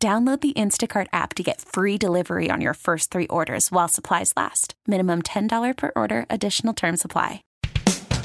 Download 0.00 0.40
the 0.40 0.52
Instacart 0.52 1.08
app 1.12 1.34
to 1.34 1.42
get 1.42 1.60
free 1.60 1.98
delivery 1.98 2.50
on 2.52 2.60
your 2.60 2.74
first 2.74 3.10
three 3.10 3.26
orders 3.26 3.72
while 3.72 3.88
supplies 3.88 4.32
last. 4.36 4.74
Minimum 4.86 5.22
$10 5.22 5.76
per 5.76 5.90
order, 5.96 6.24
additional 6.30 6.72
term 6.72 6.96
supply. 6.96 7.42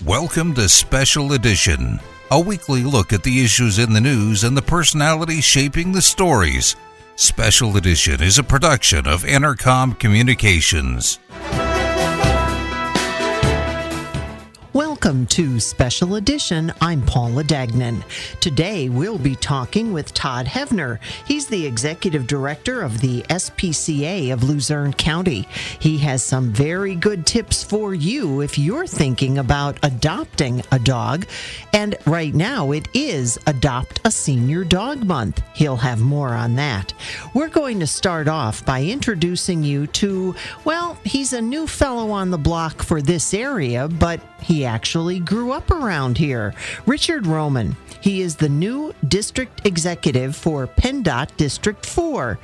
Welcome 0.06 0.54
to 0.54 0.70
Special 0.70 1.34
Edition, 1.34 2.00
a 2.30 2.40
weekly 2.40 2.84
look 2.84 3.12
at 3.12 3.24
the 3.24 3.44
issues 3.44 3.80
in 3.80 3.92
the 3.92 4.02
news 4.02 4.44
and 4.44 4.56
the 4.56 4.62
personalities 4.62 5.44
shaping 5.44 5.94
the 5.94 6.02
stories. 6.04 6.76
Special 7.16 7.76
Edition 7.76 8.22
is 8.22 8.38
a 8.38 8.44
production 8.44 9.08
of 9.08 9.24
Entercom 9.24 9.98
Communications. 9.98 11.18
Welcome 15.04 15.28
to 15.28 15.60
Special 15.60 16.16
Edition. 16.16 16.72
I'm 16.80 17.02
Paula 17.02 17.44
Dagnan. 17.44 18.06
Today 18.40 18.88
we'll 18.88 19.18
be 19.18 19.36
talking 19.36 19.92
with 19.92 20.14
Todd 20.14 20.46
Hevner. 20.46 20.98
He's 21.28 21.46
the 21.46 21.66
executive 21.66 22.26
director 22.26 22.82
of 22.82 23.02
the 23.02 23.24
SPCA 23.24 24.32
of 24.32 24.44
Luzerne 24.44 24.94
County. 24.94 25.46
He 25.80 25.98
has 25.98 26.24
some 26.24 26.54
very 26.54 26.96
good 26.96 27.26
tips 27.26 27.66
for 27.66 27.94
you 27.94 28.40
if 28.40 28.58
you're 28.58 28.88
thinking 28.88 29.40
about 29.40 29.78
adopting 29.84 30.64
a 30.72 30.80
dog. 30.80 31.26
And 31.74 31.98
right 32.06 32.34
now 32.34 32.72
it 32.72 32.88
is 32.94 33.38
Adopt 33.46 34.00
a 34.06 34.12
Senior 34.12 34.64
Dog 34.64 35.04
Month. 35.04 35.44
He'll 35.54 35.76
have 35.76 36.00
more 36.00 36.30
on 36.30 36.56
that. 36.56 36.94
We're 37.34 37.50
going 37.50 37.82
to 37.82 37.88
start 37.88 38.30
off 38.30 38.66
by 38.66 38.84
introducing 38.84 39.66
you 39.66 39.88
to, 39.88 40.34
well, 40.64 40.98
he's 41.04 41.34
a 41.34 41.42
new 41.42 41.68
fellow 41.68 42.12
on 42.12 42.32
the 42.32 42.38
block 42.38 42.82
for 42.82 43.02
this 43.02 43.34
area, 43.34 43.90
but 43.90 44.22
he 44.42 44.64
actually 44.64 44.93
grew 44.94 45.52
up 45.52 45.72
around 45.72 46.20
here. 46.20 46.54
Richard 46.86 47.26
Roman. 47.26 47.76
He 48.00 48.22
is 48.22 48.36
the 48.36 48.50
new 48.50 48.94
district 49.08 49.66
executive 49.66 50.36
for 50.36 50.68
PennDOT 50.68 51.36
District 51.38 51.86
4. 51.86 52.38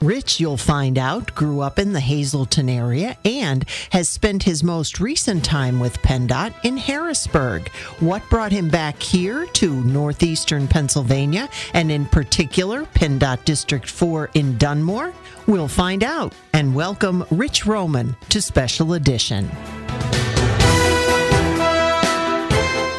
Rich, 0.00 0.38
you'll 0.38 0.56
find 0.56 0.96
out, 0.96 1.34
grew 1.34 1.60
up 1.60 1.78
in 1.78 1.92
the 1.92 2.00
Hazleton 2.00 2.68
area 2.68 3.16
and 3.24 3.64
has 3.90 4.08
spent 4.08 4.44
his 4.44 4.62
most 4.62 5.00
recent 5.00 5.44
time 5.44 5.80
with 5.80 6.00
PennDOT 6.02 6.54
in 6.62 6.76
Harrisburg. 6.76 7.68
What 7.98 8.22
brought 8.30 8.52
him 8.52 8.68
back 8.68 9.02
here 9.02 9.46
to 9.46 9.82
northeastern 9.82 10.68
Pennsylvania 10.68 11.48
and 11.74 11.90
in 11.90 12.06
particular 12.06 12.84
PennDOT 12.84 13.44
District 13.44 13.88
4 13.90 14.30
in 14.34 14.56
Dunmore? 14.56 15.12
We'll 15.48 15.68
find 15.68 16.04
out. 16.04 16.32
And 16.52 16.74
welcome 16.74 17.24
Rich 17.30 17.66
Roman 17.66 18.14
to 18.28 18.40
Special 18.40 18.92
Edition. 18.92 19.50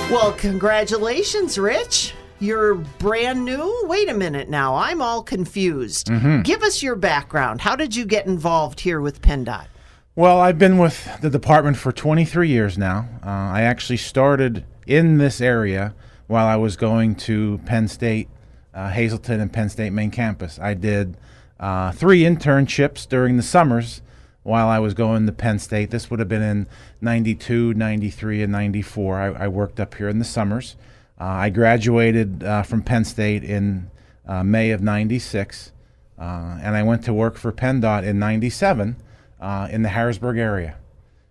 Well, 0.09 0.33
congratulations, 0.33 1.59
Rich. 1.59 2.15
You're 2.39 2.73
brand 2.73 3.45
new? 3.45 3.83
Wait 3.83 4.09
a 4.09 4.13
minute 4.15 4.49
now. 4.49 4.73
I'm 4.73 5.03
all 5.03 5.21
confused. 5.21 6.07
Mm-hmm. 6.07 6.41
Give 6.41 6.63
us 6.63 6.81
your 6.81 6.95
background. 6.95 7.61
How 7.61 7.75
did 7.75 7.95
you 7.95 8.05
get 8.05 8.25
involved 8.25 8.79
here 8.79 9.01
with 9.01 9.21
PennDOT? 9.21 9.67
Well, 10.15 10.39
I've 10.39 10.57
been 10.57 10.79
with 10.79 11.07
the 11.21 11.29
department 11.29 11.77
for 11.77 11.91
23 11.91 12.49
years 12.49 12.75
now. 12.75 13.07
Uh, 13.23 13.29
I 13.29 13.61
actually 13.61 13.97
started 13.97 14.65
in 14.87 15.19
this 15.19 15.41
area 15.41 15.93
while 16.25 16.47
I 16.47 16.55
was 16.55 16.75
going 16.75 17.13
to 17.15 17.59
Penn 17.65 17.87
State, 17.87 18.29
uh, 18.73 18.89
Hazleton, 18.89 19.39
and 19.39 19.53
Penn 19.53 19.69
State 19.69 19.93
main 19.93 20.09
campus. 20.09 20.57
I 20.57 20.73
did 20.73 21.17
uh, 21.59 21.91
three 21.91 22.21
internships 22.21 23.07
during 23.07 23.37
the 23.37 23.43
summers 23.43 24.01
while 24.49 24.67
I 24.67 24.79
was 24.79 24.93
going 24.93 25.27
to 25.27 25.31
Penn 25.31 25.59
State. 25.59 25.91
This 25.91 26.09
would 26.09 26.19
have 26.19 26.27
been 26.27 26.41
in 26.41 26.67
92, 27.01 27.75
93, 27.75 28.41
and 28.41 28.51
94. 28.51 29.19
I, 29.19 29.25
I 29.45 29.47
worked 29.47 29.79
up 29.79 29.95
here 29.95 30.09
in 30.09 30.19
the 30.19 30.25
summers. 30.25 30.75
Uh, 31.21 31.25
I 31.25 31.49
graduated 31.49 32.43
uh, 32.43 32.63
from 32.63 32.81
Penn 32.81 33.05
State 33.05 33.43
in 33.43 33.91
uh, 34.27 34.43
May 34.43 34.71
of 34.71 34.81
96, 34.81 35.71
uh, 36.17 36.23
and 36.61 36.75
I 36.75 36.83
went 36.83 37.03
to 37.05 37.13
work 37.13 37.37
for 37.37 37.51
PennDOT 37.51 38.03
in 38.03 38.19
97 38.19 38.95
uh, 39.39 39.67
in 39.71 39.83
the 39.83 39.89
Harrisburg 39.89 40.37
area. 40.37 40.77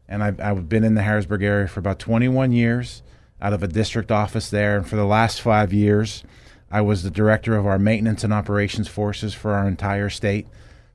And 0.08 0.22
I've, 0.22 0.40
I've 0.40 0.68
been 0.68 0.84
in 0.84 0.94
the 0.94 1.02
Harrisburg 1.02 1.42
area 1.42 1.68
for 1.68 1.80
about 1.80 1.98
21 1.98 2.52
years 2.52 3.02
out 3.42 3.52
of 3.52 3.62
a 3.62 3.68
district 3.68 4.10
office 4.10 4.48
there. 4.48 4.76
And 4.76 4.88
for 4.88 4.96
the 4.96 5.04
last 5.04 5.40
five 5.40 5.72
years, 5.72 6.22
I 6.70 6.80
was 6.82 7.02
the 7.02 7.10
director 7.10 7.56
of 7.56 7.66
our 7.66 7.78
maintenance 7.78 8.24
and 8.24 8.32
operations 8.32 8.88
forces 8.88 9.34
for 9.34 9.54
our 9.54 9.66
entire 9.66 10.08
state. 10.08 10.46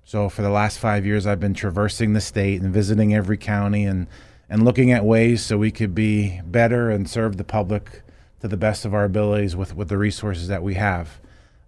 So 0.05 0.27
for 0.27 0.41
the 0.41 0.49
last 0.49 0.79
five 0.79 1.05
years, 1.05 1.25
I've 1.25 1.39
been 1.39 1.53
traversing 1.53 2.13
the 2.13 2.21
state 2.21 2.61
and 2.61 2.73
visiting 2.73 3.13
every 3.13 3.37
county 3.37 3.85
and, 3.85 4.07
and 4.49 4.65
looking 4.65 4.91
at 4.91 5.05
ways 5.05 5.43
so 5.43 5.57
we 5.57 5.71
could 5.71 5.95
be 5.95 6.41
better 6.45 6.89
and 6.89 7.09
serve 7.09 7.37
the 7.37 7.43
public 7.43 8.01
to 8.41 8.47
the 8.47 8.57
best 8.57 8.83
of 8.83 8.93
our 8.93 9.05
abilities 9.05 9.55
with, 9.55 9.75
with 9.75 9.87
the 9.87 9.97
resources 9.97 10.49
that 10.49 10.61
we 10.61 10.73
have. 10.73 11.19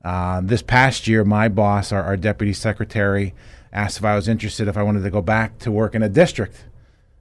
Uh, 0.04 0.42
this 0.44 0.62
past 0.62 1.08
year, 1.08 1.24
my 1.24 1.48
boss, 1.48 1.92
our, 1.92 2.04
our 2.04 2.18
deputy 2.18 2.54
secretary, 2.54 3.34
asked 3.72 3.98
if 3.98 4.06
I 4.06 4.16
was 4.16 4.28
interested 4.28 4.68
if 4.68 4.78
I 4.78 4.84
wanted 4.84 5.04
to 5.04 5.10
go 5.10 5.22
back 5.22 5.58
to 5.60 5.72
work 5.72 5.96
in 5.96 6.04
a 6.04 6.10
district. 6.10 6.66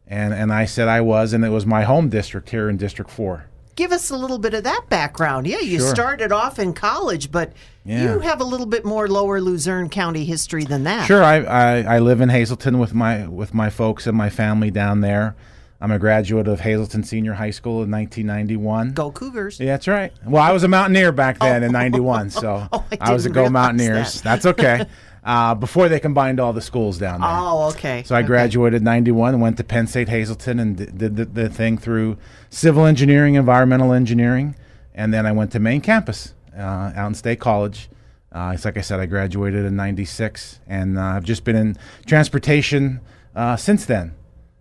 And, 0.06 0.34
and 0.34 0.52
I 0.52 0.64
said 0.64 0.88
I 0.88 1.00
was, 1.00 1.32
and 1.32 1.44
it 1.44 1.48
was 1.50 1.64
my 1.64 1.84
home 1.84 2.08
district 2.08 2.50
here 2.50 2.68
in 2.68 2.76
District 2.76 3.10
4 3.10 3.46
give 3.76 3.92
us 3.92 4.10
a 4.10 4.16
little 4.16 4.38
bit 4.38 4.54
of 4.54 4.64
that 4.64 4.86
background. 4.88 5.46
Yeah, 5.46 5.60
you 5.60 5.78
sure. 5.78 5.88
started 5.88 6.32
off 6.32 6.58
in 6.58 6.72
college, 6.72 7.30
but 7.30 7.52
yeah. 7.84 8.14
you 8.14 8.20
have 8.20 8.40
a 8.40 8.44
little 8.44 8.66
bit 8.66 8.84
more 8.84 9.08
Lower 9.08 9.40
Luzerne 9.40 9.88
County 9.88 10.24
history 10.24 10.64
than 10.64 10.84
that. 10.84 11.06
Sure, 11.06 11.22
I, 11.22 11.36
I, 11.42 11.96
I 11.96 11.98
live 11.98 12.20
in 12.20 12.28
Hazleton 12.28 12.78
with 12.78 12.94
my 12.94 13.26
with 13.26 13.54
my 13.54 13.70
folks 13.70 14.06
and 14.06 14.16
my 14.16 14.30
family 14.30 14.70
down 14.70 15.00
there. 15.00 15.34
I'm 15.80 15.90
a 15.90 15.98
graduate 15.98 16.48
of 16.48 16.60
Hazleton 16.60 17.04
Senior 17.04 17.34
High 17.34 17.50
School 17.50 17.82
in 17.82 17.90
1991. 17.90 18.92
Go 18.92 19.10
Cougars! 19.10 19.60
Yeah, 19.60 19.66
that's 19.66 19.86
right. 19.86 20.12
Well, 20.24 20.42
I 20.42 20.52
was 20.52 20.62
a 20.62 20.68
Mountaineer 20.68 21.12
back 21.12 21.38
then 21.40 21.62
oh. 21.62 21.66
in 21.66 21.72
'91, 21.72 22.30
so 22.30 22.68
oh, 22.72 22.84
I, 22.92 23.10
I, 23.10 23.12
was 23.12 23.26
a 23.26 23.30
Go 23.30 23.50
Mountaineers. 23.50 24.22
That. 24.22 24.42
That's 24.42 24.46
okay. 24.46 24.86
uh, 25.24 25.54
before 25.54 25.88
they 25.88 25.98
combined 25.98 26.38
all 26.38 26.52
the 26.52 26.60
schools 26.60 26.98
down 26.98 27.20
there. 27.20 27.30
Oh, 27.32 27.68
okay. 27.70 28.02
So 28.04 28.14
I 28.14 28.18
okay. 28.18 28.26
graduated 28.26 28.82
'91, 28.82 29.40
went 29.40 29.56
to 29.56 29.64
Penn 29.64 29.86
State 29.86 30.08
Hazleton, 30.08 30.60
and 30.60 30.76
did, 30.76 30.98
did 30.98 31.16
the, 31.16 31.24
the, 31.24 31.48
thing 31.48 31.78
through 31.78 32.18
civil 32.50 32.84
engineering, 32.84 33.34
environmental 33.34 33.92
engineering, 33.92 34.54
and 34.94 35.14
then 35.14 35.24
I 35.26 35.32
went 35.32 35.52
to 35.52 35.58
main 35.58 35.80
campus 35.80 36.34
uh, 36.56 36.92
out 36.94 37.08
in 37.08 37.14
State 37.14 37.40
College. 37.40 37.88
Uh, 38.30 38.52
it's 38.54 38.64
like 38.64 38.76
I 38.76 38.82
said, 38.82 39.00
I 39.00 39.06
graduated 39.06 39.64
in 39.64 39.76
'96, 39.76 40.60
and 40.66 40.98
uh, 40.98 41.02
I've 41.02 41.24
just 41.24 41.44
been 41.44 41.56
in 41.56 41.76
transportation 42.04 43.00
uh, 43.34 43.56
since 43.56 43.86
then, 43.86 44.14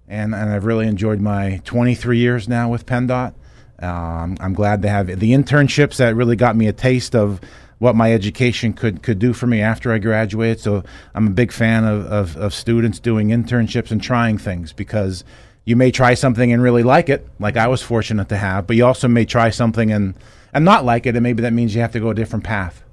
and 0.08 0.34
and 0.34 0.50
I've 0.50 0.66
really 0.66 0.88
enjoyed 0.88 1.20
my 1.20 1.62
23 1.66 2.18
years 2.18 2.48
now 2.48 2.70
with 2.70 2.86
PennDOT. 2.86 3.34
Um, 3.80 4.38
I'm 4.40 4.54
glad 4.54 4.82
to 4.84 4.90
have 4.90 5.08
the 5.08 5.34
internships 5.34 5.98
that 5.98 6.16
really 6.16 6.38
got 6.38 6.56
me 6.56 6.68
a 6.68 6.74
taste 6.74 7.16
of 7.16 7.42
what 7.84 7.98
my 7.98 8.14
education 8.14 8.72
could 8.72 9.04
could 9.04 9.20
do 9.20 9.34
for 9.34 9.46
me 9.46 9.60
after 9.60 9.92
I 9.92 9.98
graduated. 9.98 10.62
So 10.62 10.84
I'm 11.14 11.28
a 11.28 11.32
big 11.32 11.52
fan 11.52 11.84
of, 11.84 12.06
of, 12.06 12.38
of 12.38 12.54
students 12.54 12.98
doing 12.98 13.28
internships 13.28 13.92
and 13.92 14.02
trying 14.02 14.38
things 14.38 14.72
because 14.72 15.26
you 15.66 15.76
may 15.76 15.92
try 15.92 16.14
something 16.14 16.54
and 16.54 16.64
really 16.64 16.82
like 16.82 17.10
it, 17.10 17.28
like 17.40 17.58
I 17.58 17.68
was 17.68 17.82
fortunate 17.82 18.30
to 18.30 18.38
have, 18.38 18.68
but 18.68 18.78
you 18.78 18.86
also 18.86 19.10
may 19.10 19.26
try 19.26 19.50
something 19.50 19.92
and 19.92 20.16
and 20.54 20.64
not 20.64 20.86
like 20.86 21.06
it, 21.06 21.16
and 21.18 21.24
maybe 21.24 21.42
that 21.42 21.52
means 21.52 21.76
you 21.76 21.82
have 21.82 21.92
to 21.92 22.00
go 22.00 22.12
a 22.12 22.16
different 22.16 22.46
path. 22.46 22.86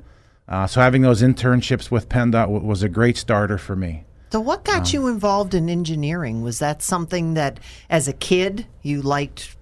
Uh, 0.49 0.67
so 0.67 0.81
having 0.81 1.03
those 1.03 1.23
internships 1.23 1.93
with 1.93 2.09
PennDOT 2.09 2.47
w- 2.47 2.67
was 2.67 2.83
a 2.83 2.89
great 2.89 3.17
starter 3.17 3.59
for 3.59 3.77
me. 3.77 4.05
So 4.33 4.41
what 4.41 4.65
got 4.65 4.89
um, 4.89 4.93
you 4.93 5.07
involved 5.07 5.55
in 5.55 5.69
engineering? 5.69 6.43
Was 6.43 6.59
that 6.59 6.83
something 6.83 7.35
that, 7.35 7.61
as 7.89 8.09
a 8.09 8.13
kid, 8.13 8.67
you 8.83 9.03
liked 9.03 9.57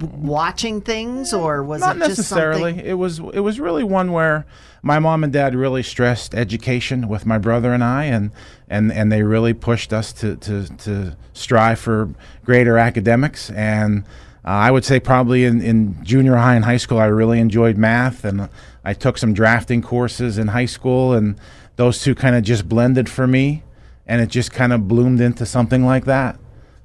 watching 0.00 0.80
things, 0.80 1.32
or 1.32 1.62
was 1.62 1.80
not 1.80 1.96
it 1.96 2.00
necessarily? 2.00 2.78
It 2.78 2.94
was 2.94 3.18
it 3.18 3.40
was 3.40 3.60
really 3.60 3.84
one 3.84 4.12
where 4.12 4.46
my 4.82 4.98
mom 4.98 5.22
and 5.22 5.32
dad 5.32 5.54
really 5.54 5.82
stressed 5.82 6.34
education 6.34 7.08
with 7.08 7.24
my 7.24 7.38
brother 7.38 7.72
and 7.72 7.84
I, 7.84 8.04
and 8.04 8.30
and 8.68 8.92
and 8.92 9.12
they 9.12 9.22
really 9.22 9.54
pushed 9.54 9.92
us 9.92 10.12
to 10.14 10.36
to 10.36 10.66
to 10.78 11.16
strive 11.32 11.78
for 11.78 12.10
greater 12.44 12.78
academics. 12.78 13.50
And 13.50 14.04
uh, 14.44 14.48
I 14.48 14.70
would 14.70 14.84
say 14.84 14.98
probably 14.98 15.44
in 15.44 15.60
in 15.60 16.02
junior 16.04 16.36
high 16.36 16.56
and 16.56 16.64
high 16.64 16.78
school, 16.78 16.98
I 16.98 17.06
really 17.06 17.38
enjoyed 17.38 17.76
math, 17.76 18.24
and 18.24 18.48
I 18.84 18.94
took 18.94 19.18
some 19.18 19.34
drafting 19.34 19.82
courses 19.82 20.38
in 20.38 20.48
high 20.48 20.66
school, 20.66 21.12
and 21.12 21.36
those 21.76 22.02
two 22.02 22.14
kind 22.14 22.34
of 22.34 22.42
just 22.42 22.68
blended 22.68 23.08
for 23.08 23.26
me, 23.26 23.62
and 24.06 24.20
it 24.20 24.28
just 24.28 24.52
kind 24.52 24.72
of 24.72 24.88
bloomed 24.88 25.20
into 25.20 25.46
something 25.46 25.84
like 25.84 26.04
that 26.06 26.38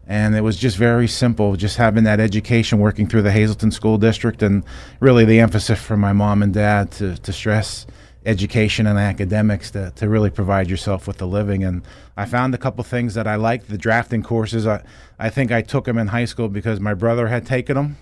and 0.07 0.35
it 0.35 0.41
was 0.41 0.57
just 0.57 0.77
very 0.77 1.07
simple 1.07 1.55
just 1.55 1.77
having 1.77 2.05
that 2.05 2.19
education 2.19 2.79
working 2.79 3.07
through 3.07 3.21
the 3.21 3.31
hazleton 3.31 3.71
school 3.71 3.97
district 3.97 4.41
and 4.41 4.63
really 4.99 5.25
the 5.25 5.39
emphasis 5.39 5.81
from 5.81 5.99
my 5.99 6.13
mom 6.13 6.41
and 6.41 6.53
dad 6.53 6.91
to, 6.91 7.17
to 7.17 7.33
stress 7.33 7.85
education 8.27 8.85
and 8.85 8.99
academics 8.99 9.71
to, 9.71 9.91
to 9.95 10.09
really 10.09 10.29
provide 10.29 10.69
yourself 10.69 11.07
with 11.07 11.21
a 11.21 11.25
living. 11.25 11.63
And 11.63 11.81
I 12.17 12.25
found 12.25 12.53
a 12.53 12.57
couple 12.57 12.83
things 12.83 13.13
that 13.13 13.25
I 13.25 13.35
liked. 13.35 13.69
The 13.69 13.77
drafting 13.77 14.21
courses, 14.21 14.67
I, 14.67 14.83
I 15.17 15.29
think 15.29 15.51
I 15.51 15.61
took 15.61 15.85
them 15.85 15.97
in 15.97 16.07
high 16.07 16.25
school 16.25 16.49
because 16.49 16.81
my 16.81 16.93
brother 16.93 17.27
had 17.27 17.45
taken 17.45 17.75
them. 17.75 17.97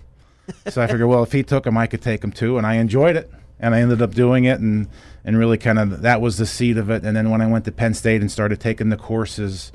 so 0.67 0.81
I 0.81 0.87
figured, 0.87 1.07
well, 1.07 1.21
if 1.21 1.31
he 1.31 1.43
took 1.43 1.63
them, 1.63 1.77
I 1.77 1.85
could 1.85 2.01
take 2.01 2.21
them 2.21 2.31
too. 2.31 2.57
And 2.57 2.65
I 2.65 2.75
enjoyed 2.75 3.15
it. 3.15 3.31
And 3.59 3.75
I 3.75 3.81
ended 3.81 4.01
up 4.01 4.15
doing 4.15 4.45
it 4.45 4.59
and, 4.59 4.89
and 5.23 5.37
really 5.37 5.59
kind 5.59 5.79
of 5.79 6.01
that 6.01 6.19
was 6.19 6.37
the 6.37 6.45
seed 6.45 6.77
of 6.77 6.89
it. 6.89 7.05
And 7.05 7.15
then 7.15 7.29
when 7.29 7.39
I 7.39 7.47
went 7.47 7.63
to 7.65 7.71
Penn 7.71 7.93
State 7.93 8.19
and 8.19 8.31
started 8.31 8.59
taking 8.59 8.89
the 8.89 8.97
courses, 8.97 9.71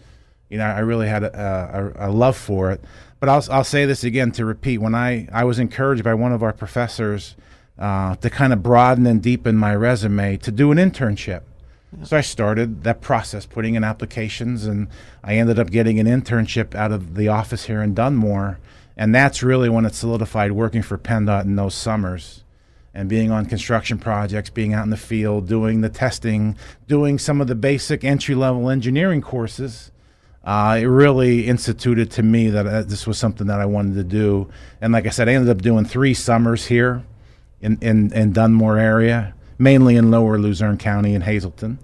you 0.51 0.59
know, 0.59 0.67
I 0.67 0.81
really 0.81 1.09
had 1.09 1.23
a, 1.23 1.95
a, 1.97 2.09
a 2.09 2.11
love 2.11 2.37
for 2.37 2.71
it. 2.73 2.83
But 3.21 3.29
I'll, 3.29 3.45
I'll 3.51 3.65
say 3.65 3.87
this 3.87 4.03
again 4.03 4.33
to 4.33 4.45
repeat. 4.45 4.79
When 4.79 4.95
I, 4.95 5.29
I 5.33 5.45
was 5.45 5.59
encouraged 5.59 6.05
by 6.05 6.15
one 6.15 6.33
of 6.33 6.43
our 6.43 6.53
professors 6.53 7.37
uh, 7.79 8.17
to 8.17 8.29
kind 8.29 8.53
of 8.53 8.63
broaden 8.63 9.07
and 9.07 9.23
deepen 9.23 9.57
my 9.57 9.75
resume 9.75 10.37
to 10.39 10.51
do 10.51 10.73
an 10.73 10.79
internship. 10.79 11.43
Yeah. 11.97 12.05
So 12.05 12.17
I 12.17 12.21
started 12.21 12.83
that 12.85 13.01
process, 13.01 13.47
putting 13.47 13.75
in 13.75 13.85
applications, 13.85 14.65
and 14.67 14.89
I 15.23 15.37
ended 15.37 15.59
up 15.59 15.71
getting 15.71 15.99
an 16.01 16.07
internship 16.07 16.75
out 16.75 16.93
of 16.93 17.15
the 17.15 17.29
office 17.29 17.65
here 17.65 17.83
in 17.83 17.95
Dunmore. 17.95 18.59
And 18.97 19.15
that's 19.15 19.43
really 19.43 19.69
when 19.69 19.87
it 19.87 19.95
solidified 19.95 20.53
working 20.53 20.83
for 20.83 20.99
PennDOT 20.99 21.45
in 21.45 21.57
those 21.57 21.75
summers 21.75 22.45
and 22.93 23.09
being 23.09 23.31
on 23.31 23.47
construction 23.47 23.99
projects, 23.99 24.51
being 24.51 24.75
out 24.75 24.85
in 24.85 24.91
the 24.91 24.97
field, 24.97 25.49
doing 25.49 25.81
the 25.81 25.89
testing, 25.89 26.57
doing 26.89 27.19
some 27.19 27.41
of 27.41 27.47
the 27.47 27.55
basic 27.55 28.03
entry 28.03 28.35
level 28.35 28.69
engineering 28.69 29.23
courses 29.23 29.91
uh, 30.45 30.79
it 30.81 30.87
really 30.87 31.47
instituted 31.47 32.11
to 32.13 32.23
me 32.23 32.49
that 32.49 32.67
uh, 32.67 32.83
this 32.83 33.07
was 33.07 33.19
something 33.19 33.47
that 33.49 33.61
I 33.61 33.67
wanted 33.67 33.95
to 33.97 34.05
do. 34.05 34.51
And 34.81 34.93
like 34.93 35.07
I 35.07 35.11
said, 35.11 35.29
I 35.29 35.35
ended 35.35 35.51
up 35.55 35.63
doing 35.63 35.85
three 35.85 36.15
summers 36.15 36.67
here 36.67 37.05
in, 37.61 37.79
in, 37.83 38.13
in 38.13 38.33
Dunmore 38.33 38.79
area, 38.79 39.35
mainly 39.59 39.97
in 39.97 40.11
lower 40.11 40.39
Luzerne 40.39 40.79
County 40.79 41.15
and 41.15 41.23
Hazleton. 41.23 41.79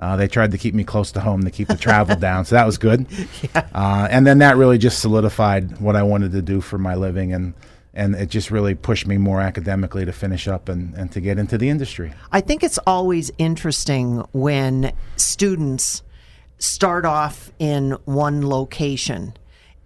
Uh, 0.00 0.16
they 0.16 0.26
tried 0.26 0.50
to 0.50 0.58
keep 0.58 0.74
me 0.74 0.82
close 0.82 1.12
to 1.12 1.20
home 1.20 1.44
to 1.44 1.50
keep 1.50 1.68
the 1.68 1.76
travel 1.76 2.16
down, 2.18 2.44
so 2.44 2.54
that 2.54 2.64
was 2.64 2.78
good. 2.78 3.06
Yeah. 3.42 3.68
Uh, 3.74 4.08
and 4.10 4.26
then 4.26 4.38
that 4.38 4.56
really 4.56 4.78
just 4.78 5.00
solidified 5.00 5.78
what 5.78 5.94
I 5.94 6.02
wanted 6.02 6.32
to 6.32 6.42
do 6.42 6.62
for 6.62 6.78
my 6.78 6.94
living, 6.94 7.34
and 7.34 7.52
and 7.92 8.14
it 8.14 8.30
just 8.30 8.50
really 8.50 8.74
pushed 8.74 9.06
me 9.06 9.18
more 9.18 9.40
academically 9.40 10.04
to 10.04 10.12
finish 10.12 10.48
up 10.48 10.68
and, 10.68 10.94
and 10.94 11.12
to 11.12 11.20
get 11.20 11.38
into 11.38 11.58
the 11.58 11.68
industry. 11.68 12.12
I 12.32 12.40
think 12.40 12.62
it's 12.62 12.78
always 12.86 13.30
interesting 13.36 14.24
when 14.32 14.92
students 15.16 16.02
start 16.60 17.04
off 17.04 17.50
in 17.58 17.92
one 18.04 18.46
location 18.46 19.34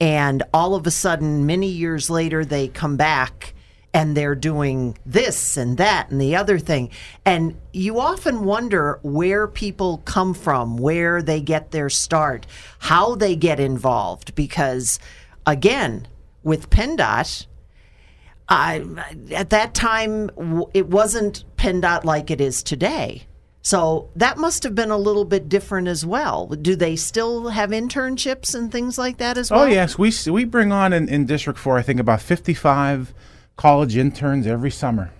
and 0.00 0.42
all 0.52 0.74
of 0.74 0.86
a 0.86 0.90
sudden 0.90 1.46
many 1.46 1.68
years 1.68 2.10
later 2.10 2.44
they 2.44 2.68
come 2.68 2.96
back 2.96 3.54
and 3.94 4.16
they're 4.16 4.34
doing 4.34 4.98
this 5.06 5.56
and 5.56 5.78
that 5.78 6.10
and 6.10 6.20
the 6.20 6.34
other 6.34 6.58
thing. 6.58 6.90
And 7.24 7.56
you 7.72 8.00
often 8.00 8.44
wonder 8.44 8.98
where 9.02 9.46
people 9.46 10.02
come 10.04 10.34
from 10.34 10.76
where 10.76 11.22
they 11.22 11.40
get 11.40 11.70
their 11.70 11.88
start 11.88 12.46
how 12.80 13.14
they 13.14 13.36
get 13.36 13.60
involved 13.60 14.34
because 14.34 14.98
again 15.46 16.08
with 16.42 16.70
PennDOT 16.70 17.46
I, 18.46 18.84
at 19.32 19.50
that 19.50 19.72
time 19.74 20.30
it 20.74 20.88
wasn't 20.88 21.44
PennDOT 21.56 22.04
like 22.04 22.30
it 22.30 22.40
is 22.40 22.62
today 22.62 23.26
so 23.64 24.10
that 24.14 24.36
must 24.36 24.62
have 24.62 24.74
been 24.74 24.90
a 24.90 24.98
little 24.98 25.24
bit 25.24 25.48
different 25.48 25.88
as 25.88 26.04
well. 26.04 26.48
Do 26.48 26.76
they 26.76 26.96
still 26.96 27.48
have 27.48 27.70
internships 27.70 28.54
and 28.54 28.70
things 28.70 28.98
like 28.98 29.16
that 29.16 29.38
as 29.38 29.50
oh, 29.50 29.56
well? 29.56 29.64
Oh 29.64 29.68
yes, 29.68 29.98
we 29.98 30.12
we 30.30 30.44
bring 30.44 30.70
on 30.70 30.92
in, 30.92 31.08
in 31.08 31.24
District 31.24 31.58
Four, 31.58 31.78
I 31.78 31.82
think 31.82 31.98
about 31.98 32.20
fifty-five 32.20 33.14
college 33.56 33.96
interns 33.96 34.46
every 34.46 34.70
summer, 34.70 35.12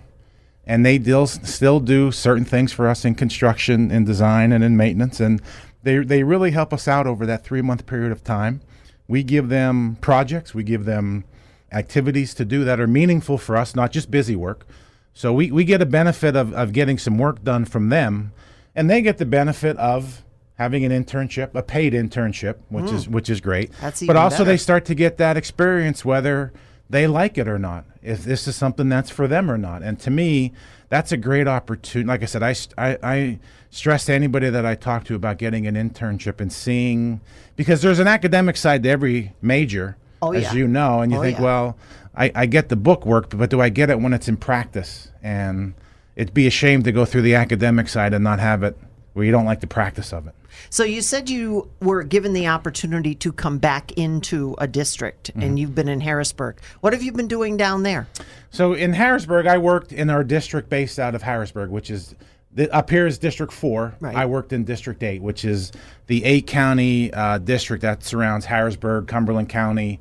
and 0.63 0.85
they 0.85 0.99
still 0.99 1.25
still 1.25 1.79
do 1.79 2.11
certain 2.11 2.45
things 2.45 2.71
for 2.71 2.87
us 2.87 3.03
in 3.03 3.15
construction, 3.15 3.89
in 3.89 4.05
design, 4.05 4.51
and 4.51 4.63
in 4.63 4.77
maintenance, 4.77 5.19
and 5.19 5.41
they 5.81 5.97
they 5.97 6.21
really 6.21 6.51
help 6.51 6.71
us 6.71 6.87
out 6.87 7.07
over 7.07 7.25
that 7.25 7.43
three-month 7.43 7.87
period 7.87 8.11
of 8.11 8.23
time. 8.23 8.61
We 9.07 9.23
give 9.23 9.49
them 9.49 9.97
projects, 10.01 10.53
we 10.53 10.63
give 10.63 10.85
them 10.85 11.25
activities 11.71 12.35
to 12.35 12.45
do 12.45 12.63
that 12.63 12.79
are 12.79 12.87
meaningful 12.87 13.39
for 13.39 13.57
us, 13.57 13.75
not 13.75 13.91
just 13.91 14.11
busy 14.11 14.35
work 14.35 14.67
so 15.15 15.31
we, 15.31 15.49
we 15.49 15.63
get 15.63 15.81
a 15.81 15.85
benefit 15.85 16.35
of, 16.35 16.53
of 16.53 16.73
getting 16.73 16.97
some 16.97 17.17
work 17.17 17.41
done 17.41 17.63
from 17.63 17.87
them, 17.87 18.33
and 18.75 18.89
they 18.89 19.01
get 19.01 19.17
the 19.17 19.25
benefit 19.25 19.77
of 19.77 20.25
having 20.57 20.83
an 20.83 20.91
internship, 20.91 21.55
a 21.55 21.63
paid 21.63 21.93
internship, 21.93 22.57
which 22.67 22.85
mm. 22.85 22.93
is 22.93 23.07
which 23.07 23.29
is 23.29 23.39
great. 23.39 23.71
That's 23.79 24.03
even 24.03 24.13
but 24.13 24.19
also 24.21 24.39
better. 24.39 24.51
they 24.51 24.57
start 24.57 24.83
to 24.85 24.93
get 24.93 25.17
that 25.17 25.37
experience 25.37 26.03
whether 26.03 26.51
they 26.89 27.07
like 27.07 27.37
it 27.37 27.47
or 27.47 27.57
not, 27.57 27.85
if 28.03 28.25
this 28.25 28.45
is 28.45 28.57
something 28.57 28.89
that's 28.89 29.09
for 29.09 29.25
them 29.25 29.49
or 29.49 29.57
not. 29.57 29.83
And 29.83 29.97
to 30.01 30.11
me, 30.11 30.51
that's 30.89 31.13
a 31.13 31.17
great 31.17 31.47
opportunity. 31.47 32.07
Like 32.07 32.21
I 32.21 32.25
said, 32.25 32.43
I, 32.43 32.55
I, 32.77 32.97
I 33.01 33.39
stress 33.69 34.05
to 34.05 34.13
anybody 34.13 34.49
that 34.49 34.65
I 34.65 34.75
talk 34.75 35.05
to 35.05 35.15
about 35.15 35.37
getting 35.37 35.65
an 35.65 35.75
internship 35.75 36.41
and 36.41 36.51
seeing 36.51 37.21
because 37.55 37.81
there's 37.81 37.99
an 37.99 38.07
academic 38.07 38.57
side 38.57 38.83
to 38.83 38.89
every 38.89 39.33
major, 39.41 39.95
oh, 40.21 40.33
as 40.33 40.43
yeah. 40.43 40.53
you 40.53 40.67
know, 40.67 40.99
and 40.99 41.11
you 41.11 41.19
oh, 41.19 41.21
think, 41.21 41.37
yeah. 41.37 41.43
well 41.43 41.77
I, 42.15 42.31
I 42.33 42.45
get 42.45 42.69
the 42.69 42.75
book 42.75 43.05
work, 43.05 43.29
but 43.29 43.49
do 43.49 43.61
I 43.61 43.69
get 43.69 43.89
it 43.89 43.99
when 43.99 44.13
it's 44.13 44.27
in 44.27 44.37
practice? 44.37 45.11
And 45.21 45.73
it'd 46.15 46.33
be 46.33 46.47
a 46.47 46.51
shame 46.51 46.83
to 46.83 46.91
go 46.91 47.05
through 47.05 47.23
the 47.23 47.35
academic 47.35 47.89
side 47.89 48.13
and 48.13 48.23
not 48.23 48.39
have 48.39 48.63
it 48.63 48.77
where 49.13 49.25
you 49.25 49.31
don't 49.31 49.45
like 49.45 49.61
the 49.61 49.67
practice 49.67 50.11
of 50.11 50.27
it. 50.27 50.35
So 50.69 50.83
you 50.83 51.01
said 51.01 51.29
you 51.29 51.69
were 51.81 52.03
given 52.03 52.33
the 52.33 52.47
opportunity 52.47 53.15
to 53.15 53.31
come 53.31 53.59
back 53.59 53.91
into 53.93 54.55
a 54.57 54.67
district, 54.67 55.31
mm-hmm. 55.31 55.41
and 55.41 55.59
you've 55.59 55.75
been 55.75 55.87
in 55.87 56.01
Harrisburg. 56.01 56.59
What 56.81 56.93
have 56.93 57.01
you 57.01 57.11
been 57.11 57.27
doing 57.27 57.55
down 57.57 57.83
there? 57.83 58.07
So 58.51 58.73
in 58.73 58.93
Harrisburg, 58.93 59.47
I 59.47 59.57
worked 59.57 59.93
in 59.93 60.09
our 60.09 60.23
district 60.23 60.69
based 60.69 60.99
out 60.99 61.15
of 61.15 61.21
Harrisburg, 61.21 61.69
which 61.69 61.89
is 61.89 62.15
the, 62.53 62.73
up 62.73 62.89
here 62.89 63.05
is 63.05 63.17
District 63.17 63.51
Four. 63.51 63.95
Right. 63.99 64.15
I 64.15 64.25
worked 64.25 64.53
in 64.53 64.63
District 64.63 65.01
Eight, 65.03 65.21
which 65.21 65.43
is 65.45 65.71
the 66.07 66.23
eight 66.23 66.47
county 66.47 67.13
uh, 67.13 67.37
district 67.37 67.81
that 67.81 68.03
surrounds 68.03 68.45
Harrisburg, 68.45 69.07
Cumberland 69.07 69.49
County, 69.49 69.99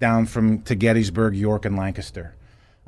down 0.00 0.26
from 0.26 0.62
to 0.62 0.74
Gettysburg, 0.74 1.36
York, 1.36 1.64
and 1.64 1.76
Lancaster. 1.76 2.34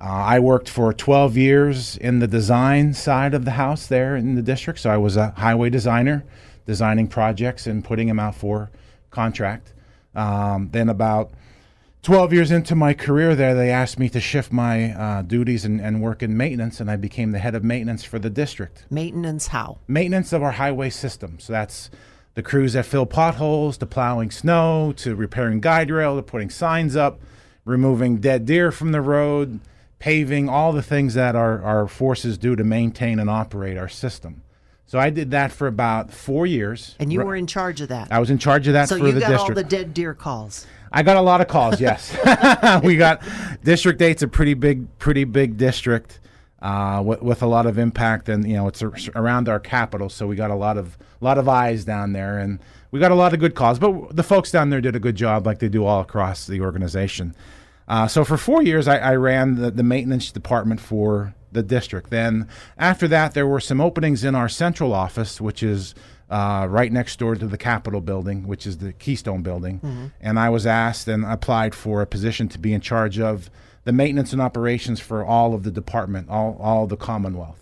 Uh, 0.02 0.06
I 0.06 0.40
worked 0.40 0.68
for 0.68 0.92
12 0.92 1.36
years 1.36 1.96
in 1.98 2.18
the 2.18 2.26
design 2.26 2.92
side 2.94 3.34
of 3.34 3.44
the 3.44 3.52
house 3.52 3.86
there 3.86 4.16
in 4.16 4.34
the 4.34 4.42
district. 4.42 4.80
So 4.80 4.90
I 4.90 4.96
was 4.96 5.16
a 5.16 5.30
highway 5.30 5.70
designer, 5.70 6.24
designing 6.66 7.06
projects 7.06 7.68
and 7.68 7.84
putting 7.84 8.08
them 8.08 8.18
out 8.18 8.34
for 8.34 8.70
contract. 9.10 9.72
Um, 10.14 10.70
then 10.72 10.88
about 10.88 11.30
12 12.02 12.32
years 12.32 12.50
into 12.50 12.74
my 12.74 12.94
career 12.94 13.36
there, 13.36 13.54
they 13.54 13.70
asked 13.70 13.98
me 13.98 14.08
to 14.08 14.20
shift 14.20 14.50
my 14.50 14.92
uh, 14.92 15.22
duties 15.22 15.64
and, 15.64 15.80
and, 15.80 16.02
work 16.02 16.22
in 16.22 16.36
maintenance, 16.36 16.80
and 16.80 16.90
I 16.90 16.96
became 16.96 17.30
the 17.30 17.38
head 17.38 17.54
of 17.54 17.62
maintenance 17.62 18.02
for 18.02 18.18
the 18.18 18.28
district. 18.28 18.84
Maintenance 18.90 19.46
how? 19.46 19.78
Maintenance 19.86 20.32
of 20.32 20.42
our 20.42 20.50
highway 20.50 20.90
system. 20.90 21.38
So 21.38 21.52
that's 21.52 21.90
the 22.34 22.42
crews 22.42 22.72
that 22.72 22.86
fill 22.86 23.06
potholes, 23.06 23.76
to 23.78 23.86
plowing 23.86 24.30
snow, 24.30 24.92
to 24.96 25.14
repairing 25.14 25.60
guide 25.60 25.90
rail, 25.90 26.16
to 26.16 26.22
putting 26.22 26.50
signs 26.50 26.96
up, 26.96 27.20
removing 27.64 28.18
dead 28.18 28.46
deer 28.46 28.72
from 28.72 28.92
the 28.92 29.00
road, 29.00 29.60
paving, 29.98 30.48
all 30.48 30.72
the 30.72 30.82
things 30.82 31.14
that 31.14 31.36
our, 31.36 31.62
our 31.62 31.86
forces 31.86 32.38
do 32.38 32.56
to 32.56 32.64
maintain 32.64 33.18
and 33.18 33.28
operate 33.28 33.76
our 33.76 33.88
system. 33.88 34.42
So 34.86 34.98
I 34.98 35.10
did 35.10 35.30
that 35.30 35.52
for 35.52 35.66
about 35.66 36.12
four 36.12 36.46
years. 36.46 36.96
And 36.98 37.12
you 37.12 37.20
were 37.20 37.36
in 37.36 37.46
charge 37.46 37.80
of 37.80 37.88
that. 37.88 38.12
I 38.12 38.18
was 38.18 38.28
in 38.28 38.38
charge 38.38 38.66
of 38.66 38.74
that 38.74 38.88
so 38.88 38.98
for 38.98 39.04
the 39.04 39.12
district. 39.12 39.26
So 39.26 39.32
you 39.32 39.38
got 39.38 39.48
all 39.48 39.54
the 39.54 39.64
dead 39.64 39.94
deer 39.94 40.12
calls. 40.12 40.66
I 40.92 41.02
got 41.02 41.16
a 41.16 41.22
lot 41.22 41.40
of 41.40 41.48
calls. 41.48 41.80
Yes, 41.80 42.14
we 42.84 42.96
got 42.96 43.22
District 43.64 44.00
Eight's 44.02 44.22
a 44.22 44.28
pretty 44.28 44.54
big, 44.54 44.98
pretty 44.98 45.24
big 45.24 45.56
district 45.56 46.20
uh, 46.60 47.02
with, 47.02 47.22
with, 47.22 47.42
a 47.42 47.46
lot 47.46 47.64
of 47.64 47.78
impact, 47.78 48.28
and 48.28 48.46
you 48.46 48.54
know 48.54 48.68
it's 48.68 48.82
a, 48.82 48.92
around 49.16 49.48
our 49.48 49.58
capital, 49.58 50.10
so 50.10 50.26
we 50.26 50.36
got 50.36 50.50
a 50.50 50.54
lot 50.54 50.76
of 50.76 50.98
lot 51.24 51.38
of 51.38 51.48
eyes 51.48 51.84
down 51.84 52.12
there, 52.12 52.38
and 52.38 52.58
we 52.90 53.00
got 53.00 53.10
a 53.10 53.16
lot 53.16 53.32
of 53.32 53.40
good 53.40 53.54
calls. 53.54 53.78
But 53.78 54.14
the 54.14 54.22
folks 54.22 54.50
down 54.50 54.70
there 54.70 54.80
did 54.80 54.96
a 54.96 55.00
good 55.00 55.16
job, 55.16 55.46
like 55.46 55.58
they 55.58 55.68
do 55.68 55.84
all 55.84 56.00
across 56.00 56.46
the 56.46 56.60
organization. 56.60 57.34
Uh, 57.88 58.06
so 58.06 58.24
for 58.24 58.36
four 58.36 58.62
years, 58.62 58.86
I, 58.88 58.98
I 58.98 59.16
ran 59.16 59.56
the, 59.56 59.70
the, 59.70 59.82
maintenance 59.82 60.30
department 60.30 60.80
for 60.80 61.34
the 61.50 61.62
district. 61.62 62.10
Then 62.10 62.48
after 62.78 63.08
that, 63.08 63.34
there 63.34 63.46
were 63.46 63.60
some 63.60 63.80
openings 63.80 64.24
in 64.24 64.34
our 64.34 64.48
central 64.48 64.94
office, 64.94 65.40
which 65.40 65.62
is 65.62 65.94
uh, 66.30 66.66
right 66.70 66.90
next 66.90 67.18
door 67.18 67.34
to 67.34 67.46
the 67.46 67.58
Capitol 67.58 68.00
building, 68.00 68.46
which 68.46 68.66
is 68.66 68.78
the 68.78 68.92
Keystone 68.92 69.42
building. 69.42 69.80
Mm-hmm. 69.80 70.06
And 70.20 70.38
I 70.38 70.48
was 70.48 70.66
asked 70.66 71.08
and 71.08 71.24
applied 71.24 71.74
for 71.74 72.00
a 72.00 72.06
position 72.06 72.48
to 72.48 72.58
be 72.58 72.72
in 72.72 72.80
charge 72.80 73.18
of 73.18 73.50
the 73.84 73.92
maintenance 73.92 74.32
and 74.32 74.40
operations 74.40 75.00
for 75.00 75.24
all 75.24 75.52
of 75.52 75.64
the 75.64 75.70
department, 75.70 76.30
all, 76.30 76.56
all 76.60 76.86
the 76.86 76.96
Commonwealth. 76.96 77.61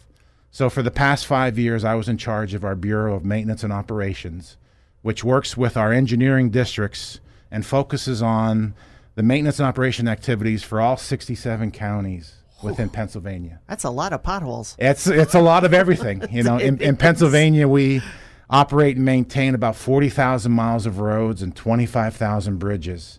So 0.50 0.69
for 0.69 0.83
the 0.83 0.90
past 0.90 1.26
five 1.26 1.59
years, 1.59 1.85
I 1.85 1.95
was 1.95 2.09
in 2.09 2.19
charge 2.19 2.54
of 2.54 2.64
our 2.64 2.75
Bureau 2.75 3.14
of 3.14 3.25
Maintenance 3.25 3.62
and 3.62 3.73
Operations, 3.73 4.57
which 5.02 5.23
works 5.23 5.57
with 5.57 5.76
our 5.76 5.92
engineering 5.92 6.50
districts 6.50 7.21
and 7.50 7.64
focuses 7.64 8.21
on 8.21 8.75
the 9.14 9.23
maintenance 9.23 9.59
and 9.59 9.69
operation 9.69 10.09
activities 10.09 10.62
for 10.62 10.80
all 10.80 10.97
67 10.97 11.71
counties 11.71 12.35
within 12.62 12.88
Pennsylvania. 12.88 13.61
That's 13.69 13.85
a 13.85 13.90
lot 13.90 14.12
of 14.12 14.23
potholes. 14.23 14.76
It's 14.78 15.07
it's 15.07 15.35
a 15.35 15.40
lot 15.40 15.64
of 15.64 15.73
everything. 15.73 16.23
You 16.30 16.42
know, 16.42 16.59
in, 16.59 16.80
in 16.80 16.97
Pennsylvania, 16.97 17.66
we 17.66 18.02
operate 18.49 18.97
and 18.97 19.04
maintain 19.04 19.54
about 19.54 19.76
40,000 19.76 20.50
miles 20.52 20.87
of 20.87 20.99
roads 21.00 21.42
and 21.42 21.54
25,000 21.54 22.59
bridges. 22.59 23.19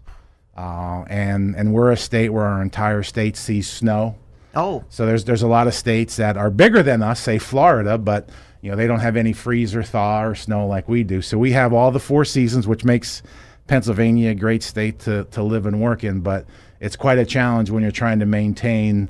Uh, 0.56 1.04
and 1.08 1.56
and 1.56 1.74
we're 1.74 1.92
a 1.92 1.98
state 1.98 2.30
where 2.30 2.46
our 2.46 2.62
entire 2.62 3.04
state 3.04 3.38
sees 3.38 3.70
snow. 3.70 4.16
Oh, 4.56 4.84
so 4.90 5.06
there's 5.06 5.24
there's 5.26 5.44
a 5.44 5.48
lot 5.48 5.68
of 5.68 5.74
states 5.74 6.18
that 6.18 6.36
are 6.38 6.50
bigger 6.50 6.84
than 6.84 7.02
us, 7.02 7.20
say 7.20 7.38
Florida, 7.40 7.98
but 7.98 8.30
You 8.62 8.70
know, 8.70 8.78
they 8.78 8.86
don't 8.86 9.00
have 9.00 9.18
any 9.18 9.34
freeze 9.34 9.74
or 9.76 9.82
thaw 9.82 10.24
or 10.24 10.36
snow 10.36 10.68
like 10.68 10.88
we 10.88 11.04
do. 11.04 11.22
So 11.24 11.38
we 11.38 11.52
have 11.54 11.74
all 11.74 11.90
the 11.92 12.00
four 12.00 12.24
seasons, 12.26 12.68
which 12.68 12.84
makes 12.86 13.24
Pennsylvania 13.66 14.30
a 14.32 14.36
great 14.36 14.62
state 14.62 15.00
to, 15.00 15.24
to 15.32 15.42
live 15.42 15.66
and 15.66 15.82
work 15.82 16.04
in. 16.04 16.20
But 16.20 16.46
it's 16.80 16.96
quite 16.96 17.18
a 17.18 17.26
challenge 17.26 17.72
when 17.72 17.82
you're 17.82 17.92
trying 17.92 18.20
to 18.20 18.26
maintain 18.28 19.10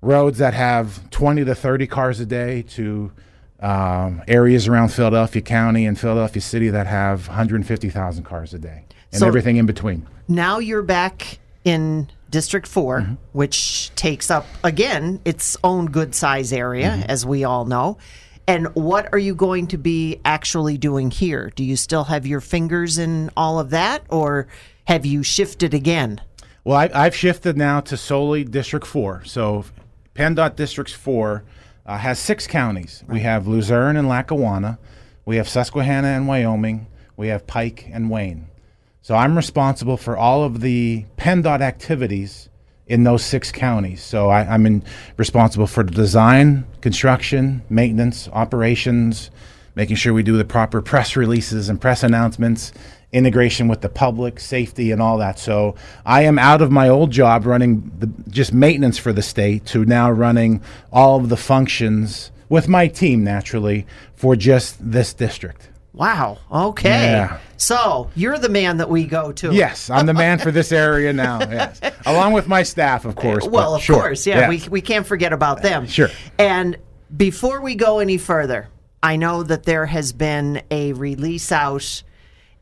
roads 0.00 0.38
that 0.38 0.54
have 0.54 1.10
20 1.10 1.44
to 1.44 1.54
30 1.56 1.86
cars 1.88 2.20
a 2.20 2.26
day 2.26 2.62
to 2.62 3.10
um, 3.60 4.22
areas 4.28 4.68
around 4.68 4.90
Philadelphia 4.90 5.42
County 5.42 5.86
and 5.86 5.98
Philadelphia 5.98 6.42
City 6.42 6.68
that 6.70 6.86
have 6.86 7.26
150,000 7.28 8.22
cars 8.24 8.52
a 8.54 8.58
day 8.58 8.84
and 9.10 9.20
So- 9.20 9.26
everything 9.26 9.56
in 9.56 9.66
between. 9.66 10.06
Now 10.28 10.58
you're 10.60 10.82
back 10.82 11.38
in 11.64 12.08
District 12.34 12.66
4, 12.66 13.00
Mm-hmm. 13.00 13.14
which 13.32 13.90
takes 13.94 14.28
up, 14.30 14.44
again, 14.64 15.20
its 15.24 15.56
own 15.62 15.86
good 15.86 16.14
size 16.14 16.52
area, 16.52 16.90
Mm-hmm. 16.90 17.10
as 17.10 17.24
we 17.24 17.44
all 17.44 17.64
know. 17.64 17.96
And 18.46 18.66
what 18.74 19.08
are 19.12 19.18
you 19.18 19.34
going 19.34 19.68
to 19.68 19.78
be 19.78 20.20
actually 20.24 20.76
doing 20.76 21.10
here? 21.10 21.50
Do 21.56 21.62
you 21.64 21.76
still 21.76 22.04
have 22.04 22.26
your 22.26 22.40
fingers 22.42 22.98
in 22.98 23.30
all 23.36 23.58
of 23.58 23.70
that, 23.70 24.02
or 24.10 24.48
have 24.86 25.06
you 25.06 25.22
shifted 25.22 25.72
again? 25.72 26.20
Well, 26.64 26.76
I, 26.76 26.90
I've 26.92 27.14
shifted 27.14 27.56
now 27.56 27.80
to 27.80 27.96
solely 27.96 28.42
District 28.44 28.84
4. 28.86 29.22
So 29.24 29.64
PennDOT 30.14 30.56
District 30.56 30.92
4 30.92 31.42
uh, 31.86 31.98
has 31.98 32.18
six 32.18 32.46
counties. 32.46 33.04
We 33.08 33.20
have 33.20 33.46
Luzerne 33.46 33.96
and 33.96 34.08
Lackawanna. 34.08 34.78
We 35.24 35.36
have 35.36 35.48
Susquehanna 35.48 36.08
and 36.08 36.26
Wyoming. 36.28 36.86
We 37.16 37.28
have 37.28 37.46
Pike 37.46 37.88
and 37.92 38.10
Wayne. 38.10 38.48
So 39.04 39.14
I'm 39.14 39.36
responsible 39.36 39.98
for 39.98 40.16
all 40.16 40.44
of 40.44 40.62
the 40.62 41.04
PennDOT 41.18 41.60
activities 41.60 42.48
in 42.86 43.04
those 43.04 43.22
six 43.22 43.52
counties. 43.52 44.02
So 44.02 44.30
I, 44.30 44.46
I'm 44.46 44.64
in, 44.64 44.82
responsible 45.18 45.66
for 45.66 45.82
the 45.82 45.90
design, 45.90 46.64
construction, 46.80 47.60
maintenance, 47.68 48.30
operations, 48.32 49.30
making 49.74 49.96
sure 49.96 50.14
we 50.14 50.22
do 50.22 50.38
the 50.38 50.44
proper 50.46 50.80
press 50.80 51.16
releases 51.16 51.68
and 51.68 51.78
press 51.78 52.02
announcements, 52.02 52.72
integration 53.12 53.68
with 53.68 53.82
the 53.82 53.90
public, 53.90 54.40
safety, 54.40 54.90
and 54.90 55.02
all 55.02 55.18
that. 55.18 55.38
So 55.38 55.74
I 56.06 56.22
am 56.22 56.38
out 56.38 56.62
of 56.62 56.72
my 56.72 56.88
old 56.88 57.10
job 57.10 57.44
running 57.44 57.92
the, 57.98 58.10
just 58.30 58.54
maintenance 58.54 58.96
for 58.96 59.12
the 59.12 59.20
state 59.20 59.66
to 59.66 59.84
now 59.84 60.10
running 60.10 60.62
all 60.90 61.18
of 61.18 61.28
the 61.28 61.36
functions 61.36 62.30
with 62.48 62.68
my 62.68 62.88
team 62.88 63.22
naturally 63.22 63.86
for 64.14 64.34
just 64.34 64.78
this 64.80 65.12
district. 65.12 65.68
Wow. 65.94 66.38
Okay. 66.50 67.12
Yeah. 67.12 67.38
So 67.56 68.10
you're 68.16 68.36
the 68.36 68.48
man 68.48 68.78
that 68.78 68.90
we 68.90 69.06
go 69.06 69.30
to. 69.32 69.54
Yes, 69.54 69.88
I'm 69.88 70.06
the 70.06 70.14
man 70.14 70.38
for 70.38 70.50
this 70.50 70.72
area 70.72 71.12
now. 71.12 71.38
Yes, 71.54 71.80
along 72.04 72.32
with 72.32 72.48
my 72.48 72.64
staff, 72.64 73.04
of 73.04 73.14
course. 73.14 73.46
Well, 73.46 73.76
of 73.76 73.82
sure, 73.82 74.00
course, 74.00 74.26
yeah, 74.26 74.48
We, 74.48 74.60
we 74.68 74.80
can't 74.80 75.06
forget 75.06 75.32
about 75.32 75.62
them. 75.62 75.86
Sure. 75.86 76.08
And 76.38 76.76
before 77.16 77.60
we 77.60 77.76
go 77.76 78.00
any 78.00 78.18
further, 78.18 78.68
I 79.02 79.16
know 79.16 79.44
that 79.44 79.62
there 79.62 79.86
has 79.86 80.12
been 80.12 80.62
a 80.70 80.92
release 80.94 81.52
out, 81.52 82.02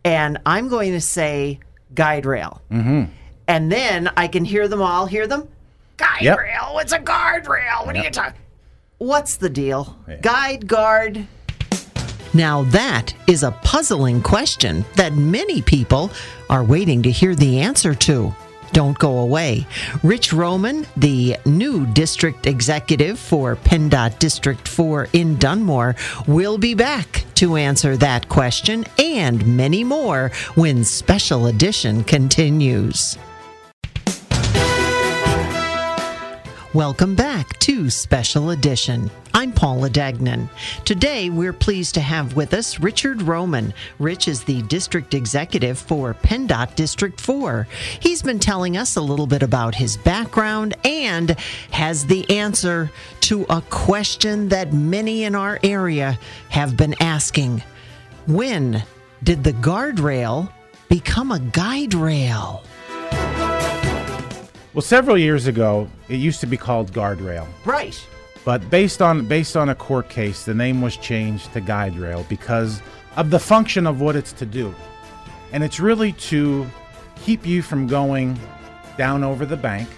and 0.05 0.39
I'm 0.45 0.69
going 0.69 0.93
to 0.93 1.01
say 1.01 1.61
guide 1.95 2.27
rail. 2.27 2.61
Mm-hmm. 2.71 3.11
And 3.49 3.73
then 3.73 4.11
I 4.17 4.29
can 4.29 4.45
hear 4.45 4.69
them 4.69 4.83
all. 4.83 5.07
Hear 5.07 5.27
them? 5.27 5.49
Guide 5.97 6.23
Yep. 6.23 6.39
rail. 6.39 6.79
It's 6.81 6.93
a 6.93 6.99
guardrail. 6.99 7.87
What 7.87 7.97
are 7.97 8.03
you 8.03 8.11
talking? 8.11 8.41
What's 8.99 9.37
the 9.37 9.49
deal? 9.51 9.97
Guide 10.21 10.67
guard. 10.69 11.27
Now, 12.35 12.63
that 12.65 13.15
is 13.27 13.43
a 13.43 13.51
puzzling 13.63 14.23
question 14.23 14.85
that 14.97 15.15
many 15.15 15.61
people 15.61 16.11
are 16.49 16.65
waiting 16.65 17.03
to 17.03 17.11
hear 17.11 17.35
the 17.35 17.61
answer 17.61 17.95
to. 17.95 18.35
Don't 18.73 18.99
go 18.99 19.19
away. 19.19 19.67
Rich 20.03 20.33
Roman, 20.33 20.87
the 20.97 21.37
new 21.45 21.85
district 21.87 22.47
executive 22.47 23.19
for 23.19 23.57
PennDOT 23.57 24.19
District 24.19 24.67
4 24.67 25.09
in 25.13 25.37
Dunmore, 25.37 25.95
will 26.27 26.57
be 26.57 26.73
back 26.73 27.27
to 27.35 27.57
answer 27.57 27.99
that 27.99 28.31
question 28.31 28.87
and 28.99 29.57
many 29.57 29.85
more 29.85 30.31
when 30.55 30.85
Special 30.85 31.49
Edition 31.49 32.03
continues. 32.03 33.19
Welcome 36.75 37.15
back 37.15 37.59
to 37.59 37.91
Special 37.91 38.49
Edition. 38.49 39.11
I'm 39.35 39.53
Paula 39.53 39.91
Dagnan. 39.91 40.49
Today, 40.87 41.29
we're 41.29 41.53
pleased 41.53 41.93
to 41.97 42.01
have 42.01 42.35
with 42.35 42.55
us 42.55 42.81
Richard 42.81 43.21
Roman. 43.21 43.75
Rich 43.99 44.27
is 44.27 44.43
the 44.43 44.63
district 44.63 45.13
executive 45.13 45.79
for 45.79 46.15
PennDOT 46.15 46.75
District 46.75 47.21
4. 47.21 47.69
He's 48.01 48.23
been 48.23 48.39
telling 48.39 48.79
us 48.79 48.97
a 48.97 49.03
little 49.03 49.27
bit 49.27 49.43
about 49.43 49.75
his 49.75 49.99
background 49.99 50.75
and 50.83 51.39
has 51.73 52.07
the 52.07 52.31
answer 52.31 52.91
to 53.21 53.45
a 53.51 53.61
question 53.69 54.49
that 54.49 54.73
many 54.73 55.25
in 55.25 55.35
our 55.35 55.61
area 55.63 56.19
have 56.49 56.75
been 56.79 56.95
asking 57.03 57.63
When 58.27 58.83
did 59.23 59.45
the 59.45 59.53
guardrail 59.53 60.51
become 60.89 61.33
a 61.33 61.39
guide 61.39 61.93
rail? 61.93 62.65
Well, 64.75 64.83
several 64.83 65.19
years 65.19 65.47
ago, 65.47 65.89
it 66.09 66.17
used 66.17 66.41
to 66.41 66.47
be 66.47 66.57
called 66.57 66.93
guardrail, 66.93 67.47
Right. 67.67 67.99
but 68.45 68.69
based 68.71 69.03
on 69.03 69.27
based 69.27 69.55
on 69.57 69.69
a 69.69 69.75
court 69.75 70.09
case, 70.09 70.45
the 70.45 70.55
name 70.55 70.81
was 70.81 70.97
changed 70.97 71.53
to 71.53 71.61
guide 71.61 71.97
rail 71.99 72.25
because 72.29 72.81
of 73.17 73.31
the 73.31 73.39
function 73.39 73.87
of 73.87 74.01
what 74.01 74.17
it's 74.17 74.33
to 74.33 74.47
do, 74.47 74.75
and 75.53 75.63
it's 75.63 75.79
really 75.79 76.13
to 76.13 76.67
keep 77.23 77.45
you 77.47 77.61
from 77.61 77.87
going 77.87 78.39
down 78.97 79.23
over 79.23 79.45
the 79.45 79.57
bank, 79.59 79.89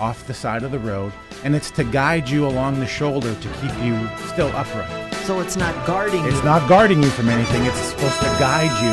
off 0.00 0.26
the 0.26 0.34
side 0.34 0.64
of 0.64 0.72
the 0.72 0.80
road, 0.80 1.12
and 1.44 1.54
it's 1.54 1.70
to 1.70 1.84
guide 1.84 2.28
you 2.28 2.44
along 2.44 2.80
the 2.80 2.86
shoulder 2.86 3.32
to 3.36 3.48
keep 3.60 3.74
you 3.84 3.96
still 4.32 4.48
upright. 4.56 5.14
So 5.26 5.38
it's 5.40 5.56
not 5.56 5.74
guarding 5.86 6.24
It's 6.24 6.36
you. 6.38 6.42
not 6.42 6.68
guarding 6.68 7.00
you 7.04 7.08
from 7.10 7.28
anything. 7.28 7.62
It's 7.66 7.78
supposed 7.78 8.18
to 8.18 8.26
guide 8.40 8.74
you. 8.82 8.92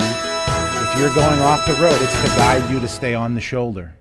If 0.88 1.00
you're 1.00 1.16
going 1.16 1.40
off 1.42 1.66
the 1.66 1.74
road, 1.82 2.00
it's 2.00 2.22
to 2.22 2.28
guide 2.38 2.70
you 2.70 2.80
to 2.80 2.88
stay 2.88 3.16
on 3.16 3.34
the 3.34 3.42
shoulder. 3.42 3.96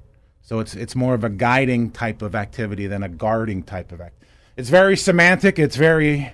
So 0.51 0.59
it's 0.59 0.75
it's 0.75 0.97
more 0.97 1.15
of 1.15 1.23
a 1.23 1.29
guiding 1.29 1.93
type 1.93 2.23
of 2.23 2.35
activity 2.35 2.89
than 2.89 3.05
a 3.05 3.09
guarding 3.09 3.63
type 3.63 3.93
of 3.93 4.01
act. 4.01 4.21
It's 4.57 4.69
very 4.69 4.97
semantic. 4.97 5.61
It's 5.61 5.77
very 5.77 6.33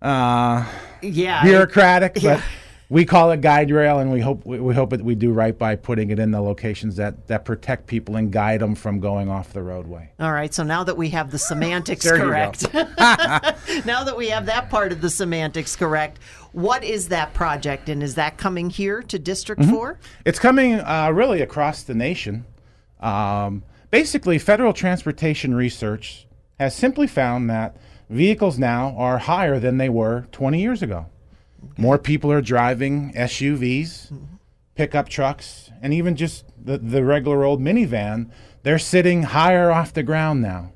uh, 0.00 0.64
yeah. 1.02 1.42
bureaucratic, 1.42 2.12
yeah. 2.22 2.36
but 2.36 2.44
we 2.88 3.04
call 3.04 3.32
it 3.32 3.40
guide 3.40 3.72
rail, 3.72 3.98
and 3.98 4.12
we 4.12 4.20
hope 4.20 4.46
we, 4.46 4.60
we 4.60 4.72
hope 4.72 4.90
that 4.90 5.02
we 5.02 5.16
do 5.16 5.32
right 5.32 5.58
by 5.58 5.74
putting 5.74 6.12
it 6.12 6.20
in 6.20 6.30
the 6.30 6.40
locations 6.40 6.94
that 6.94 7.26
that 7.26 7.44
protect 7.44 7.88
people 7.88 8.14
and 8.14 8.30
guide 8.30 8.60
them 8.60 8.76
from 8.76 9.00
going 9.00 9.28
off 9.28 9.52
the 9.52 9.62
roadway. 9.62 10.12
All 10.20 10.30
right, 10.30 10.54
so 10.54 10.62
now 10.62 10.84
that 10.84 10.96
we 10.96 11.08
have 11.08 11.32
the 11.32 11.38
semantics 11.50 12.04
There 12.04 12.18
you 12.18 12.22
go. 12.22 12.28
correct, 12.28 12.72
now 13.84 14.04
that 14.04 14.14
we 14.16 14.28
have 14.28 14.46
that 14.46 14.70
part 14.70 14.92
of 14.92 15.00
the 15.00 15.10
semantics 15.10 15.74
correct, 15.74 16.20
what 16.52 16.84
is 16.84 17.08
that 17.08 17.34
project 17.34 17.88
and 17.88 18.00
is 18.00 18.14
that 18.14 18.36
coming 18.36 18.70
here 18.70 19.02
to 19.02 19.18
District 19.18 19.60
Mm-hmm. 19.60 19.74
4? 19.74 19.98
It's 20.24 20.38
coming 20.38 20.74
uh, 20.74 21.10
really 21.12 21.40
across 21.40 21.82
the 21.82 21.94
nation. 21.94 22.44
Um, 23.00 23.64
basically, 23.90 24.38
federal 24.38 24.72
transportation 24.72 25.54
research 25.54 26.26
has 26.58 26.74
simply 26.74 27.06
found 27.06 27.48
that 27.50 27.76
vehicles 28.08 28.58
now 28.58 28.94
are 28.96 29.18
higher 29.18 29.58
than 29.58 29.78
they 29.78 29.88
were 29.88 30.26
20 30.32 30.60
years 30.60 30.82
ago. 30.82 31.06
More 31.76 31.98
people 31.98 32.30
are 32.32 32.42
driving 32.42 33.12
SUVs, 33.14 34.12
pickup 34.74 35.08
trucks, 35.08 35.70
and 35.82 35.92
even 35.92 36.16
just 36.16 36.44
the, 36.62 36.78
the 36.78 37.04
regular 37.04 37.44
old 37.44 37.60
minivan. 37.60 38.30
They're 38.62 38.78
sitting 38.78 39.24
higher 39.24 39.70
off 39.70 39.92
the 39.92 40.02
ground 40.02 40.42
now. 40.42 40.72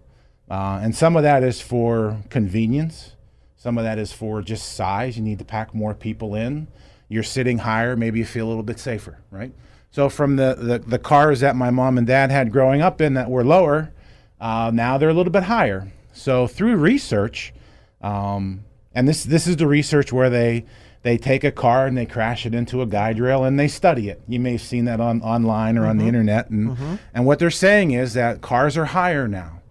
Uh, 0.50 0.80
and 0.82 0.94
some 0.94 1.16
of 1.16 1.22
that 1.22 1.42
is 1.42 1.60
for 1.60 2.22
convenience. 2.30 3.12
Some 3.56 3.78
of 3.78 3.84
that 3.84 3.98
is 3.98 4.12
for 4.12 4.42
just 4.42 4.74
size. 4.74 5.16
You 5.16 5.22
need 5.22 5.38
to 5.38 5.44
pack 5.44 5.74
more 5.74 5.94
people 5.94 6.34
in. 6.34 6.68
You're 7.08 7.22
sitting 7.22 7.58
higher, 7.58 7.96
maybe 7.96 8.18
you 8.18 8.24
feel 8.24 8.46
a 8.46 8.48
little 8.48 8.62
bit 8.62 8.78
safer, 8.78 9.18
right? 9.30 9.52
So 9.94 10.08
from 10.08 10.34
the, 10.34 10.56
the, 10.58 10.78
the 10.80 10.98
cars 10.98 11.38
that 11.38 11.54
my 11.54 11.70
mom 11.70 11.98
and 11.98 12.04
dad 12.04 12.32
had 12.32 12.50
growing 12.50 12.82
up 12.82 13.00
in 13.00 13.14
that 13.14 13.30
were 13.30 13.44
lower, 13.44 13.92
uh, 14.40 14.72
now 14.74 14.98
they're 14.98 15.08
a 15.08 15.14
little 15.14 15.30
bit 15.30 15.44
higher. 15.44 15.86
So 16.12 16.48
through 16.48 16.74
research, 16.78 17.54
um, 18.00 18.64
and 18.92 19.06
this 19.06 19.22
this 19.22 19.46
is 19.46 19.56
the 19.56 19.68
research 19.68 20.12
where 20.12 20.28
they 20.28 20.64
they 21.02 21.16
take 21.16 21.44
a 21.44 21.52
car 21.52 21.86
and 21.86 21.96
they 21.96 22.06
crash 22.06 22.44
it 22.44 22.56
into 22.56 22.82
a 22.82 22.86
guide 22.86 23.20
rail 23.20 23.44
and 23.44 23.56
they 23.56 23.68
study 23.68 24.08
it. 24.08 24.20
You 24.26 24.40
may 24.40 24.52
have 24.52 24.62
seen 24.62 24.84
that 24.86 24.98
on 24.98 25.22
online 25.22 25.78
or 25.78 25.86
on 25.86 25.98
the 25.98 26.06
internet, 26.08 26.50
and 26.50 26.98
and 27.14 27.24
what 27.24 27.38
they're 27.38 27.48
saying 27.52 27.92
is 27.92 28.14
that 28.14 28.40
cars 28.40 28.76
are 28.76 28.86
higher 28.86 29.28
now. 29.28 29.62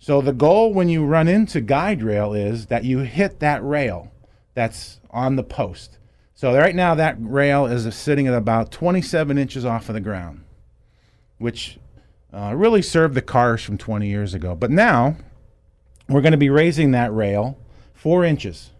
So 0.00 0.20
the 0.20 0.32
goal 0.32 0.74
when 0.74 0.88
you 0.88 1.04
run 1.04 1.28
into 1.28 1.60
guide 1.60 2.02
rail 2.02 2.34
is 2.34 2.66
that 2.66 2.82
you 2.82 2.98
hit 3.00 3.38
that 3.38 3.62
rail 3.62 4.10
that's 4.54 4.98
on 5.10 5.36
the 5.36 5.44
post. 5.44 5.97
So 6.38 6.54
right 6.56 6.72
now 6.76 6.94
that 6.94 7.16
rail 7.18 7.66
is 7.66 7.92
sitting 7.96 8.28
at 8.28 8.34
about 8.34 8.70
27 8.70 9.36
inches 9.38 9.64
off 9.64 9.88
of 9.88 9.96
the 9.96 10.00
ground, 10.00 10.44
which 11.38 11.80
uh, 12.32 12.52
really 12.54 12.80
served 12.80 13.16
the 13.16 13.22
cars 13.22 13.60
from 13.64 13.76
20 13.76 14.06
years 14.06 14.34
ago. 14.34 14.54
But 14.54 14.70
now 14.70 15.16
we're 16.08 16.20
going 16.20 16.30
to 16.30 16.38
be 16.38 16.48
raising 16.48 16.92
that 16.92 17.12
rail 17.12 17.58
four 17.92 18.24
inches 18.24 18.70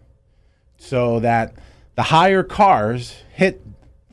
so 0.77 1.19
that 1.19 1.53
the 1.95 2.03
higher 2.03 2.43
cars 2.43 3.23
hit 3.33 3.61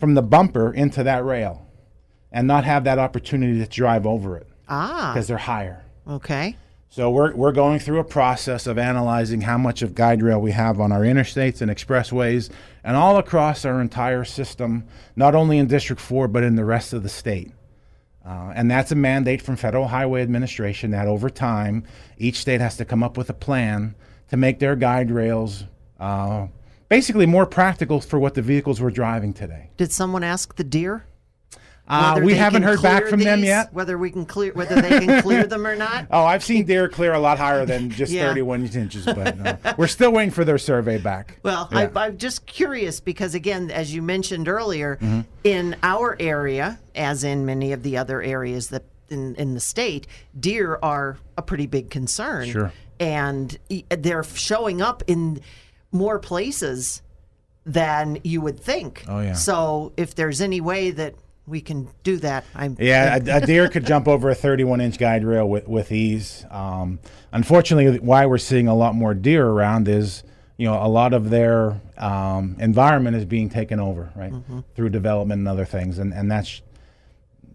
from 0.00 0.14
the 0.14 0.22
bumper 0.22 0.72
into 0.72 1.04
that 1.04 1.24
rail 1.24 1.68
and 2.32 2.48
not 2.48 2.64
have 2.64 2.82
that 2.82 2.98
opportunity 2.98 3.60
to 3.60 3.66
drive 3.68 4.04
over 4.08 4.36
it 4.36 4.48
Ah, 4.68 5.12
because 5.14 5.28
they're 5.28 5.36
higher. 5.38 5.84
okay. 6.08 6.56
So 6.88 7.10
we're, 7.10 7.34
we're 7.34 7.52
going 7.52 7.78
through 7.78 7.98
a 7.98 8.04
process 8.04 8.66
of 8.66 8.78
analyzing 8.78 9.42
how 9.42 9.58
much 9.58 9.82
of 9.82 9.94
guide 9.94 10.22
rail 10.22 10.40
we 10.40 10.52
have 10.52 10.80
on 10.80 10.92
our 10.92 11.00
interstates 11.00 11.60
and 11.60 11.70
expressways 11.70 12.50
and 12.84 12.96
all 12.96 13.18
across 13.18 13.64
our 13.64 13.80
entire 13.80 14.24
system, 14.24 14.84
not 15.14 15.34
only 15.34 15.58
in 15.58 15.66
District 15.66 16.00
4, 16.00 16.28
but 16.28 16.42
in 16.42 16.56
the 16.56 16.64
rest 16.64 16.92
of 16.92 17.02
the 17.02 17.08
state. 17.08 17.52
Uh, 18.24 18.52
and 18.54 18.70
that's 18.70 18.90
a 18.90 18.96
mandate 18.96 19.42
from 19.42 19.56
Federal 19.56 19.88
Highway 19.88 20.22
Administration 20.22 20.90
that 20.92 21.06
over 21.06 21.28
time, 21.28 21.84
each 22.18 22.40
state 22.40 22.60
has 22.60 22.76
to 22.78 22.84
come 22.84 23.02
up 23.02 23.16
with 23.16 23.30
a 23.30 23.34
plan 23.34 23.94
to 24.30 24.36
make 24.36 24.58
their 24.58 24.74
guide 24.74 25.10
rails 25.10 25.64
uh, 26.00 26.46
basically 26.88 27.26
more 27.26 27.46
practical 27.46 28.00
for 28.00 28.18
what 28.18 28.34
the 28.34 28.42
vehicles 28.42 28.80
we're 28.80 28.90
driving 28.90 29.32
today. 29.32 29.70
Did 29.76 29.92
someone 29.92 30.24
ask 30.24 30.56
the 30.56 30.64
deer? 30.64 31.04
Uh, 31.88 32.20
we 32.22 32.34
haven't 32.34 32.62
heard 32.62 32.82
back 32.82 33.06
from 33.06 33.20
them 33.20 33.44
yet. 33.44 33.72
Whether 33.72 33.96
we 33.96 34.10
can 34.10 34.26
clear, 34.26 34.52
whether 34.54 34.80
they 34.80 34.98
can 35.06 35.22
clear 35.22 35.44
them 35.46 35.66
or 35.66 35.76
not. 35.76 36.06
Oh, 36.10 36.24
I've 36.24 36.42
seen 36.42 36.64
deer 36.66 36.88
clear 36.88 37.12
a 37.14 37.18
lot 37.20 37.38
higher 37.38 37.64
than 37.64 37.90
just 37.90 38.10
Yeah. 38.12 38.26
31 38.28 38.66
inches, 38.66 39.04
but 39.04 39.38
uh, 39.64 39.74
we're 39.78 39.86
still 39.86 40.10
waiting 40.10 40.30
for 40.32 40.44
their 40.44 40.58
survey 40.58 40.98
back. 40.98 41.38
Well, 41.42 41.68
Yeah. 41.70 41.88
I, 41.94 42.06
I'm 42.06 42.18
just 42.18 42.46
curious 42.46 42.98
because, 43.00 43.34
again, 43.34 43.70
as 43.70 43.94
you 43.94 44.02
mentioned 44.02 44.48
earlier, 44.48 44.96
Mm-hmm. 44.96 45.20
in 45.44 45.76
our 45.82 46.16
area, 46.18 46.78
as 46.94 47.22
in 47.24 47.46
many 47.46 47.72
of 47.72 47.82
the 47.82 47.96
other 47.98 48.20
areas 48.22 48.68
that 48.70 48.84
in, 49.08 49.34
in 49.36 49.54
the 49.54 49.60
state, 49.60 50.06
deer 50.38 50.78
are 50.82 51.18
a 51.38 51.42
pretty 51.42 51.66
big 51.66 51.90
concern. 51.90 52.48
Sure. 52.50 52.72
And 52.98 53.56
they're 53.90 54.24
showing 54.24 54.82
up 54.82 55.02
in 55.06 55.40
more 55.92 56.18
places 56.18 57.02
than 57.64 58.18
you 58.24 58.40
would 58.40 58.58
think. 58.58 59.04
Oh, 59.08 59.20
yeah. 59.20 59.34
So 59.34 59.92
if 59.96 60.14
there's 60.14 60.40
any 60.40 60.60
way 60.60 60.90
that 60.92 61.14
we 61.46 61.60
can 61.60 61.88
do 62.02 62.16
that, 62.18 62.44
I'm. 62.54 62.76
Yeah, 62.78 63.16
a, 63.16 63.36
a 63.42 63.46
deer 63.46 63.68
could 63.68 63.86
jump 63.86 64.08
over 64.08 64.30
a 64.30 64.34
31 64.34 64.80
inch 64.80 64.98
guide 64.98 65.24
rail 65.24 65.48
with, 65.48 65.66
with 65.68 65.92
ease. 65.92 66.44
Um, 66.50 66.98
unfortunately, 67.32 67.98
why 68.00 68.26
we're 68.26 68.38
seeing 68.38 68.68
a 68.68 68.74
lot 68.74 68.94
more 68.94 69.14
deer 69.14 69.46
around 69.46 69.88
is, 69.88 70.22
you 70.56 70.66
know, 70.66 70.82
a 70.82 70.88
lot 70.88 71.12
of 71.14 71.30
their 71.30 71.80
um, 71.98 72.56
environment 72.58 73.16
is 73.16 73.24
being 73.24 73.48
taken 73.48 73.78
over, 73.80 74.10
right, 74.16 74.32
Mm-hmm. 74.32 74.60
through 74.74 74.88
development 74.90 75.38
and 75.40 75.48
other 75.48 75.64
things, 75.64 75.98
and 75.98 76.12
and 76.12 76.30
that's 76.30 76.62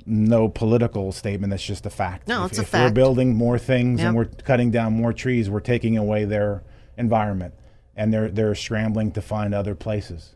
no 0.05 0.50
political 0.50 1.12
statement. 1.12 1.51
That's 1.51 1.63
just 1.65 1.86
a 1.86 1.89
fact. 1.89 2.27
No, 2.27 2.45
if, 2.45 2.51
it's 2.51 2.60
a 2.60 2.62
if 2.63 2.74
we're 2.74 2.91
building 2.91 3.36
more 3.36 3.60
things 3.60 4.01
and 4.01 4.15
we're 4.15 4.25
cutting 4.25 4.71
down 4.71 4.93
more 4.93 5.13
trees, 5.13 5.50
we're 5.50 5.60
taking 5.60 5.98
away 5.98 6.25
their 6.25 6.63
environment, 6.98 7.53
and 7.95 8.13
they're 8.13 8.29
they're 8.29 8.55
scrambling 8.55 9.12
to 9.12 9.21
find 9.21 9.53
other 9.53 9.75
places. 9.75 10.36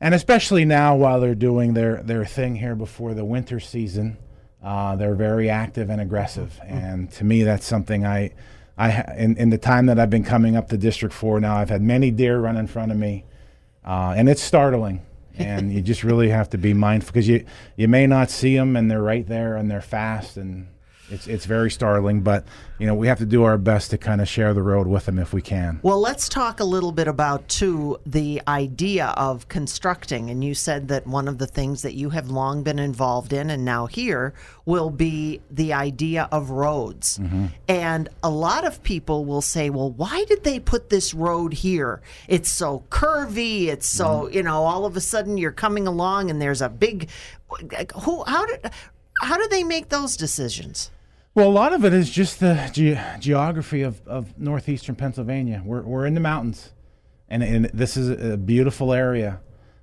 And 0.00 0.14
especially 0.14 0.64
now, 0.64 0.94
while 0.96 1.20
they're 1.20 1.34
doing 1.34 1.74
their, 1.74 2.02
their 2.02 2.24
thing 2.24 2.56
here 2.56 2.74
before 2.74 3.14
the 3.14 3.24
winter 3.24 3.60
season, 3.60 4.18
uh, 4.62 4.96
they're 4.96 5.14
very 5.14 5.48
active 5.48 5.90
and 5.90 6.00
aggressive. 6.00 6.58
And 6.64 7.10
to 7.12 7.24
me, 7.24 7.42
that's 7.44 7.66
something 7.66 8.04
I, 8.04 8.32
I 8.76 9.02
in, 9.16 9.36
in 9.36 9.50
the 9.50 9.58
time 9.58 9.86
that 9.86 9.98
I've 9.98 10.10
been 10.10 10.24
coming 10.24 10.56
up 10.56 10.68
to 10.68 10.76
District 10.76 11.14
4 11.14 11.40
now, 11.40 11.56
I've 11.56 11.70
had 11.70 11.82
many 11.82 12.10
deer 12.10 12.38
run 12.38 12.56
in 12.56 12.66
front 12.66 12.92
of 12.92 12.98
me. 12.98 13.24
Uh, 13.84 14.14
and 14.16 14.28
it's 14.28 14.42
startling. 14.42 15.02
And 15.38 15.70
you 15.70 15.82
just 15.82 16.02
really 16.02 16.30
have 16.30 16.48
to 16.50 16.56
be 16.56 16.72
mindful 16.72 17.12
because 17.12 17.28
you, 17.28 17.44
you 17.76 17.88
may 17.88 18.06
not 18.06 18.30
see 18.30 18.56
them 18.56 18.74
and 18.74 18.90
they're 18.90 19.02
right 19.02 19.26
there 19.26 19.56
and 19.56 19.70
they're 19.70 19.82
fast. 19.82 20.38
And 20.38 20.66
it's, 21.10 21.26
it's 21.26 21.44
very 21.46 21.70
startling. 21.70 22.20
But, 22.20 22.44
you 22.78 22.86
know, 22.86 22.94
we 22.94 23.06
have 23.06 23.18
to 23.18 23.26
do 23.26 23.44
our 23.44 23.58
best 23.58 23.90
to 23.90 23.98
kind 23.98 24.20
of 24.20 24.28
share 24.28 24.54
the 24.54 24.62
road 24.62 24.86
with 24.86 25.06
them 25.06 25.18
if 25.18 25.32
we 25.32 25.42
can. 25.42 25.80
Well, 25.82 26.00
let's 26.00 26.28
talk 26.28 26.60
a 26.60 26.64
little 26.64 26.92
bit 26.92 27.08
about, 27.08 27.48
too, 27.48 27.98
the 28.04 28.42
idea 28.48 29.06
of 29.16 29.48
constructing. 29.48 30.30
And 30.30 30.42
you 30.42 30.54
said 30.54 30.88
that 30.88 31.06
one 31.06 31.28
of 31.28 31.38
the 31.38 31.46
things 31.46 31.82
that 31.82 31.94
you 31.94 32.10
have 32.10 32.28
long 32.28 32.62
been 32.62 32.78
involved 32.78 33.32
in 33.32 33.50
and 33.50 33.64
now 33.64 33.86
here 33.86 34.34
will 34.64 34.90
be 34.90 35.40
the 35.50 35.72
idea 35.72 36.28
of 36.32 36.50
roads. 36.50 37.18
Mm-hmm. 37.18 37.46
And 37.68 38.08
a 38.22 38.30
lot 38.30 38.66
of 38.66 38.82
people 38.82 39.24
will 39.24 39.42
say, 39.42 39.70
well, 39.70 39.90
why 39.90 40.24
did 40.28 40.44
they 40.44 40.58
put 40.58 40.90
this 40.90 41.14
road 41.14 41.52
here? 41.52 42.02
It's 42.28 42.50
so 42.50 42.84
curvy. 42.90 43.66
It's 43.66 43.88
so, 43.88 44.22
mm-hmm. 44.22 44.34
you 44.34 44.42
know, 44.42 44.64
all 44.64 44.84
of 44.84 44.96
a 44.96 45.00
sudden 45.00 45.38
you're 45.38 45.52
coming 45.52 45.86
along 45.86 46.30
and 46.30 46.42
there's 46.42 46.62
a 46.62 46.68
big. 46.68 47.08
Who, 48.02 48.24
how 48.24 48.46
did. 48.46 48.70
How 49.22 49.38
do 49.38 49.48
they 49.48 49.64
make 49.64 49.88
those 49.88 50.14
decisions? 50.14 50.90
Well, 51.36 51.48
a 51.48 51.52
lot 51.52 51.74
of 51.74 51.84
it 51.84 51.92
is 51.92 52.08
just 52.08 52.40
the 52.40 52.54
ge- 52.72 53.20
geography 53.22 53.82
of, 53.82 54.00
of 54.08 54.38
northeastern 54.38 54.96
Pennsylvania. 54.96 55.60
We're, 55.62 55.82
we're 55.82 56.06
in 56.06 56.14
the 56.14 56.20
mountains, 56.20 56.72
and, 57.28 57.42
and 57.42 57.66
this 57.74 57.98
is 57.98 58.08
a 58.08 58.38
beautiful 58.38 58.94
area. 58.94 59.40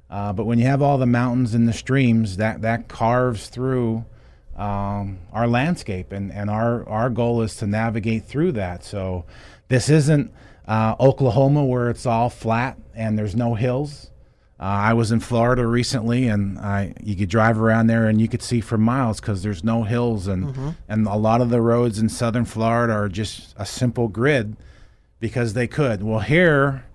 Uh, 0.09 0.33
but 0.33 0.45
when 0.45 0.57
you 0.57 0.65
have 0.65 0.81
all 0.81 0.97
the 0.97 1.05
mountains 1.05 1.53
and 1.53 1.67
the 1.67 1.73
streams, 1.73 2.37
that, 2.37 2.63
that 2.63 2.87
carves 2.87 3.49
through 3.49 4.03
um, 4.55 5.19
our 5.31 5.47
landscape, 5.47 6.11
and, 6.11 6.31
and 6.31 6.49
our, 6.49 6.89
our 6.89 7.11
goal 7.11 7.43
is 7.43 7.55
to 7.57 7.67
navigate 7.67 8.25
through 8.25 8.53
that. 8.53 8.83
So 8.83 9.25
this 9.67 9.89
isn't 9.89 10.33
uh, 10.67 10.95
Oklahoma 10.99 11.63
where 11.63 11.91
it's 11.91 12.07
all 12.07 12.31
flat 12.31 12.79
and 12.95 13.15
there's 13.15 13.35
no 13.35 13.53
hills. 13.53 14.09
Uh, 14.63 14.67
I 14.67 14.93
was 14.93 15.11
in 15.11 15.19
Florida 15.19 15.67
recently, 15.67 16.29
and 16.29 16.57
I 16.57 16.93
you 17.03 17.17
could 17.17 17.27
drive 17.27 17.59
around 17.59 17.87
there 17.87 18.07
and 18.07 18.21
you 18.21 18.29
could 18.29 18.41
see 18.41 18.61
for 18.61 18.77
miles 18.77 19.19
because 19.19 19.43
there's 19.43 19.61
no 19.61 19.83
hills, 19.83 20.25
and 20.25 20.77
and 20.87 21.05
a 21.05 21.17
lot 21.17 21.41
of 21.41 21.49
the 21.49 21.59
roads 21.59 21.99
in 21.99 22.07
southern 22.07 22.45
Florida 22.45 22.93
are 22.93 23.09
just 23.09 23.53
a 23.57 23.65
simple 23.65 24.07
grid 24.07 24.55
because 25.19 25.51
they 25.51 25.67
could. 25.67 26.01
Well, 26.01 26.21
here 26.21 26.85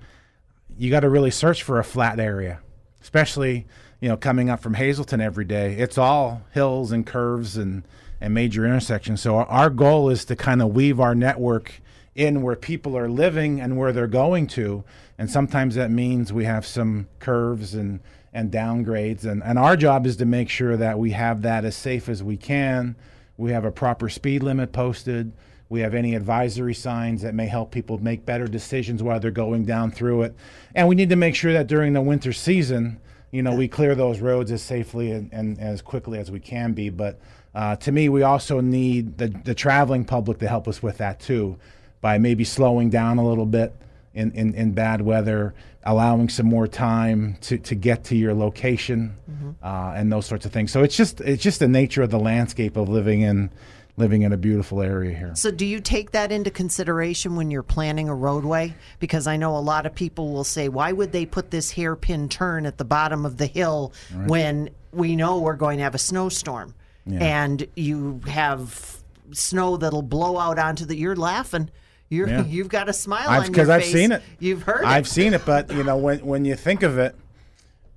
you 0.79 0.89
got 0.91 1.01
to 1.01 1.11
really 1.11 1.31
search 1.31 1.63
for 1.63 1.79
a 1.79 1.85
flat 1.85 2.19
area, 2.19 2.61
especially 3.03 3.67
you 4.01 4.09
know 4.09 4.17
coming 4.17 4.49
up 4.49 4.61
from 4.61 4.73
Hazleton 4.73 5.21
every 5.21 5.45
day. 5.45 5.75
It's 5.75 5.99
all 5.99 6.41
hills 6.55 6.91
and 6.91 7.07
curves 7.07 7.59
and 7.59 7.83
and 8.19 8.33
major 8.33 8.65
intersections. 8.65 9.21
So 9.21 9.37
our, 9.37 9.47
our 9.47 9.69
goal 9.69 10.09
is 10.09 10.25
to 10.25 10.37
kind 10.37 10.63
of 10.63 10.75
weave 10.75 11.01
our 11.01 11.15
network 11.15 11.83
in 12.15 12.41
where 12.41 12.57
people 12.57 12.97
are 12.97 13.11
living 13.11 13.61
and 13.61 13.77
where 13.77 13.93
they're 13.93 14.07
going 14.07 14.47
to. 14.47 14.85
And 15.19 15.29
sometimes 15.29 15.75
that 15.75 15.91
means 15.91 16.33
we 16.33 16.45
have 16.45 16.65
some 16.65 17.09
curves 17.19 17.75
and, 17.75 17.99
and 18.33 18.53
downgrades. 18.53 19.25
And, 19.25 19.43
and 19.43 19.59
our 19.59 19.77
job 19.77 20.07
is 20.07 20.17
to 20.19 20.25
make 20.25 20.49
sure 20.49 20.77
that 20.77 20.99
we 20.99 21.11
have 21.11 21.43
that 21.43 21.65
as 21.65 21.77
safe 21.77 22.09
as 22.09 22.23
we 22.23 22.37
can. 22.37 22.95
We 23.37 23.51
have 23.51 23.65
a 23.65 23.73
proper 23.73 24.09
speed 24.09 24.45
limit 24.45 24.73
posted. 24.73 25.33
We 25.69 25.81
have 25.81 25.93
any 25.93 26.15
advisory 26.15 26.73
signs 26.73 27.23
that 27.23 27.35
may 27.35 27.47
help 27.47 27.73
people 27.73 27.99
make 27.99 28.25
better 28.25 28.47
decisions 28.47 29.03
while 29.03 29.19
they're 29.19 29.31
going 29.33 29.65
down 29.65 29.91
through 29.91 30.23
it. 30.23 30.37
And 30.75 30.89
we 30.89 30.95
need 30.95 31.11
to 31.11 31.17
make 31.17 31.35
sure 31.35 31.53
that 31.53 31.67
during 31.67 31.93
the 31.93 32.01
winter 32.01 32.33
season, 32.33 33.01
you 33.33 33.43
know, 33.43 33.55
we 33.55 33.69
clear 33.69 33.95
those 33.95 34.21
roads 34.21 34.51
as 34.53 34.63
safely 34.63 35.11
and, 35.11 35.31
and 35.33 35.59
as 35.59 35.83
quickly 35.83 36.19
as 36.19 36.31
we 36.31 36.41
can 36.41 36.73
be. 36.73 36.91
But 36.91 37.21
uh, 37.55 37.77
to 37.77 37.93
me, 37.93 38.09
we 38.09 38.23
also 38.23 38.61
need 38.61 39.19
the, 39.19 39.29
the 39.29 39.55
traveling 39.55 40.05
public 40.05 40.39
to 40.39 40.49
help 40.49 40.69
us 40.69 40.83
with 40.83 40.99
that 40.99 41.21
too, 41.21 41.59
by 42.01 42.19
maybe 42.19 42.45
slowing 42.45 42.89
down 42.89 43.19
a 43.19 43.27
little 43.27 43.47
bit 43.47 43.75
in, 44.19 44.33
in, 44.33 44.55
in 44.55 44.73
bad 44.73 45.01
weather, 45.01 45.55
allowing 45.85 46.29
some 46.29 46.47
more 46.47 46.67
time 46.67 47.37
to, 47.43 47.57
to 47.59 47.75
get 47.75 48.05
to 48.05 48.17
your 48.17 48.35
location, 48.35 49.17
uh, 49.63 49.93
and 49.97 50.13
those 50.13 50.27
sorts 50.27 50.45
of 50.45 50.53
things. 50.53 50.73
So 50.73 50.83
it's 50.83 50.97
just 50.97 51.21
it's 51.21 51.43
just 51.43 51.61
the 51.61 51.69
nature 51.69 52.03
of 52.03 52.11
the 52.11 52.19
landscape 52.19 52.77
of 52.77 52.89
living 52.89 53.23
in 53.23 53.51
living 53.97 54.23
in 54.23 54.33
a 54.33 54.37
beautiful 54.37 54.81
area 54.81 55.17
here. 55.17 55.33
So, 55.35 55.51
do 55.51 55.65
you 55.65 55.81
take 55.81 56.13
that 56.13 56.33
into 56.33 56.51
consideration 56.51 57.37
when 57.37 57.51
you're 57.51 57.63
planning 57.63 58.09
a 58.09 58.15
roadway? 58.15 58.75
Because 58.99 59.27
I 59.27 59.37
know 59.37 59.57
a 59.57 59.59
lot 59.59 59.87
of 59.87 59.95
people 59.95 60.33
will 60.33 60.45
say, 60.45 60.69
why 60.69 60.93
would 60.93 61.13
they 61.13 61.27
put 61.27 61.51
this 61.51 61.71
hairpin 61.71 62.29
turn 62.29 62.67
at 62.67 62.79
the 62.79 62.85
bottom 62.85 63.25
of 63.25 63.37
the 63.37 63.47
hill 63.47 63.93
when 64.27 64.71
we 64.93 65.17
know 65.17 65.39
we're 65.39 65.55
going 65.55 65.79
to 65.79 65.85
have 65.85 65.95
a 65.95 65.99
snowstorm? 65.99 66.75
And 67.11 67.67
you 67.75 68.21
have 68.27 69.03
snow 69.33 69.79
that'll 69.79 70.03
blow 70.03 70.39
out 70.39 70.59
onto 70.59 70.85
the. 70.85 70.97
You're 70.97 71.17
laughing. 71.17 71.71
You're, 72.09 72.29
Yeah. 72.29 72.45
You've 72.47 72.69
got 72.69 72.89
a 72.89 72.93
smile 72.93 73.29
I've 73.29 73.41
on 73.41 73.43
your 73.45 73.53
because 73.53 73.69
I've 73.69 73.85
seen 73.85 74.13
it. 74.13 74.23
You've 74.39 74.63
heard 74.63 74.85
I've 74.85 75.07
it. 75.07 75.11
seen 75.11 75.35
it, 75.35 75.45
but 75.45 75.71
you 75.75 75.85
know 75.85 75.97
when 75.97 76.25
when 76.25 76.45
you 76.45 76.55
think 76.57 76.83
of 76.83 76.99
it, 76.99 77.15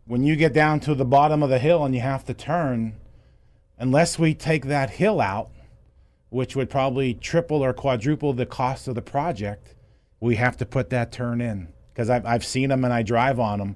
when 0.06 0.24
you 0.24 0.36
get 0.36 0.54
down 0.54 0.80
to 0.82 0.95
the 0.95 1.06
bottom 1.06 1.43
of 1.43 1.50
the 1.50 1.60
hill 1.60 1.86
and 1.86 1.95
you 1.95 2.02
have 2.02 2.26
to 2.26 2.34
turn, 2.34 2.93
unless 3.78 4.19
we 4.19 4.34
take 4.34 4.65
that 4.65 4.91
hill 4.91 5.21
out, 5.21 5.50
which 6.30 6.56
would 6.56 6.69
probably 6.69 7.13
triple 7.13 7.63
or 7.63 7.74
quadruple 7.74 8.34
the 8.34 8.45
cost 8.45 8.88
of 8.88 8.95
the 8.95 9.02
project, 9.02 9.76
we 10.19 10.36
have 10.36 10.58
to 10.58 10.65
put 10.65 10.89
that 10.89 11.12
turn 11.12 11.41
in 11.41 11.69
because 11.93 12.10
I've 12.10 12.26
I've 12.26 12.45
seen 12.45 12.69
them 12.69 12.84
and 12.84 12.93
I 12.93 13.04
drive 13.04 13.39
on 13.39 13.60
them, 13.60 13.76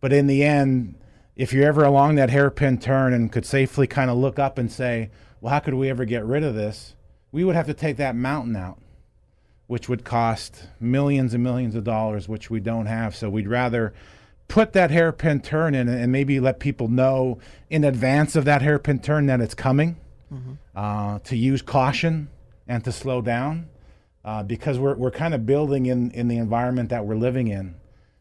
but 0.00 0.12
in 0.12 0.26
the 0.26 0.42
end, 0.44 0.94
if 1.36 1.52
you're 1.52 1.66
ever 1.68 1.84
along 1.84 2.16
that 2.16 2.30
hairpin 2.30 2.78
turn 2.78 3.12
and 3.12 3.30
could 3.30 3.46
safely 3.46 3.86
kind 3.86 4.10
of 4.10 4.16
look 4.16 4.40
up 4.40 4.58
and 4.58 4.70
say, 4.72 5.10
well, 5.40 5.52
how 5.52 5.60
could 5.60 5.74
we 5.74 5.88
ever 5.88 6.04
get 6.04 6.24
rid 6.24 6.42
of 6.42 6.56
this? 6.56 6.96
We 7.30 7.44
would 7.44 7.54
have 7.54 7.66
to 7.66 7.74
take 7.74 7.96
that 7.98 8.16
mountain 8.16 8.56
out 8.56 8.80
which 9.68 9.88
would 9.88 10.02
cost 10.02 10.66
millions 10.80 11.34
and 11.34 11.44
millions 11.44 11.74
of 11.76 11.84
dollars, 11.84 12.26
which 12.28 12.50
we 12.50 12.58
don't 12.58 12.86
have. 12.86 13.14
So 13.14 13.30
we'd 13.30 13.46
rather 13.46 13.94
put 14.48 14.72
that 14.72 14.90
hairpin 14.90 15.40
turn 15.40 15.74
in 15.74 15.88
and 15.88 16.10
maybe 16.10 16.40
let 16.40 16.58
people 16.58 16.88
know 16.88 17.38
in 17.68 17.84
advance 17.84 18.34
of 18.34 18.46
that 18.46 18.62
hairpin 18.62 18.98
turn 18.98 19.26
that 19.26 19.40
it's 19.40 19.54
coming, 19.54 19.96
uh, 20.74 21.18
to 21.20 21.36
use 21.36 21.62
caution 21.62 22.28
and 22.66 22.82
to 22.84 22.92
slow 22.92 23.20
down, 23.20 23.68
uh, 24.24 24.42
because 24.42 24.78
we're, 24.78 24.94
we're 24.94 25.10
kind 25.10 25.34
of 25.34 25.44
building 25.44 25.86
in, 25.86 26.10
in 26.12 26.28
the 26.28 26.38
environment 26.38 26.88
that 26.88 27.04
we're 27.04 27.16
living 27.16 27.48
in. 27.48 27.74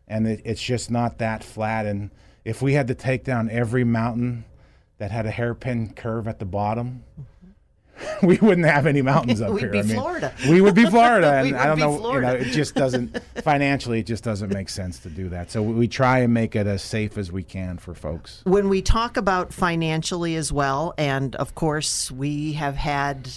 And 0.08 0.28
it, 0.28 0.42
it's 0.44 0.62
just 0.62 0.92
not 0.92 1.18
that 1.20 1.44
flat. 1.44 1.86
And 1.86 2.12
if 2.44 2.62
we 2.62 2.74
had 2.74 2.88
to 2.88 2.96
take 2.96 3.24
down 3.24 3.50
every 3.50 3.86
mountain 3.86 4.44
that 4.98 5.12
had 5.12 5.26
a 5.26 5.32
hairpin 5.32 5.94
curve 5.94 6.28
at 6.28 6.40
the 6.40 6.46
bottom, 6.46 7.04
we 8.24 8.38
wouldn't 8.38 8.68
have 8.68 8.86
any 8.86 9.02
mountains 9.02 9.42
up 9.42 9.52
We'd 9.54 9.62
here. 9.62 9.70
be 9.70 9.80
I 9.80 9.84
mean, 9.84 9.96
Florida. 9.96 10.34
We 10.50 10.62
would 10.62 10.76
be 10.76 10.86
Florida, 10.86 11.34
and 11.44 11.56
I 11.56 11.66
don't 11.66 11.80
know. 11.80 12.14
You 12.14 12.22
know, 12.22 12.34
it 12.34 12.46
just 12.46 12.76
doesn't 12.76 13.20
financially. 13.42 14.00
It 14.00 14.06
just 14.06 14.24
doesn't 14.24 14.54
make 14.54 14.70
sense 14.70 15.00
to 15.00 15.10
do 15.10 15.30
that. 15.30 15.52
So 15.52 15.62
we, 15.62 15.74
we 15.74 15.88
try 15.88 16.20
and 16.20 16.34
make 16.34 16.56
it 16.56 16.68
as 16.68 16.82
safe 16.82 17.18
as 17.18 17.32
we 17.32 17.44
can 17.44 17.78
for 17.78 17.94
folks. 17.94 18.42
When 18.46 18.70
we 18.70 18.82
talk 18.82 19.18
about 19.18 19.54
financially 19.54 20.36
as 20.36 20.52
well, 20.52 20.94
and 20.98 21.36
of 21.38 21.56
course, 21.56 22.12
we 22.12 22.54
have 22.54 22.76
had 22.76 23.30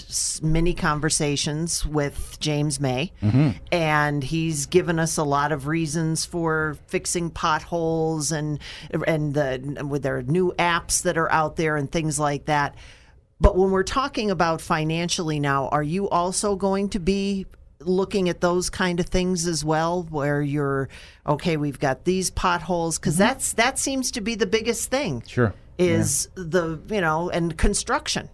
many 0.42 0.74
conversations 0.74 1.86
with 1.86 2.38
James 2.40 2.80
May, 2.80 3.12
mm-hmm. 3.22 3.50
and 3.72 4.22
he's 4.22 4.66
given 4.66 4.98
us 4.98 5.16
a 5.16 5.24
lot 5.24 5.52
of 5.52 5.66
reasons 5.66 6.24
for 6.24 6.76
fixing 6.86 7.30
potholes 7.30 8.32
and 8.32 8.58
and 9.06 9.34
the 9.34 9.86
with 9.88 10.02
their 10.02 10.22
new 10.22 10.52
apps 10.58 11.02
that 11.02 11.16
are 11.16 11.30
out 11.32 11.56
there 11.56 11.76
and 11.76 11.90
things 11.90 12.18
like 12.18 12.46
that. 12.46 12.74
But 13.40 13.56
when 13.56 13.70
we're 13.70 13.82
talking 13.82 14.30
about 14.30 14.60
financially 14.60 15.40
now, 15.40 15.68
are 15.68 15.82
you 15.82 16.08
also 16.08 16.56
going 16.56 16.90
to 16.90 16.98
be 16.98 17.46
looking 17.80 18.28
at 18.28 18.40
those 18.40 18.68
kind 18.68 19.00
of 19.00 19.06
things 19.06 19.46
as 19.46 19.64
well 19.64 20.02
where 20.10 20.42
you're 20.42 20.88
okay 21.26 21.56
we've 21.56 21.78
got 21.78 22.04
these 22.04 22.30
potholes 22.30 22.98
because 22.98 23.16
that's 23.16 23.54
that 23.54 23.78
seems 23.78 24.10
to 24.10 24.20
be 24.20 24.34
the 24.34 24.44
biggest 24.46 24.90
thing 24.90 25.22
Sure. 25.26 25.54
is 25.78 26.28
the 26.34 26.78
you 26.90 27.00
know 27.00 27.30
and 27.30 27.56
construction 27.56 28.28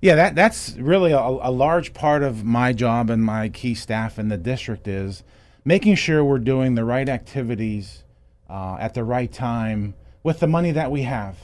Yeah, 0.00 0.16
that 0.16 0.34
that's 0.34 0.76
really 0.76 1.12
a, 1.12 1.20
a 1.20 1.52
large 1.52 1.94
part 1.94 2.24
of 2.24 2.42
my 2.42 2.72
job 2.72 3.10
and 3.10 3.24
my 3.24 3.48
key 3.48 3.74
staff 3.76 4.18
in 4.18 4.28
the 4.28 4.36
district 4.36 4.88
is 4.88 5.22
making 5.64 5.94
sure 5.94 6.24
we're 6.24 6.38
doing 6.38 6.74
the 6.74 6.84
right 6.84 7.08
activities 7.08 8.02
uh, 8.48 8.76
at 8.80 8.94
the 8.94 9.04
right 9.04 9.30
time 9.32 9.94
with 10.24 10.40
the 10.40 10.46
money 10.48 10.72
that 10.72 10.90
we 10.90 11.02
have. 11.02 11.36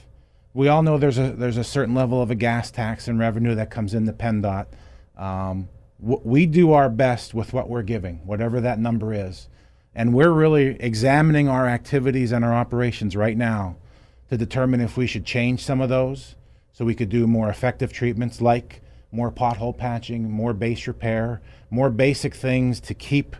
We 0.56 0.68
all 0.68 0.82
know 0.82 0.96
there's 0.96 1.18
a 1.18 1.32
there's 1.32 1.58
a 1.58 1.64
certain 1.64 1.94
level 1.94 2.22
of 2.22 2.30
a 2.30 2.34
gas 2.34 2.70
tax 2.70 3.08
and 3.08 3.18
revenue 3.18 3.54
that 3.56 3.70
comes 3.70 3.92
into 3.92 4.14
PennDOT. 4.14 4.64
Um, 5.18 5.68
we 6.00 6.46
do 6.46 6.72
our 6.72 6.88
best 6.88 7.34
with 7.34 7.52
what 7.52 7.68
we're 7.68 7.82
giving, 7.82 8.26
whatever 8.26 8.62
that 8.62 8.78
number 8.78 9.12
is, 9.12 9.48
and 9.94 10.14
we're 10.14 10.30
really 10.30 10.68
examining 10.80 11.46
our 11.46 11.68
activities 11.68 12.32
and 12.32 12.42
our 12.42 12.54
operations 12.54 13.14
right 13.14 13.36
now 13.36 13.76
to 14.30 14.38
determine 14.38 14.80
if 14.80 14.96
we 14.96 15.06
should 15.06 15.26
change 15.26 15.62
some 15.62 15.82
of 15.82 15.90
those 15.90 16.36
so 16.72 16.86
we 16.86 16.94
could 16.94 17.10
do 17.10 17.26
more 17.26 17.50
effective 17.50 17.92
treatments 17.92 18.40
like 18.40 18.80
more 19.12 19.30
pothole 19.30 19.76
patching, 19.76 20.30
more 20.30 20.54
base 20.54 20.86
repair, 20.86 21.42
more 21.68 21.90
basic 21.90 22.34
things 22.34 22.80
to 22.80 22.94
keep 22.94 23.36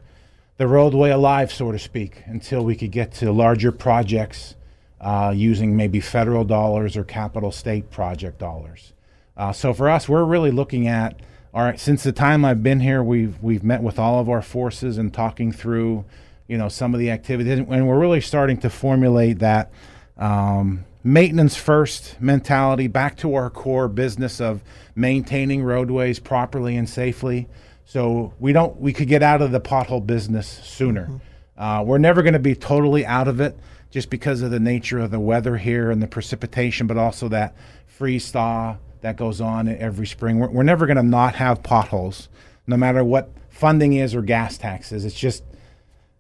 the 0.59 0.69
roadway 0.69 1.09
alive, 1.09 1.51
so 1.51 1.73
to 1.73 1.79
speak, 1.79 2.25
until 2.27 2.63
we 2.63 2.77
could 2.77 2.93
get 2.93 3.11
to 3.13 3.33
larger 3.33 3.73
projects 3.73 4.55
uh, 5.01 5.33
using 5.35 5.77
maybe 5.77 6.01
federal 6.01 6.45
dollars 6.45 6.97
or 6.97 7.05
capital 7.05 7.53
state 7.53 7.91
project 7.91 8.39
dollars. 8.39 8.93
Uh, 9.37 9.53
so 9.53 9.75
for 9.75 9.89
us, 9.89 10.09
we're 10.09 10.25
really 10.25 10.51
looking 10.51 10.89
at 10.89 11.21
all 11.53 11.63
right. 11.63 11.79
Since 11.79 12.03
the 12.03 12.13
time 12.13 12.45
I've 12.45 12.63
been 12.63 12.81
here, 12.81 13.03
we've 13.03 13.43
we've 13.43 13.65
met 13.65 13.83
with 13.83 13.99
all 13.99 14.21
of 14.21 14.29
our 14.29 14.43
forces 14.43 14.99
and 14.99 15.13
talking 15.13 15.53
through, 15.53 16.05
you 16.49 16.59
know, 16.59 16.69
some 16.69 16.95
of 16.95 17.01
the 17.01 17.11
activities, 17.11 17.59
and 17.59 17.89
we're 17.89 17.99
really 17.99 18.21
starting 18.21 18.59
to 18.59 18.71
formulate 18.71 19.39
that 19.41 19.71
um, 20.19 20.85
maintenance 21.05 21.57
first 21.57 22.21
mentality 22.21 22.89
back 22.89 23.17
to 23.19 23.35
our 23.35 23.49
core 23.49 23.89
business 23.89 24.41
of 24.41 24.63
maintaining 24.95 25.63
roadways 25.63 26.19
properly 26.19 26.77
and 26.77 26.89
safely. 26.89 27.47
So 27.85 28.35
we 28.41 28.53
don't 28.53 28.79
we 28.81 28.93
could 28.93 29.09
get 29.09 29.23
out 29.23 29.41
of 29.41 29.53
the 29.53 29.61
pothole 29.61 30.05
business 30.05 30.47
sooner. 30.49 31.09
Uh, 31.57 31.83
we're 31.87 31.99
never 31.99 32.23
going 32.23 32.35
to 32.35 32.39
be 32.39 32.55
totally 32.55 33.07
out 33.07 33.29
of 33.29 33.41
it 33.41 33.59
just 33.97 34.11
because 34.11 34.43
of 34.43 34.51
the 34.51 34.61
nature 34.61 34.99
of 34.99 35.11
the 35.11 35.19
weather 35.19 35.57
here 35.57 35.91
and 35.91 36.03
the 36.03 36.07
precipitation, 36.07 36.87
but 36.87 36.99
also 36.99 37.29
that 37.29 37.57
freeze 37.87 38.31
thaw 38.31 38.77
that 39.01 39.17
goes 39.17 39.41
on 39.41 39.67
every 39.67 40.07
spring. 40.07 40.39
We're, 40.39 40.51
we're 40.51 40.65
never 40.65 40.85
going 40.85 40.99
to 40.99 41.03
not 41.03 41.37
have 41.37 41.63
potholes, 41.63 42.29
no 42.67 42.77
matter 42.77 43.03
what 43.03 43.31
funding 43.49 43.95
is 43.95 44.15
or 44.15 44.21
gas 44.21 44.59
taxes. 44.59 45.07
It's 45.07 45.19
just 45.19 45.45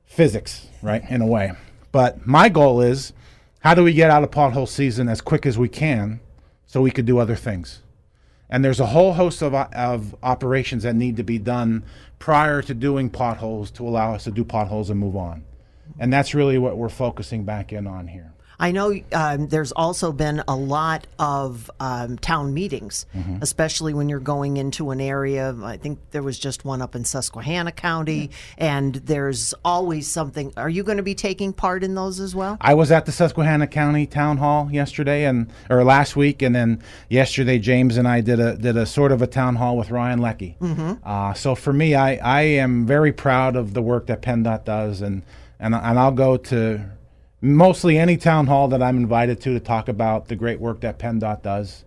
physics, 0.06 0.68
right, 0.80 1.02
in 1.10 1.20
a 1.20 1.26
way. 1.26 1.52
But 1.92 2.26
my 2.26 2.48
goal 2.48 2.80
is 2.80 3.12
how 3.58 3.74
do 3.74 3.84
we 3.84 3.92
get 3.92 4.08
out 4.10 4.22
of 4.22 4.30
pothole 4.30 4.66
season 4.66 5.06
as 5.06 5.20
quick 5.20 5.44
as 5.44 5.58
we 5.58 5.68
can 5.68 6.20
so 6.64 6.80
we 6.80 6.90
could 6.90 7.04
do 7.04 7.18
other 7.18 7.36
things? 7.36 7.82
And 8.48 8.64
there's 8.64 8.80
a 8.80 8.86
whole 8.86 9.12
host 9.12 9.42
of, 9.42 9.52
of 9.52 10.16
operations 10.22 10.84
that 10.84 10.94
need 10.94 11.18
to 11.18 11.22
be 11.22 11.38
done 11.38 11.84
prior 12.18 12.62
to 12.62 12.72
doing 12.72 13.10
potholes 13.10 13.70
to 13.72 13.86
allow 13.86 14.14
us 14.14 14.24
to 14.24 14.30
do 14.30 14.44
potholes 14.46 14.88
and 14.88 14.98
move 14.98 15.14
on. 15.14 15.44
And 15.98 16.12
that's 16.12 16.34
really 16.34 16.58
what 16.58 16.76
we're 16.76 16.88
focusing 16.88 17.44
back 17.44 17.72
in 17.72 17.86
on 17.86 18.08
here. 18.08 18.32
I 18.58 18.72
know 18.72 18.98
um, 19.12 19.48
there's 19.48 19.72
also 19.72 20.12
been 20.12 20.42
a 20.48 20.56
lot 20.56 21.06
of 21.18 21.70
um, 21.78 22.16
town 22.18 22.54
meetings, 22.54 23.04
especially 23.42 23.92
when 23.92 24.08
you're 24.08 24.18
going 24.18 24.56
into 24.56 24.90
an 24.90 25.00
area. 25.00 25.54
I 25.62 25.76
think 25.76 25.98
there 26.10 26.22
was 26.22 26.38
just 26.38 26.64
one 26.64 26.80
up 26.80 26.94
in 26.94 27.04
Susquehanna 27.04 27.72
County, 27.72 28.30
and 28.56 28.94
there's 28.94 29.52
always 29.64 30.08
something. 30.08 30.52
Are 30.56 30.70
you 30.70 30.84
going 30.84 30.96
to 30.96 31.02
be 31.02 31.14
taking 31.14 31.52
part 31.52 31.84
in 31.84 31.94
those 31.94 32.18
as 32.18 32.34
well? 32.34 32.56
I 32.60 32.74
was 32.74 32.90
at 32.90 33.04
the 33.04 33.12
Susquehanna 33.12 33.66
County 33.66 34.06
Town 34.06 34.38
Hall 34.38 34.70
yesterday 34.72 35.24
and 35.26 35.50
or 35.68 35.84
last 35.84 36.16
week, 36.16 36.40
and 36.40 36.54
then 36.54 36.82
yesterday 37.10 37.58
James 37.58 37.98
and 37.98 38.08
I 38.08 38.22
did 38.22 38.40
a 38.40 38.56
did 38.56 38.76
a 38.76 38.86
sort 38.86 39.12
of 39.12 39.20
a 39.20 39.26
town 39.26 39.56
hall 39.56 39.76
with 39.76 39.90
Ryan 39.90 40.20
Leckie. 40.20 40.56
Uh, 41.04 41.34
so 41.34 41.54
for 41.54 41.72
me, 41.74 41.94
I, 41.94 42.16
I 42.16 42.40
am 42.42 42.86
very 42.86 43.12
proud 43.12 43.54
of 43.54 43.74
the 43.74 43.82
work 43.82 44.06
that 44.06 44.22
PennDOT 44.22 44.64
does, 44.64 45.02
and 45.02 45.22
and 45.58 45.74
and 45.74 45.98
I'll 45.98 46.12
go 46.12 46.36
to 46.36 46.90
mostly 47.40 47.98
any 47.98 48.16
town 48.16 48.46
hall 48.46 48.68
that 48.68 48.82
I'm 48.82 48.96
invited 48.96 49.40
to 49.42 49.54
to 49.54 49.60
talk 49.60 49.88
about 49.88 50.28
the 50.28 50.36
great 50.36 50.60
work 50.60 50.80
that 50.80 50.98
PennDOT 50.98 51.42
does, 51.42 51.84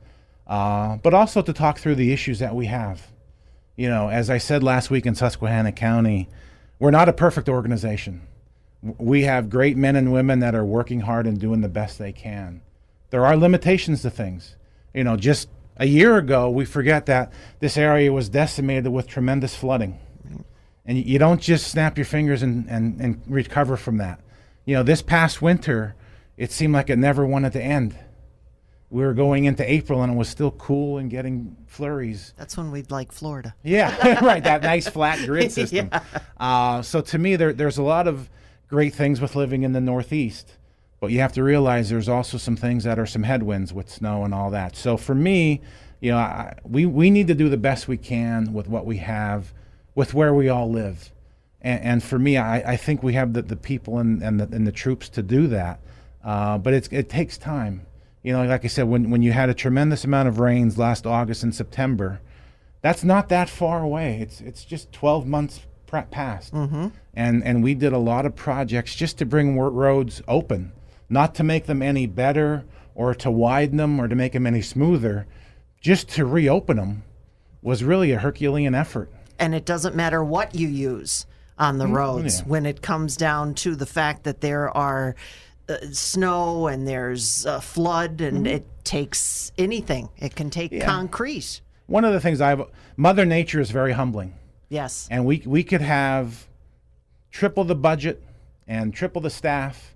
uh, 0.48 0.98
but 0.98 1.14
also 1.14 1.42
to 1.42 1.54
talk 1.54 1.80
through 1.80 1.96
the 1.96 2.12
issues 2.12 2.40
that 2.40 2.56
we 2.56 2.68
have. 2.68 3.08
You 3.76 3.90
know, 3.90 4.10
as 4.10 4.30
I 4.30 4.38
said 4.38 4.64
last 4.64 4.90
week 4.90 5.06
in 5.06 5.16
Susquehanna 5.16 5.72
County, 5.72 6.30
we're 6.80 6.92
not 6.92 7.10
a 7.10 7.14
perfect 7.14 7.50
organization 7.50 8.28
we 8.82 9.24
have 9.24 9.50
great 9.50 9.78
men 9.78 9.96
and 9.96 10.12
women 10.12 10.40
that 10.40 10.56
are 10.56 10.66
working 10.66 11.02
hard 11.02 11.28
and 11.28 11.40
doing 11.40 11.62
the 11.62 11.70
best 11.70 11.98
they 11.98 12.12
can. 12.12 12.62
There 13.10 13.26
are 13.26 13.36
limitations 13.36 14.02
to 14.04 14.10
things. 14.10 14.56
You 14.94 15.04
know, 15.04 15.18
just 15.18 15.50
a 15.78 15.86
year 15.86 16.18
ago, 16.18 16.50
we 16.50 16.66
forget 16.66 17.06
that 17.08 17.32
this 17.60 17.78
area 17.78 18.12
was 18.12 18.30
decimated 18.30 18.92
with 18.92 19.08
tremendous 19.08 19.56
flooding. 19.56 20.00
And 20.90 20.98
you- 21.06 21.20
don't 21.20 21.40
just 21.40 21.68
snap 21.68 22.00
your 22.00 22.06
fingers 22.06 22.42
and, 22.42 22.68
and, 22.68 23.00
and 23.00 23.22
recover 23.28 23.78
from 23.78 23.98
that. 23.98 24.20
You 24.66 24.74
know, 24.74 24.82
this 24.82 25.04
past 25.04 25.40
winter, 25.40 25.94
it 26.36 26.52
seemed 26.52 26.74
like 26.74 26.90
it 26.90 26.98
never 26.98 27.24
wanted 27.28 27.54
to 27.54 27.62
end. 27.62 27.96
We 28.90 29.04
were 29.04 29.14
going 29.14 29.46
into 29.46 29.72
April 29.72 30.02
and 30.02 30.12
it 30.12 30.16
was 30.16 30.30
still 30.30 30.50
cool 30.50 30.98
and 30.98 31.08
getting 31.12 31.56
flurries. 31.68 32.34
That's 32.38 32.58
when 32.58 32.72
we'd 32.72 32.90
like 32.90 33.12
Florida. 33.12 33.54
Yeah, 33.64 34.20
right. 34.26 34.44
That 34.44 34.64
nice 34.64 34.88
flat 34.88 35.24
grid 35.28 35.52
system. 35.52 35.92
uh, 36.40 36.82
so 36.82 37.02
to 37.02 37.20
me, 37.20 37.36
there, 37.36 37.54
there's 37.54 37.78
a 37.78 37.84
lot 37.84 38.08
of 38.08 38.28
great 38.68 38.96
things 38.96 39.22
with 39.22 39.36
living 39.36 39.62
in 39.62 39.74
the 39.74 39.82
Northeast, 39.82 40.58
but 41.00 41.12
you 41.12 41.20
have 41.20 41.34
to 41.34 41.44
realize 41.44 41.92
there's 41.92 42.10
also 42.10 42.40
some 42.40 42.56
things 42.56 42.84
that 42.86 42.98
are 42.98 43.06
some 43.06 43.22
headwinds 43.22 43.72
with 43.72 43.92
snow 43.92 44.24
and 44.24 44.34
all 44.34 44.50
that. 44.50 44.76
So 44.76 44.98
for 44.98 45.14
me, 45.14 45.62
you 46.02 46.10
know, 46.12 46.18
I, 46.18 46.58
we 46.64 46.88
we 46.88 47.12
need 47.12 47.28
to 47.28 47.36
do 47.36 47.48
the 47.48 47.58
best 47.58 47.88
we 47.88 47.98
can 47.98 48.54
with 48.54 48.68
what 48.68 48.88
we 48.88 48.98
have, 48.98 49.54
with 49.96 50.14
where 50.14 50.34
we 50.34 50.50
all 50.50 50.70
live, 50.70 51.12
and, 51.62 51.84
and 51.84 52.04
for 52.04 52.20
me, 52.20 52.38
I, 52.38 52.74
I 52.74 52.78
think 52.78 53.04
we 53.04 53.14
have 53.14 53.34
the, 53.34 53.42
the 53.42 53.56
people 53.56 53.98
and 53.98 54.22
and 54.22 54.40
the, 54.40 54.56
and 54.56 54.66
the 54.66 54.72
troops 54.72 55.10
to 55.10 55.24
do 55.24 55.48
that. 55.48 55.80
Uh, 56.24 56.58
but 56.58 56.74
it's 56.74 56.88
it 56.92 57.10
takes 57.10 57.38
time. 57.38 57.86
You 58.24 58.34
know, 58.34 58.44
like 58.44 58.66
I 58.66 58.68
said, 58.68 58.88
when 58.88 59.10
when 59.10 59.22
you 59.22 59.32
had 59.32 59.50
a 59.50 59.54
tremendous 59.54 60.04
amount 60.04 60.28
of 60.28 60.40
rains 60.40 60.78
last 60.78 61.06
August 61.06 61.44
and 61.44 61.56
September, 61.56 62.22
that's 62.82 63.04
not 63.04 63.30
that 63.30 63.50
far 63.50 63.82
away. 63.84 64.20
It's 64.22 64.42
it's 64.42 64.66
just 64.66 64.92
12 64.92 65.26
months 65.26 65.62
past, 65.88 66.54
mm-hmm. 66.54 66.88
and 67.14 67.44
and 67.44 67.64
we 67.64 67.74
did 67.74 67.94
a 67.94 67.98
lot 67.98 68.26
of 68.26 68.36
projects 68.36 68.96
just 68.96 69.18
to 69.18 69.26
bring 69.26 69.58
roads 69.58 70.22
open, 70.28 70.72
not 71.10 71.34
to 71.36 71.44
make 71.44 71.66
them 71.66 71.82
any 71.82 72.06
better 72.06 72.66
or 72.96 73.16
to 73.16 73.32
widen 73.32 73.78
them 73.78 74.00
or 74.00 74.08
to 74.08 74.16
make 74.16 74.34
them 74.34 74.46
any 74.46 74.62
smoother, 74.62 75.26
just 75.80 76.10
to 76.10 76.26
reopen 76.26 76.78
them 76.78 77.04
was 77.62 77.84
really 77.84 78.12
a 78.12 78.20
Herculean 78.20 78.76
effort. 78.76 79.10
And 79.40 79.56
it 79.56 79.66
doesn't 79.66 79.96
matter 79.96 80.24
what 80.24 80.56
you 80.56 80.68
use 80.68 81.26
on 81.58 81.78
the 81.78 81.88
roads 81.88 82.40
yeah. 82.40 82.46
when 82.46 82.66
it 82.66 82.82
comes 82.82 83.18
down 83.18 83.54
to 83.54 83.76
the 83.76 83.86
fact 83.86 84.24
that 84.24 84.42
there 84.42 84.76
are 84.76 85.16
uh, 85.68 85.78
snow 85.92 86.68
and 86.68 86.88
there's 86.88 87.46
uh, 87.46 87.60
flood 87.60 88.22
and 88.22 88.48
it 88.48 88.66
takes 88.84 89.52
anything 89.58 90.10
it 90.18 90.36
can 90.36 90.50
take 90.50 90.82
concrete 90.82 91.62
One 91.88 92.06
of 92.06 92.14
the 92.14 92.20
things 92.20 92.42
I've 92.42 92.64
Mother 92.96 93.26
Nature 93.26 93.60
is 93.60 93.72
very 93.72 93.92
humbling. 93.94 94.34
yes 94.70 95.08
and 95.12 95.26
we 95.26 95.44
we 95.46 95.64
could 95.64 95.82
have 95.82 96.48
triple 97.32 97.64
the 97.64 97.76
budget 97.76 98.24
and 98.68 98.94
triple 98.94 99.22
the 99.22 99.30
staff, 99.30 99.96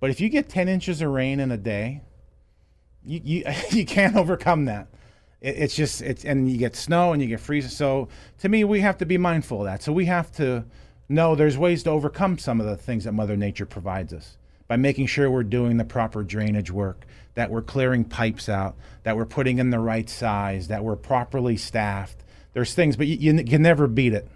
but 0.00 0.10
if 0.10 0.20
you 0.20 0.28
get 0.28 0.48
ten 0.48 0.68
inches 0.68 1.02
of 1.02 1.10
rain 1.10 1.40
in 1.40 1.50
a 1.50 1.56
day, 1.56 2.00
you 3.04 3.20
you, 3.24 3.44
you 3.70 3.84
can't 3.84 4.16
overcome 4.16 4.66
that. 4.66 4.88
It, 5.44 5.56
it's 5.58 5.76
just 5.76 6.00
it's 6.02 6.24
and 6.24 6.50
you 6.50 6.56
get 6.58 6.74
snow 6.74 7.12
and 7.12 7.20
you 7.22 7.28
get 7.28 7.40
freezing. 7.40 7.70
So 7.70 8.08
to 8.38 8.48
me, 8.48 8.64
we 8.64 8.80
have 8.80 8.98
to 8.98 9.06
be 9.06 9.18
mindful 9.18 9.60
of 9.60 9.66
that. 9.66 9.82
So 9.82 9.92
we 9.92 10.06
have 10.06 10.32
to 10.32 10.64
know 11.08 11.34
there's 11.34 11.58
ways 11.58 11.82
to 11.84 11.90
overcome 11.90 12.38
some 12.38 12.60
of 12.60 12.66
the 12.66 12.76
things 12.76 13.04
that 13.04 13.12
Mother 13.12 13.36
Nature 13.36 13.66
provides 13.66 14.12
us 14.12 14.38
by 14.66 14.76
making 14.76 15.06
sure 15.06 15.30
we're 15.30 15.42
doing 15.42 15.76
the 15.76 15.84
proper 15.84 16.22
drainage 16.22 16.70
work, 16.70 17.04
that 17.34 17.50
we're 17.50 17.60
clearing 17.60 18.04
pipes 18.04 18.48
out, 18.48 18.74
that 19.02 19.14
we're 19.14 19.26
putting 19.26 19.58
in 19.58 19.68
the 19.68 19.78
right 19.78 20.08
size, 20.08 20.68
that 20.68 20.82
we're 20.82 20.96
properly 20.96 21.56
staffed, 21.58 22.24
there's 22.54 22.72
things, 22.72 22.96
but 22.96 23.06
you, 23.06 23.16
you 23.34 23.44
can 23.44 23.60
never 23.60 23.86
beat 23.86 24.14
it. 24.14 24.26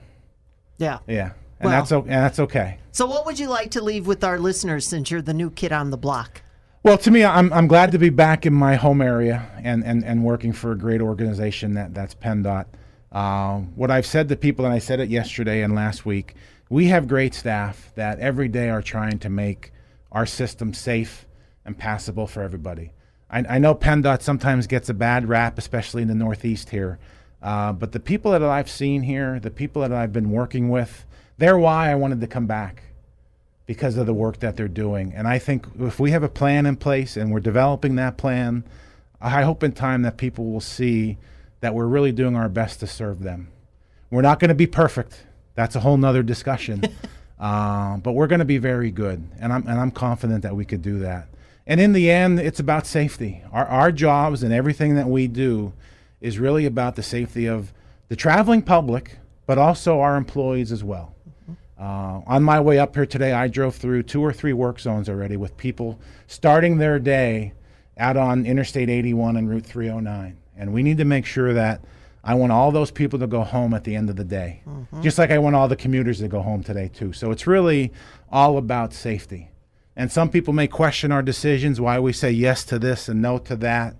Yeah. 0.76 0.98
Yeah, 1.06 1.30
and 1.60 1.70
Well- 1.70 1.70
that's 1.70 1.92
o- 1.92 2.02
and 2.02 2.10
that's 2.10 2.38
okay. 2.40 2.78
So, 2.92 3.06
what 3.06 3.24
would 3.26 3.38
you 3.38 3.48
like 3.48 3.70
to 3.70 3.80
leave 3.82 4.06
with 4.06 4.22
our 4.22 4.38
listeners 4.38 4.86
since 4.86 5.10
you're 5.10 5.22
the 5.22 5.32
new 5.32 5.50
kid 5.50 5.72
on 5.72 5.88
the 5.90 5.96
block? 5.96 6.42
Well, 6.84 6.96
to 6.98 7.10
me, 7.10 7.24
I'm, 7.24 7.52
I'm 7.52 7.66
glad 7.66 7.90
to 7.92 7.98
be 7.98 8.08
back 8.08 8.46
in 8.46 8.54
my 8.54 8.76
home 8.76 9.02
area 9.02 9.50
and, 9.64 9.82
and, 9.84 10.04
and 10.04 10.22
working 10.22 10.52
for 10.52 10.70
a 10.70 10.78
great 10.78 11.00
organization 11.00 11.74
that, 11.74 11.92
that's 11.92 12.14
PennDOT. 12.14 12.66
Um, 13.10 13.72
what 13.74 13.90
I've 13.90 14.06
said 14.06 14.28
to 14.28 14.36
people, 14.36 14.64
and 14.64 14.72
I 14.72 14.78
said 14.78 15.00
it 15.00 15.08
yesterday 15.08 15.62
and 15.62 15.74
last 15.74 16.06
week, 16.06 16.34
we 16.70 16.86
have 16.86 17.08
great 17.08 17.34
staff 17.34 17.90
that 17.96 18.20
every 18.20 18.46
day 18.46 18.70
are 18.70 18.80
trying 18.80 19.18
to 19.18 19.28
make 19.28 19.72
our 20.12 20.24
system 20.24 20.72
safe 20.72 21.26
and 21.64 21.76
passable 21.76 22.28
for 22.28 22.42
everybody. 22.42 22.92
I, 23.28 23.44
I 23.48 23.58
know 23.58 23.74
PennDOT 23.74 24.22
sometimes 24.22 24.68
gets 24.68 24.88
a 24.88 24.94
bad 24.94 25.28
rap, 25.28 25.58
especially 25.58 26.02
in 26.02 26.08
the 26.08 26.14
Northeast 26.14 26.70
here, 26.70 27.00
uh, 27.42 27.72
but 27.72 27.90
the 27.90 28.00
people 28.00 28.30
that 28.30 28.42
I've 28.44 28.70
seen 28.70 29.02
here, 29.02 29.40
the 29.40 29.50
people 29.50 29.82
that 29.82 29.92
I've 29.92 30.12
been 30.12 30.30
working 30.30 30.68
with, 30.68 31.04
they're 31.38 31.58
why 31.58 31.90
I 31.90 31.96
wanted 31.96 32.20
to 32.20 32.28
come 32.28 32.46
back 32.46 32.84
because 33.68 33.98
of 33.98 34.06
the 34.06 34.14
work 34.14 34.38
that 34.40 34.56
they're 34.56 34.66
doing. 34.66 35.12
And 35.14 35.28
I 35.28 35.38
think 35.38 35.66
if 35.78 36.00
we 36.00 36.10
have 36.12 36.22
a 36.22 36.28
plan 36.28 36.64
in 36.64 36.74
place 36.76 37.18
and 37.18 37.30
we're 37.30 37.38
developing 37.38 37.96
that 37.96 38.16
plan, 38.16 38.64
I 39.20 39.42
hope 39.42 39.62
in 39.62 39.72
time 39.72 40.00
that 40.02 40.16
people 40.16 40.46
will 40.46 40.62
see 40.62 41.18
that 41.60 41.74
we're 41.74 41.86
really 41.86 42.10
doing 42.10 42.34
our 42.34 42.48
best 42.48 42.80
to 42.80 42.86
serve 42.86 43.22
them. 43.22 43.48
We're 44.10 44.22
not 44.22 44.40
going 44.40 44.48
to 44.48 44.54
be 44.54 44.66
perfect. 44.66 45.22
That's 45.54 45.76
a 45.76 45.80
whole 45.80 45.98
nother 45.98 46.22
discussion. 46.22 46.82
uh, 47.38 47.98
but 47.98 48.12
we're 48.12 48.26
going 48.26 48.38
to 48.38 48.46
be 48.46 48.56
very 48.56 48.90
good. 48.90 49.28
And 49.38 49.52
I'm, 49.52 49.66
and 49.66 49.78
I'm 49.78 49.90
confident 49.90 50.44
that 50.44 50.56
we 50.56 50.64
could 50.64 50.80
do 50.80 51.00
that. 51.00 51.28
And 51.66 51.78
in 51.78 51.92
the 51.92 52.10
end, 52.10 52.40
it's 52.40 52.60
about 52.60 52.86
safety. 52.86 53.42
Our, 53.52 53.66
our 53.66 53.92
jobs 53.92 54.42
and 54.42 54.50
everything 54.50 54.94
that 54.94 55.08
we 55.08 55.28
do 55.28 55.74
is 56.22 56.38
really 56.38 56.64
about 56.64 56.96
the 56.96 57.02
safety 57.02 57.44
of 57.44 57.74
the 58.08 58.16
traveling 58.16 58.62
public, 58.62 59.18
but 59.44 59.58
also 59.58 60.00
our 60.00 60.16
employees 60.16 60.72
as 60.72 60.82
well. 60.82 61.14
Uh, 61.78 62.20
on 62.26 62.42
my 62.42 62.58
way 62.58 62.78
up 62.78 62.94
here 62.94 63.06
today, 63.06 63.32
I 63.32 63.46
drove 63.46 63.76
through 63.76 64.02
two 64.02 64.20
or 64.20 64.32
three 64.32 64.52
work 64.52 64.80
zones 64.80 65.08
already 65.08 65.36
with 65.36 65.56
people 65.56 66.00
starting 66.26 66.78
their 66.78 66.98
day 66.98 67.52
out 67.96 68.16
on 68.16 68.46
Interstate 68.46 68.90
81 68.90 69.36
and 69.36 69.48
Route 69.48 69.64
309. 69.64 70.36
And 70.56 70.72
we 70.72 70.82
need 70.82 70.98
to 70.98 71.04
make 71.04 71.24
sure 71.24 71.54
that 71.54 71.80
I 72.24 72.34
want 72.34 72.50
all 72.50 72.72
those 72.72 72.90
people 72.90 73.18
to 73.20 73.28
go 73.28 73.44
home 73.44 73.74
at 73.74 73.84
the 73.84 73.94
end 73.94 74.10
of 74.10 74.16
the 74.16 74.24
day, 74.24 74.62
just 75.02 75.18
like 75.18 75.30
I 75.30 75.38
want 75.38 75.54
all 75.54 75.68
the 75.68 75.76
commuters 75.76 76.18
to 76.18 76.28
go 76.28 76.42
home 76.42 76.64
today, 76.64 76.90
too. 76.92 77.12
So 77.12 77.30
it's 77.30 77.46
really 77.46 77.92
all 78.30 78.58
about 78.58 78.92
safety. 78.92 79.50
And 79.94 80.10
some 80.10 80.28
people 80.28 80.52
may 80.52 80.66
question 80.66 81.12
our 81.12 81.22
decisions, 81.22 81.80
why 81.80 82.00
we 82.00 82.12
say 82.12 82.30
yes 82.32 82.64
to 82.66 82.78
this 82.78 83.08
and 83.08 83.22
no 83.22 83.38
to 83.38 83.56
that. 83.56 83.96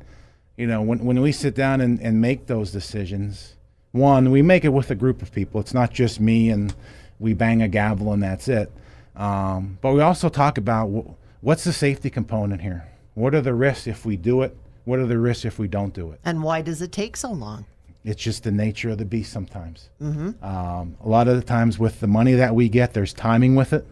You 0.56 0.66
know, 0.66 0.82
when, 0.82 1.04
when 1.04 1.20
we 1.20 1.30
sit 1.30 1.54
down 1.54 1.80
and, 1.80 2.00
and 2.00 2.20
make 2.20 2.46
those 2.46 2.72
decisions, 2.72 3.54
one, 3.92 4.32
we 4.32 4.42
make 4.42 4.64
it 4.64 4.70
with 4.70 4.90
a 4.90 4.96
group 4.96 5.22
of 5.22 5.32
people. 5.32 5.60
It's 5.60 5.74
not 5.74 5.92
just 5.92 6.20
me 6.20 6.50
and 6.50 6.74
we 7.20 7.35
bang 7.35 7.62
a 7.62 7.68
gavel 7.68 8.12
and 8.12 8.22
that's 8.22 8.48
it. 8.48 8.70
Um, 9.16 9.78
but 9.81 9.92
we 9.92 10.00
also 10.00 10.28
talk 10.28 10.59
about 10.59 10.88
wh- 10.88 11.44
what's 11.44 11.64
the 11.64 11.72
safety 11.72 12.11
component 12.11 12.61
here? 12.62 12.88
What 13.14 13.35
are 13.35 13.40
the 13.40 13.54
risks 13.54 13.87
if 13.87 14.07
we 14.07 14.16
do 14.16 14.42
it? 14.42 14.57
What 14.85 14.98
are 15.00 15.07
the 15.07 15.18
risks 15.18 15.44
if 15.44 15.59
we 15.59 15.68
don't 15.68 15.92
do 15.92 16.12
it? 16.12 16.20
And 16.24 16.42
why 16.42 16.62
does 16.62 16.81
it 16.81 16.92
take 16.92 17.16
so 17.16 17.33
long? 17.33 17.66
It's 18.04 18.22
just 18.22 18.44
the 18.44 18.52
nature 18.52 18.90
of 18.90 18.98
the 18.98 19.04
beast 19.04 19.33
sometimes. 19.33 19.90
Mm-hmm. 20.00 20.42
Um, 20.42 20.96
a 21.04 21.09
lot 21.09 21.28
of 21.28 21.37
the 21.37 21.42
times 21.42 21.78
with 21.78 22.00
the 22.00 22.07
money 22.07 22.35
that 22.35 22.54
we 22.54 22.68
get, 22.68 22.94
there's 22.94 23.12
timing 23.12 23.54
with 23.54 23.72
it. 23.72 23.85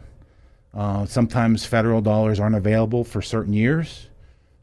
Uh, 0.73 1.07
sometimes 1.07 1.67
federal 1.67 2.01
dollars 2.01 2.39
aren't 2.39 2.55
available 2.55 3.03
for 3.03 3.21
certain 3.21 3.53
years, 3.53 4.09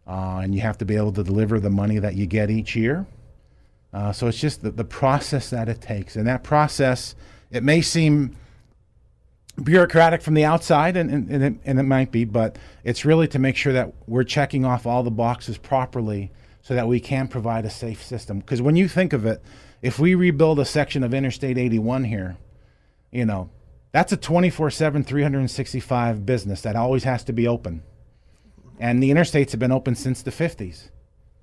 uh, 0.07 0.39
and 0.43 0.55
you 0.55 0.61
have 0.61 0.77
to 0.77 0.85
be 0.85 0.95
able 0.95 1.11
to 1.11 1.23
deliver 1.23 1.59
the 1.59 1.69
money 1.69 1.99
that 1.99 2.15
you 2.15 2.25
get 2.25 2.49
each 2.49 2.75
year. 2.75 3.05
Uh, 3.93 4.11
so 4.11 4.27
it's 4.27 4.39
just 4.39 4.63
the, 4.63 4.71
the 4.71 4.83
process 4.83 5.49
that 5.49 5.69
it 5.69 5.81
takes. 5.81 6.15
And 6.15 6.25
that 6.25 6.43
process, 6.43 7.15
it 7.51 7.63
may 7.63 7.81
seem 7.81 8.35
bureaucratic 9.61 10.21
from 10.21 10.33
the 10.33 10.45
outside, 10.45 10.97
and, 10.97 11.09
and, 11.11 11.29
and, 11.29 11.43
it, 11.43 11.53
and 11.65 11.79
it 11.79 11.83
might 11.83 12.11
be, 12.11 12.25
but 12.25 12.57
it's 12.83 13.05
really 13.05 13.27
to 13.29 13.39
make 13.39 13.55
sure 13.55 13.73
that 13.73 13.93
we're 14.07 14.23
checking 14.23 14.65
off 14.65 14.85
all 14.85 15.03
the 15.03 15.11
boxes 15.11 15.57
properly 15.57 16.31
so 16.61 16.73
that 16.73 16.87
we 16.87 16.99
can 16.99 17.27
provide 17.27 17.65
a 17.65 17.69
safe 17.69 18.01
system. 18.03 18.39
Because 18.39 18.61
when 18.61 18.75
you 18.75 18.87
think 18.87 19.13
of 19.13 19.25
it, 19.25 19.43
if 19.81 19.99
we 19.99 20.15
rebuild 20.15 20.59
a 20.59 20.65
section 20.65 21.03
of 21.03 21.13
Interstate 21.13 21.57
81 21.57 22.05
here, 22.05 22.37
you 23.11 23.25
know, 23.25 23.49
that's 23.91 24.11
a 24.11 24.17
24 24.17 24.71
7, 24.71 25.03
365 25.03 26.25
business 26.25 26.61
that 26.61 26.75
always 26.75 27.03
has 27.03 27.23
to 27.25 27.33
be 27.33 27.47
open. 27.47 27.83
And 28.79 29.03
the 29.03 29.11
interstates 29.11 29.51
have 29.51 29.59
been 29.59 29.71
open 29.71 29.93
since 29.93 30.23
the 30.23 30.31
50s. 30.31 30.89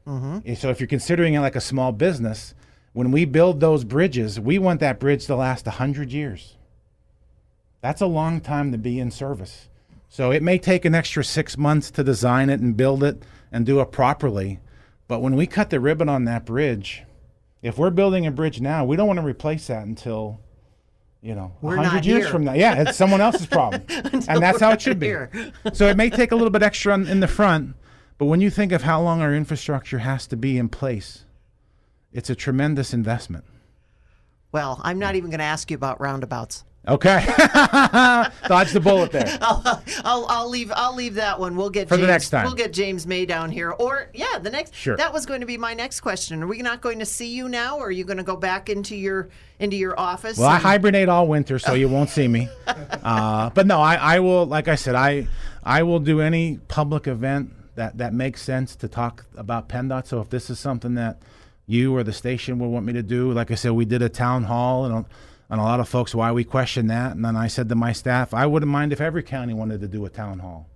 Mm-hmm. 0.07 0.39
And 0.45 0.59
So 0.59 0.71
if 0.71 0.81
you're 0.81 0.89
considering 0.89 1.35
it 1.35 1.41
like 1.41 1.55
a 1.55 1.61
small 1.61 1.93
business, 1.93 2.55
when 2.93 3.13
we 3.13 3.25
build 3.25 3.61
those 3.61 3.85
bridges, 3.85 4.41
we 4.41 4.59
want 4.59 4.81
that 4.81 4.99
bridge 4.99 5.27
to 5.27 5.37
last 5.37 5.67
100 5.67 6.11
years. 6.11 6.57
That's 7.81 8.01
a 8.01 8.07
long 8.07 8.41
time 8.41 8.73
to 8.73 8.79
be 8.79 8.99
in 8.99 9.11
service. 9.11 9.69
So 10.09 10.31
it 10.33 10.43
may 10.43 10.59
take 10.59 10.85
an 10.85 10.95
extra 10.95 11.25
six 11.25 11.57
months 11.57 11.91
to 11.93 12.05
design 12.05 12.51
it 12.51 12.61
and 12.61 12.77
build 12.77 13.03
it 13.05 13.23
and 13.53 13.65
do 13.65 13.81
it 13.81 13.93
properly. 13.93 14.59
But 15.09 15.21
when 15.21 15.37
we 15.37 15.47
cut 15.47 15.71
the 15.71 15.81
ribbon 15.81 16.09
on 16.09 16.25
that 16.25 16.45
bridge, 16.45 17.05
if 17.63 17.79
we're 17.79 17.91
building 17.91 18.27
a 18.27 18.31
bridge 18.31 18.61
now, 18.61 18.85
we 18.85 18.97
don't 18.97 19.07
want 19.07 19.19
to 19.19 19.25
replace 19.25 19.69
that 19.69 19.87
until, 19.87 20.41
you 21.23 21.35
know, 21.35 21.53
We're 21.61 21.77
100 21.77 22.05
years 22.07 22.25
here. 22.25 22.33
from 22.33 22.45
now. 22.45 22.55
Yeah, 22.55 22.83
it's 22.83 22.97
someone 22.97 23.21
else's 23.21 23.47
problem. 23.47 23.83
and 23.89 24.43
that's 24.43 24.61
how 24.61 24.71
it 24.73 24.83
should 24.83 24.99
be. 24.99 25.15
so 25.73 25.87
it 25.87 25.97
may 25.97 26.11
take 26.11 26.33
a 26.33 26.37
little 26.37 26.51
bit 26.51 26.63
extra 26.63 26.93
on, 26.93 27.07
in 27.07 27.21
the 27.21 27.29
front, 27.29 27.75
but 28.19 28.27
when 28.27 28.41
you 28.41 28.51
think 28.51 28.73
of 28.73 28.83
how 28.83 29.01
long 29.01 29.23
our 29.23 29.35
infrastructure 29.35 29.99
has 29.99 30.27
to 30.29 30.37
be 30.37 30.59
in 30.59 30.69
place, 30.69 31.25
it's 32.13 32.31
a 32.31 32.35
tremendous 32.35 32.93
investment. 32.93 33.45
Well, 34.53 34.81
I'm 34.83 34.99
not 34.99 35.15
even 35.15 35.31
going 35.31 35.39
to 35.39 35.45
ask 35.45 35.71
you 35.71 35.77
about 35.77 36.01
roundabouts. 36.01 36.65
Okay. 36.91 37.25
Dodge 38.49 38.73
the 38.73 38.81
bullet 38.83 39.13
there. 39.13 39.39
I'll, 39.41 39.83
I'll 40.05 40.27
I'll 40.29 40.49
leave 40.49 40.73
I'll 40.75 40.95
leave 40.95 41.15
that 41.15 41.39
one. 41.39 41.55
We'll 41.55 41.71
get 41.71 41.89
For 41.89 41.97
the 41.97 42.03
James, 42.03 42.09
next 42.09 42.31
time. 42.31 42.45
We'll 42.45 42.55
get 42.55 42.73
James 42.73 43.07
May 43.07 43.27
down 43.27 43.51
here, 43.51 43.71
or 43.71 44.11
yeah, 44.13 44.39
the 44.41 44.51
next. 44.51 44.75
Sure. 44.75 44.97
That 44.97 45.13
was 45.13 45.25
going 45.25 45.41
to 45.41 45.47
be 45.47 45.57
my 45.57 45.73
next 45.73 46.01
question. 46.01 46.43
Are 46.43 46.49
we 46.49 46.63
not 46.63 46.81
going 46.81 46.99
to 46.99 47.07
see 47.07 47.33
you 47.33 47.49
now, 47.49 47.79
or 47.79 47.87
are 47.87 47.91
you 47.93 48.03
going 48.05 48.17
to 48.17 48.25
go 48.25 48.37
back 48.37 48.69
into 48.69 48.97
your 48.97 49.29
into 49.61 49.77
your 49.77 49.99
office? 49.99 50.37
Well, 50.37 50.49
I 50.49 50.59
hibernate 50.59 51.09
all 51.09 51.29
winter, 51.29 51.61
so 51.61 51.75
you 51.75 51.89
won't 51.89 52.11
see 52.11 52.29
me. 52.29 52.49
Uh, 53.03 53.49
but 53.51 53.67
no, 53.67 53.81
I, 53.81 53.95
I 53.95 54.21
will. 54.21 54.45
Like 54.47 54.69
I 54.69 54.75
said, 54.75 54.95
I 54.95 55.27
I 55.65 55.83
will 55.85 56.01
do 56.01 56.21
any 56.21 56.59
public 56.69 57.07
event 57.07 57.53
that 57.77 57.97
that 57.99 58.13
makes 58.13 58.43
sense 58.43 58.77
to 58.77 58.89
talk 58.89 59.25
about 59.37 59.69
PennDOT. 59.69 60.07
So 60.07 60.21
if 60.21 60.29
this 60.29 60.51
is 60.51 60.59
something 60.59 60.97
that 60.97 61.23
you 61.67 61.97
or 61.97 62.03
the 62.03 62.13
station 62.13 62.59
would 62.59 62.69
want 62.69 62.85
me 62.85 62.93
to 62.93 63.03
do, 63.03 63.33
like 63.33 63.51
I 63.51 63.55
said, 63.55 63.73
we 63.73 63.85
did 63.85 64.03
a 64.03 64.09
town 64.09 64.45
hall 64.45 64.85
and. 64.85 65.07
And 65.51 65.61
a 65.61 65.65
lot 65.65 65.81
of 65.81 65.89
folks, 65.89 66.15
why 66.15 66.31
we 66.31 66.45
question 66.45 66.87
that. 66.87 67.13
And 67.13 67.25
then 67.25 67.37
I 67.37 67.49
said 67.49 67.69
to 67.69 67.75
my 67.75 67.93
staff, 67.93 68.33
I 68.33 68.47
wouldn't 68.47 68.71
mind 68.71 68.93
if 68.93 69.01
every 69.01 69.25
county 69.25 69.53
wanted 69.53 69.81
to 69.81 69.89
do 69.89 70.07
a 70.07 70.11
town 70.11 70.39
hall 70.39 70.69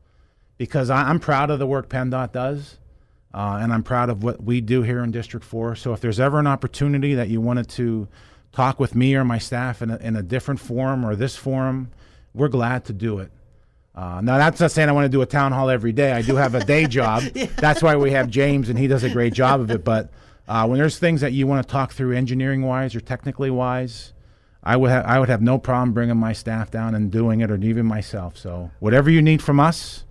because 0.58 0.90
I, 0.90 1.08
I'm 1.08 1.20
proud 1.20 1.50
of 1.50 1.60
the 1.60 1.66
work 1.66 1.88
PennDOT 1.88 2.32
does. 2.32 2.78
Uh, 3.32 3.58
and 3.60 3.72
I'm 3.72 3.82
proud 3.82 4.10
of 4.10 4.22
what 4.22 4.42
we 4.44 4.60
do 4.60 4.82
here 4.82 5.02
in 5.02 5.10
District 5.10 5.44
4. 5.44 5.74
So 5.74 5.92
if 5.92 6.00
there's 6.00 6.20
ever 6.20 6.38
an 6.38 6.46
opportunity 6.46 7.14
that 7.14 7.28
you 7.28 7.40
wanted 7.40 7.68
to 7.70 8.06
talk 8.52 8.78
with 8.78 8.94
me 8.94 9.16
or 9.16 9.24
my 9.24 9.38
staff 9.38 9.82
in 9.82 9.90
a, 9.90 9.96
in 9.96 10.14
a 10.14 10.22
different 10.22 10.60
forum 10.60 11.04
or 11.04 11.16
this 11.16 11.34
forum, 11.34 11.90
we're 12.32 12.48
glad 12.48 12.84
to 12.86 12.92
do 12.92 13.18
it. 13.18 13.32
Uh, 13.94 14.20
now, 14.20 14.38
that's 14.38 14.60
not 14.60 14.70
saying 14.70 14.88
I 14.88 14.92
want 14.92 15.04
to 15.04 15.08
do 15.08 15.22
a 15.22 15.26
town 15.26 15.52
hall 15.52 15.70
every 15.70 15.92
day. 15.92 16.12
I 16.12 16.22
do 16.22 16.36
have 16.36 16.54
a 16.54 16.64
day 16.64 16.86
job. 16.88 17.22
That's 17.56 17.82
why 17.82 17.96
we 17.96 18.12
have 18.12 18.28
James, 18.28 18.68
and 18.68 18.78
he 18.78 18.86
does 18.86 19.04
a 19.04 19.10
great 19.10 19.32
job 19.32 19.60
of 19.60 19.70
it. 19.70 19.84
But 19.84 20.10
uh, 20.48 20.66
when 20.66 20.78
there's 20.78 20.98
things 20.98 21.20
that 21.20 21.32
you 21.32 21.46
want 21.46 21.64
to 21.66 21.70
talk 21.70 21.92
through 21.92 22.16
engineering 22.16 22.62
wise 22.62 22.94
or 22.94 23.00
technically 23.00 23.50
wise, 23.50 24.12
I 24.64 24.76
would 24.76 24.90
have 24.90 25.04
I 25.04 25.20
would 25.20 25.28
have 25.28 25.42
no 25.42 25.58
problem 25.58 25.92
bringing 25.92 26.16
my 26.16 26.32
staff 26.32 26.70
down 26.70 26.94
and 26.94 27.10
doing 27.10 27.40
it, 27.40 27.50
or 27.50 27.56
even 27.56 27.86
myself. 27.86 28.36
So 28.36 28.70
whatever 28.80 29.10
you 29.10 29.20
need 29.20 29.42
from 29.42 29.60
us, 29.60 30.04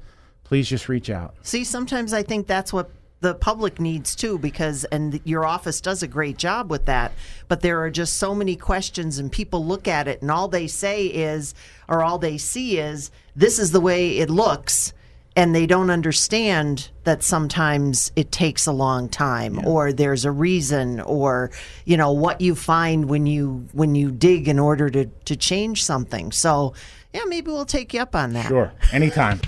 please 0.44 0.70
just 0.70 0.88
reach 0.88 1.10
out. 1.10 1.36
See, 1.42 1.63
sometimes 1.63 2.13
I 2.13 2.22
think 2.22 2.46
that's 2.46 2.72
what 2.72 2.92
the 3.22 3.34
public 3.34 3.80
needs 3.80 4.16
too, 4.16 4.38
because 4.38 4.84
and 4.86 5.20
your 5.24 5.46
office 5.46 5.82
does 5.82 6.04
a 6.04 6.08
great 6.08 6.38
job 6.38 6.70
with 6.70 6.86
that. 6.86 7.13
But 7.48 7.62
there 7.62 7.82
are 7.82 7.89
just 7.89 8.18
so 8.18 8.36
many 8.36 8.56
questions, 8.56 9.18
and 9.18 9.32
people 9.32 9.66
look 9.66 9.88
at 9.88 10.08
it, 10.08 10.22
and 10.22 10.30
all 10.30 10.48
they 10.48 10.68
say 10.68 11.08
is, 11.08 11.56
or 11.88 12.04
all 12.04 12.20
they 12.20 12.38
see 12.38 12.78
is, 12.78 13.10
this 13.36 13.58
is 13.58 13.72
the 13.72 13.82
way 13.82 14.20
it 14.20 14.30
looks. 14.30 14.94
And 15.36 15.56
they 15.56 15.65
don't 15.65 15.89
understand 15.89 16.89
that 17.06 17.24
sometimes 17.24 18.12
it 18.15 18.32
takes 18.32 18.67
a 18.67 18.72
long 18.72 19.10
time, 19.10 19.65
or 19.65 19.91
there's 19.91 20.26
a 20.26 20.32
reason, 20.32 21.02
or 21.02 21.50
you 21.86 21.98
know 21.98 22.12
what 22.12 22.39
you 22.39 22.54
find 22.54 23.06
when 23.06 23.26
you 23.26 23.67
when 23.72 23.96
you 23.96 24.12
dig 24.12 24.48
in 24.48 24.60
order 24.60 24.91
to 24.91 25.06
to 25.06 25.36
change 25.36 25.84
something. 25.84 26.32
So, 26.32 26.76
yeah, 27.13 27.24
maybe 27.26 27.50
we'll 27.50 27.65
take 27.65 27.96
you 27.96 28.02
up 28.02 28.15
on 28.15 28.34
that. 28.34 28.48
Sure, 28.48 28.72
anytime. 28.91 29.41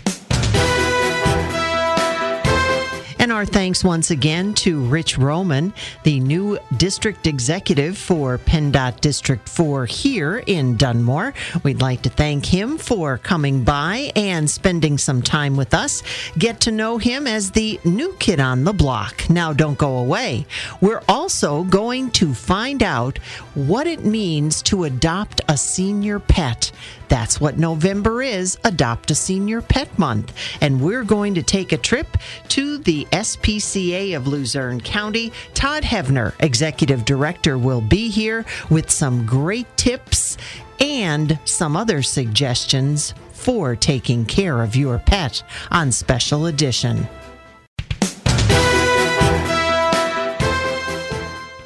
And 3.26 3.32
our 3.32 3.44
thanks 3.44 3.84
once 3.84 4.12
again 4.12 4.54
to 4.54 4.86
Rich 4.86 5.18
Roman, 5.18 5.74
the 6.04 6.20
new 6.20 6.60
district 6.78 7.26
executive 7.26 7.98
for 7.98 8.38
PennDOT 8.38 9.02
District 9.02 9.50
4 9.50 9.88
here 9.88 10.44
in 10.46 10.78
Dunmore. 10.78 11.34
We'd 11.64 11.82
like 11.82 12.04
to 12.04 12.12
thank 12.12 12.46
him 12.46 12.78
for 12.78 13.18
coming 13.18 13.64
by 13.64 14.12
and 14.16 14.48
spending 14.48 15.00
some 15.00 15.24
time 15.24 15.56
with 15.58 15.74
us. 15.74 16.04
Get 16.38 16.60
to 16.60 16.72
know 16.72 17.00
him 17.00 17.26
as 17.26 17.50
the 17.50 17.80
new 17.84 18.14
kid 18.20 18.40
on 18.40 18.64
the 18.64 18.74
block. 18.74 19.28
Now, 19.28 19.54
don't 19.54 19.80
go 19.80 19.98
away. 19.98 20.46
We're 20.80 21.02
also 21.10 21.64
going 21.64 22.12
to 22.12 22.32
find 22.32 22.84
out 22.84 23.18
what 23.56 23.88
it 23.88 24.06
means 24.06 24.62
to 24.64 24.84
adopt 24.84 25.42
a 25.50 25.58
senior 25.58 26.20
pet. 26.20 26.72
That's 27.08 27.40
what 27.40 27.58
November 27.58 28.22
is 28.22 28.58
Adopt 28.64 29.12
a 29.12 29.16
Senior 29.16 29.62
Pet 29.62 29.98
Month. 29.98 30.34
And 30.62 30.82
we're 30.82 31.04
going 31.04 31.36
to 31.36 31.44
take 31.44 31.72
a 31.72 31.78
trip 31.78 32.18
to 32.50 32.78
the 32.80 33.06
SPCA 33.12 34.16
of 34.16 34.28
Luzerne 34.28 34.82
County. 34.82 35.32
Todd 35.54 35.84
Hevner, 35.84 36.34
Executive 36.40 37.06
Director, 37.06 37.58
will 37.58 37.82
be 37.82 38.10
here 38.10 38.46
with 38.70 38.90
some 38.90 39.26
great 39.26 39.68
tips 39.78 40.38
and 40.80 41.40
some 41.46 41.78
other 41.78 42.02
suggestions 42.02 43.14
for 43.32 43.76
taking 43.76 44.26
care 44.26 44.62
of 44.62 44.76
your 44.76 44.98
pet 45.00 45.44
on 45.72 45.92
Special 45.92 46.48
Edition. 46.48 47.08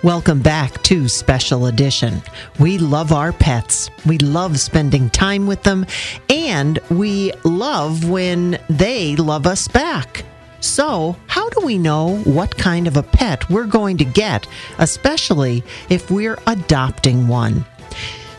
Welcome 0.02 0.40
back 0.40 0.82
to 0.84 1.10
Special 1.10 1.66
Edition. 1.66 2.22
We 2.58 2.78
love 2.78 3.12
our 3.12 3.34
pets. 3.34 3.90
We 4.06 4.18
love 4.18 4.58
spending 4.58 5.10
time 5.10 5.46
with 5.46 5.64
them, 5.64 5.86
and 6.30 6.80
we 6.90 7.34
love 7.44 8.10
when 8.10 8.58
they 8.70 9.18
love 9.18 9.46
us 9.46 9.68
back. 9.68 10.24
So, 10.62 11.18
how 11.28 11.50
do 11.50 11.66
we 11.66 11.78
know 11.78 12.20
what 12.20 12.58
kind 12.58 12.88
of 12.88 12.96
a 12.96 13.04
pet 13.04 13.50
we're 13.50 13.66
going 13.66 13.98
to 13.98 14.06
get, 14.06 14.48
especially 14.78 15.66
if 15.90 16.10
we're 16.10 16.40
adopting 16.48 17.28
one? 17.28 17.66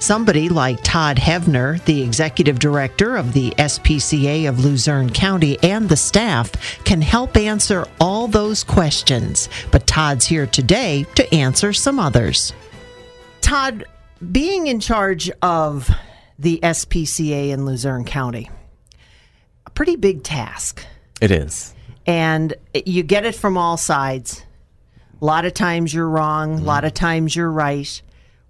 Somebody 0.01 0.49
like 0.49 0.81
Todd 0.83 1.19
Hevner, 1.19 1.85
the 1.85 2.01
executive 2.01 2.59
director 2.59 3.17
of 3.17 3.35
the 3.35 3.51
SPCA 3.59 4.49
of 4.49 4.65
Luzerne 4.65 5.11
County, 5.11 5.59
and 5.63 5.91
the 5.91 5.97
staff 5.97 6.51
can 6.85 7.03
help 7.03 7.37
answer 7.37 7.87
all 8.01 8.27
those 8.27 8.65
questions. 8.65 9.51
But 9.71 9.87
Todd's 9.87 10.25
here 10.25 10.47
today 10.47 11.05
to 11.17 11.35
answer 11.35 11.75
some 11.75 12.01
others. 12.01 12.55
Todd, 13.43 13.85
being 14.33 14.69
in 14.69 14.81
charge 14.81 15.31
of 15.43 15.91
the 16.39 16.61
SPCA 16.63 17.51
in 17.51 17.67
Luzerne 17.67 18.07
County, 18.07 18.51
a 19.67 19.71
pretty 19.71 19.97
big 19.97 20.23
task. 20.23 20.83
It 21.21 21.31
is. 21.31 21.75
And 22.07 22.55
you 22.73 23.03
get 23.03 23.27
it 23.27 23.35
from 23.35 23.59
all 23.59 23.77
sides. 23.77 24.47
A 25.21 25.25
lot 25.27 25.45
of 25.45 25.53
times 25.53 25.93
you're 25.93 26.09
wrong, 26.09 26.59
a 26.59 26.63
lot 26.63 26.87
of 26.87 26.95
times 26.95 27.37
you're 27.37 27.53
right. 27.53 28.01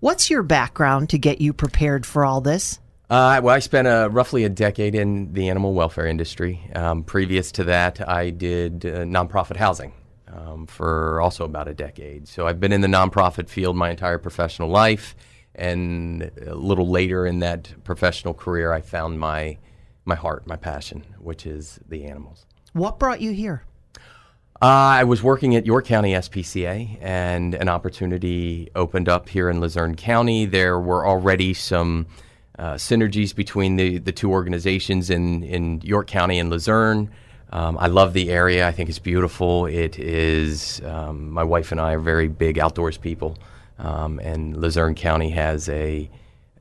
What's 0.01 0.31
your 0.31 0.43
background 0.43 1.11
to 1.11 1.19
get 1.19 1.43
you 1.43 1.53
prepared 1.53 2.07
for 2.07 2.25
all 2.25 2.41
this? 2.41 2.81
Uh, 3.11 3.39
well, 3.45 3.55
I 3.55 3.59
spent 3.59 3.87
uh, 3.87 4.09
roughly 4.11 4.45
a 4.45 4.49
decade 4.49 4.95
in 4.95 5.35
the 5.35 5.51
animal 5.51 5.75
welfare 5.75 6.07
industry. 6.07 6.71
Um, 6.75 7.05
previous 7.05 7.53
to 7.53 7.65
that, 7.65 8.09
I 8.09 8.31
did 8.31 8.87
uh, 8.87 9.01
nonprofit 9.01 9.57
housing 9.57 9.93
um, 10.27 10.67
for 10.67 11.21
also 11.21 11.45
about 11.45 11.69
a 11.69 11.75
decade. 11.75 12.29
So 12.29 12.47
I've 12.47 12.59
been 12.59 12.73
in 12.73 12.81
the 12.81 12.89
nonprofit 12.89 13.51
field 13.51 13.77
my 13.77 13.91
entire 13.91 14.17
professional 14.17 14.71
life. 14.71 15.15
And 15.55 16.31
a 16.47 16.55
little 16.55 16.89
later 16.89 17.27
in 17.27 17.41
that 17.41 17.75
professional 17.85 18.33
career, 18.33 18.73
I 18.73 18.81
found 18.81 19.21
my, 19.21 19.59
my 20.07 20.15
heart, 20.15 20.47
my 20.47 20.57
passion, 20.57 21.05
which 21.19 21.45
is 21.45 21.79
the 21.87 22.07
animals. 22.07 22.47
What 22.73 22.99
brought 22.99 23.21
you 23.21 23.33
here? 23.33 23.65
Uh, 24.63 24.67
I 24.67 25.05
was 25.05 25.23
working 25.23 25.57
at 25.57 25.65
York 25.65 25.87
County 25.87 26.13
SPCA, 26.13 26.99
and 27.01 27.55
an 27.55 27.71
opportunity 27.71 28.69
opened 28.75 29.09
up 29.09 29.31
here 29.31 29.49
in 29.49 29.59
Luzerne 29.59 29.95
County. 29.97 30.45
There 30.45 30.79
were 30.79 31.07
already 31.07 31.55
some 31.55 32.07
uh, 32.59 32.75
synergies 32.75 33.35
between 33.35 33.77
the, 33.77 33.97
the 33.97 34.13
two 34.13 34.31
organizations 34.31 35.09
in, 35.09 35.43
in 35.45 35.81
York 35.81 36.09
County 36.09 36.39
and 36.39 36.51
Luzerne. 36.51 37.11
Um, 37.49 37.79
I 37.79 37.87
love 37.87 38.13
the 38.13 38.31
area. 38.31 38.69
I 38.69 38.71
think 38.71 38.91
it's 38.91 38.99
beautiful. 38.99 39.65
It 39.65 39.99
is. 39.99 40.83
Um, 40.85 41.31
my 41.31 41.43
wife 41.43 41.73
and 41.73 41.81
I 41.81 41.95
are 41.95 41.99
very 41.99 42.29
big 42.29 42.59
outdoors 42.59 42.99
people, 42.99 43.39
um, 43.79 44.19
and 44.19 44.55
Luzerne 44.55 44.95
County 44.95 45.31
has 45.31 45.71
a 45.71 46.11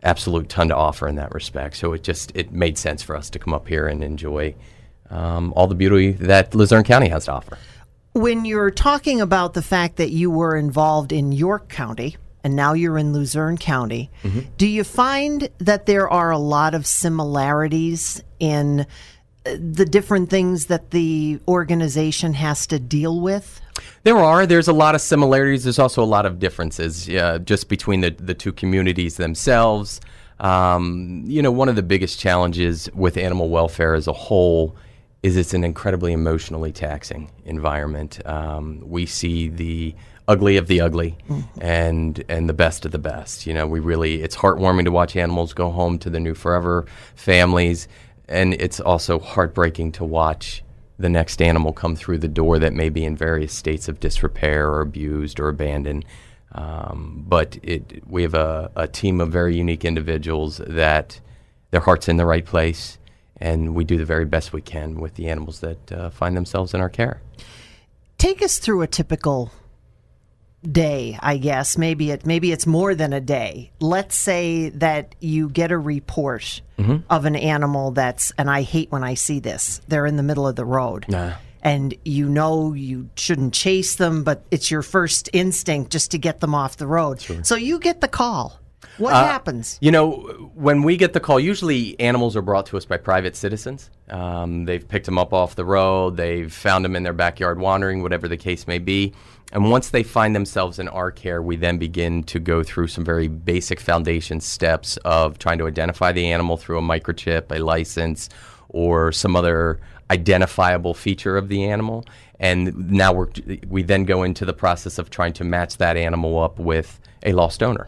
absolute 0.04 0.48
ton 0.48 0.70
to 0.70 0.76
offer 0.76 1.06
in 1.10 1.16
that 1.16 1.34
respect. 1.34 1.76
So 1.76 1.92
it 1.92 2.04
just 2.04 2.32
it 2.34 2.54
made 2.54 2.78
sense 2.78 3.04
for 3.04 3.18
us 3.18 3.30
to 3.32 3.40
come 3.40 3.54
up 3.54 3.68
here 3.68 3.88
and 3.88 4.02
enjoy 4.02 4.56
um, 5.10 5.52
all 5.58 5.68
the 5.68 5.76
beauty 5.76 6.14
that 6.14 6.56
Luzerne 6.56 6.86
County 6.86 7.10
has 7.10 7.26
to 7.26 7.34
offer 7.34 7.58
when 8.14 8.46
you're 8.46 8.72
talking 8.72 9.22
about 9.22 9.54
the 9.54 9.62
fact 9.62 9.98
that 9.98 10.10
you 10.10 10.32
were 10.32 10.56
involved 10.56 11.12
in 11.12 11.32
York 11.32 11.70
County 11.70 12.18
and 12.44 12.56
now 12.56 12.74
you're 12.74 12.98
in 12.98 13.14
Luzerne 13.14 13.58
County, 13.58 14.10
mm-hmm. 14.24 14.42
do 14.58 14.68
you 14.68 14.84
find 14.84 15.50
that 15.60 15.86
there 15.86 16.10
are 16.10 16.32
a 16.32 16.38
lot 16.38 16.74
of 16.74 16.86
similarities 16.86 18.24
in 18.40 18.82
uh, 19.46 19.56
the 19.60 19.86
different 19.86 20.30
things 20.30 20.68
that 20.68 20.92
the 20.92 21.40
organization 21.48 22.34
has 22.34 22.66
to 22.68 22.80
deal 22.80 23.20
with? 23.20 23.62
There 24.04 24.18
are. 24.18 24.46
There's 24.46 24.68
a 24.68 24.74
lot 24.74 24.96
of 24.96 25.02
similarities. 25.02 25.64
There's 25.64 25.80
also 25.80 26.04
a 26.04 26.06
lot 26.06 26.26
of 26.26 26.40
differences 26.40 27.08
uh, 27.10 27.40
just 27.40 27.70
between 27.70 28.02
the, 28.02 28.12
the 28.12 28.34
two 28.34 28.52
communities 28.52 29.18
themselves. 29.18 30.02
Um, 30.40 31.24
you 31.26 31.42
know, 31.42 31.52
one 31.52 31.70
of 31.70 31.76
the 31.76 31.84
biggest 31.84 32.20
challenges 32.20 32.90
with 32.94 33.18
animal 33.18 33.50
welfare 33.50 33.94
as 33.94 34.08
a 34.08 34.14
whole 34.14 34.76
is 35.22 35.36
it's 35.36 35.54
an 35.54 35.64
incredibly 35.64 36.14
emotionally 36.14 36.72
taxing 36.72 37.30
environment. 37.46 38.26
Um, 38.26 38.82
we 38.86 39.06
see 39.06 39.50
the 39.50 39.96
ugly 40.28 40.58
of 40.58 40.68
the 40.68 40.80
ugly 40.80 41.18
and 41.60 42.24
and 42.30 42.48
the 42.48 42.54
best 42.54 42.86
of 42.86 42.92
the 42.92 43.00
best. 43.00 43.46
You 43.46 43.54
know, 43.54 43.68
we 43.68 43.80
really 43.80 44.22
it's 44.22 44.38
heartwarming 44.38 44.86
to 44.86 44.92
watch 44.92 45.16
animals 45.16 45.54
go 45.54 45.72
home 45.72 45.98
to 46.00 46.10
their 46.10 46.22
new 46.22 46.36
forever 46.36 46.86
families, 47.16 47.88
and 48.28 48.54
it's 48.54 48.80
also 48.80 49.20
heartbreaking 49.20 49.92
to 49.94 50.06
watch 50.06 50.64
the 50.98 51.10
next 51.10 51.42
animal 51.42 51.74
come 51.74 51.96
through 51.96 52.20
the 52.20 52.28
door 52.28 52.60
that 52.60 52.74
may 52.74 52.90
be 52.90 53.06
in 53.06 53.16
various 53.16 53.54
states 53.54 53.88
of 53.88 54.00
disrepair 54.00 54.70
or 54.70 54.82
abused 54.82 55.40
or 55.40 55.50
abandoned. 55.50 56.06
Um, 56.52 57.24
but 57.28 57.58
it, 57.64 58.04
we 58.08 58.24
have 58.24 58.34
a, 58.34 58.70
a 58.76 58.88
team 58.88 59.22
of 59.22 59.32
very 59.32 59.56
unique 59.56 59.86
individuals 59.86 60.58
that 60.68 61.20
their 61.72 61.82
heart's 61.82 62.08
in 62.08 62.18
the 62.18 62.26
right 62.26 62.46
place 62.46 62.98
and 63.40 63.76
we 63.76 63.84
do 63.84 63.98
the 63.98 64.06
very 64.06 64.26
best 64.26 64.54
we 64.54 64.62
can 64.62 65.00
with 65.00 65.16
the 65.16 65.30
animals 65.30 65.60
that 65.62 65.92
uh, 65.92 66.10
find 66.10 66.36
themselves 66.36 66.74
in 66.74 66.82
our 66.82 66.90
care. 66.90 67.22
Take 68.18 68.42
us 68.42 68.60
through 68.60 68.82
a 68.82 68.88
typical 68.88 69.52
day, 70.64 71.18
I 71.22 71.38
guess. 71.38 71.78
Maybe 71.78 72.12
it 72.12 72.26
maybe 72.26 72.52
it's 72.52 72.68
more 72.68 72.96
than 72.96 73.14
a 73.14 73.22
day. 73.22 73.72
Let's 73.80 74.16
say 74.16 74.70
that 74.70 75.16
you 75.20 75.50
get 75.50 75.72
a 75.72 75.78
report 75.78 76.62
mm-hmm. 76.78 76.98
of 77.10 77.26
an 77.26 77.36
animal 77.36 77.92
that's 77.92 78.32
and 78.38 78.50
I 78.50 78.62
hate 78.64 78.92
when 78.92 79.04
I 79.04 79.14
see 79.14 79.40
this. 79.40 79.82
They're 79.88 80.06
in 80.06 80.18
the 80.18 80.24
middle 80.24 80.48
of 80.48 80.56
the 80.56 80.66
road. 80.66 81.06
Nah. 81.08 81.34
And 81.62 81.94
you 82.06 82.30
know 82.30 82.74
you 82.74 83.10
shouldn't 83.16 83.54
chase 83.54 83.96
them, 83.96 84.24
but 84.24 84.46
it's 84.50 84.72
your 84.72 84.82
first 84.82 85.30
instinct 85.34 85.92
just 85.92 86.12
to 86.12 86.18
get 86.18 86.40
them 86.40 86.56
off 86.56 86.78
the 86.78 86.88
road. 86.88 87.22
Sure. 87.22 87.44
So 87.44 87.56
you 87.56 87.80
get 87.80 88.00
the 88.00 88.08
call. 88.08 88.59
What 88.98 89.14
uh, 89.14 89.26
happens? 89.26 89.78
You 89.82 89.92
know, 89.92 90.52
when 90.54 90.84
we 90.84 90.98
get 90.98 91.14
the 91.14 91.20
call, 91.20 91.40
usually 91.40 92.00
animals 92.00 92.36
are 92.36 92.42
brought 92.42 92.66
to 92.68 92.78
us 92.78 92.86
by 92.86 92.98
private 92.98 93.36
citizens. 93.36 93.90
Um, 94.10 94.66
they've 94.66 94.86
picked 94.86 95.06
them 95.06 95.18
up 95.18 95.34
off 95.34 95.56
the 95.56 95.66
road, 95.66 96.18
they've 96.18 96.52
found 96.52 96.84
them 96.86 96.96
in 96.96 97.04
their 97.04 97.14
backyard 97.14 97.60
wandering, 97.60 98.02
whatever 98.02 98.28
the 98.28 98.38
case 98.38 98.68
may 98.68 98.80
be. 98.80 99.14
And 99.52 99.72
once 99.72 99.90
they 99.90 100.04
find 100.04 100.36
themselves 100.36 100.78
in 100.78 100.88
our 100.90 101.12
care, 101.12 101.42
we 101.42 101.56
then 101.56 101.78
begin 101.78 102.24
to 102.26 102.40
go 102.40 102.62
through 102.62 102.88
some 102.88 103.04
very 103.04 103.28
basic 103.28 103.80
foundation 103.80 104.40
steps 104.42 104.98
of 104.98 105.40
trying 105.40 105.58
to 105.58 105.68
identify 105.68 106.12
the 106.12 106.32
animal 106.32 106.56
through 106.56 106.78
a 106.78 106.82
microchip, 106.82 107.52
a 107.52 107.60
license, 107.60 108.30
or 108.70 109.12
some 109.12 109.36
other 109.36 109.80
identifiable 110.12 110.94
feature 110.94 111.36
of 111.36 111.50
the 111.50 111.64
animal. 111.66 112.06
And 112.40 112.92
now 112.92 113.12
we 113.12 113.62
we 113.68 113.84
then 113.84 114.06
go 114.06 114.24
into 114.24 114.46
the 114.46 114.54
process 114.54 114.98
of 114.98 115.10
trying 115.10 115.34
to 115.34 115.44
match 115.44 115.78
that 115.78 115.98
animal 115.98 116.42
up 116.42 116.60
with 116.60 117.00
a 117.24 117.34
lost 117.34 117.64
owner. 117.64 117.88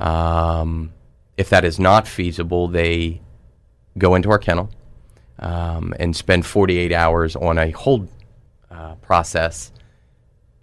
Um, 0.00 0.92
if 1.36 1.50
that 1.50 1.64
is 1.64 1.78
not 1.78 2.08
feasible, 2.08 2.68
they 2.68 3.20
go 3.98 4.14
into 4.14 4.30
our 4.30 4.38
kennel 4.38 4.70
um, 5.38 5.94
and 5.98 6.14
spend 6.16 6.46
48 6.46 6.92
hours 6.92 7.36
on 7.36 7.58
a 7.58 7.70
hold 7.70 8.08
uh, 8.70 8.94
process 8.96 9.72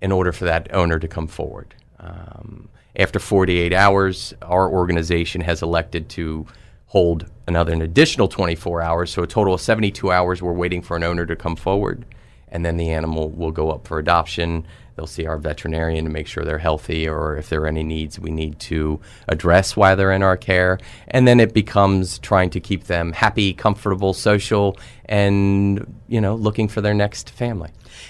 in 0.02 0.12
order 0.12 0.32
for 0.32 0.45
that 0.45 0.73
owner 0.73 1.00
to 1.00 1.08
come 1.08 1.28
forward. 1.28 1.73
Um, 2.00 2.69
after 2.95 3.19
48 3.19 3.73
hours, 3.73 4.34
our 4.41 4.69
organization 4.69 5.41
has 5.41 5.62
elected 5.62 6.10
to 6.10 6.45
hold 6.88 7.30
another 7.47 7.73
an 7.73 7.82
additional 7.82 8.28
24 8.28 8.81
hours, 8.81 9.12
so 9.12 9.23
a 9.23 9.27
total 9.27 9.54
of 9.54 9.62
72 9.62 10.12
hours. 10.12 10.42
We're 10.42 10.54
waiting 10.54 10.81
for 10.81 10.98
an 10.98 11.04
owner 11.04 11.25
to 11.25 11.35
come 11.35 11.56
forward, 11.56 12.06
and 12.50 12.65
then 12.65 12.77
the 12.77 12.90
animal 12.90 13.29
will 13.29 13.52
go 13.52 13.71
up 13.71 13.88
for 13.88 14.00
adoption. 14.00 14.65
They'll 14.98 15.06
see 15.06 15.27
our 15.27 15.37
veterinarian 15.37 16.06
to 16.06 16.12
make 16.12 16.25
sure 16.25 16.43
they're 16.43 16.58
healthy, 16.58 17.08
or 17.08 17.37
if 17.37 17.50
there 17.50 17.62
are 17.62 17.67
any 17.67 17.83
needs 17.83 18.19
we 18.19 18.31
need 18.31 18.60
to 18.62 19.00
address 19.27 19.77
while 19.77 19.95
they're 19.95 20.12
in 20.12 20.23
our 20.23 20.35
care. 20.35 20.79
And 21.08 21.27
then 21.27 21.39
it 21.39 21.54
becomes 21.54 22.17
trying 22.19 22.50
to 22.50 22.60
keep 22.60 22.85
them 22.85 23.13
happy, 23.13 23.54
comfortable, 23.54 24.13
social, 24.13 24.75
and 25.06 26.02
you 26.08 26.19
know, 26.19 26.35
looking 26.35 26.67
for 26.67 26.81
their 26.81 26.95
next 26.95 27.29
family. 27.29 27.69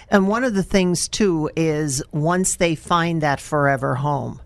And 0.09 0.29
one 0.29 0.45
of 0.45 0.53
the 0.53 0.63
things 0.63 1.09
too 1.09 1.49
is 1.57 2.01
once 2.11 2.55
they 2.55 2.73
find 2.73 3.21
that 3.21 3.41
forever 3.41 3.95
home, 3.95 4.39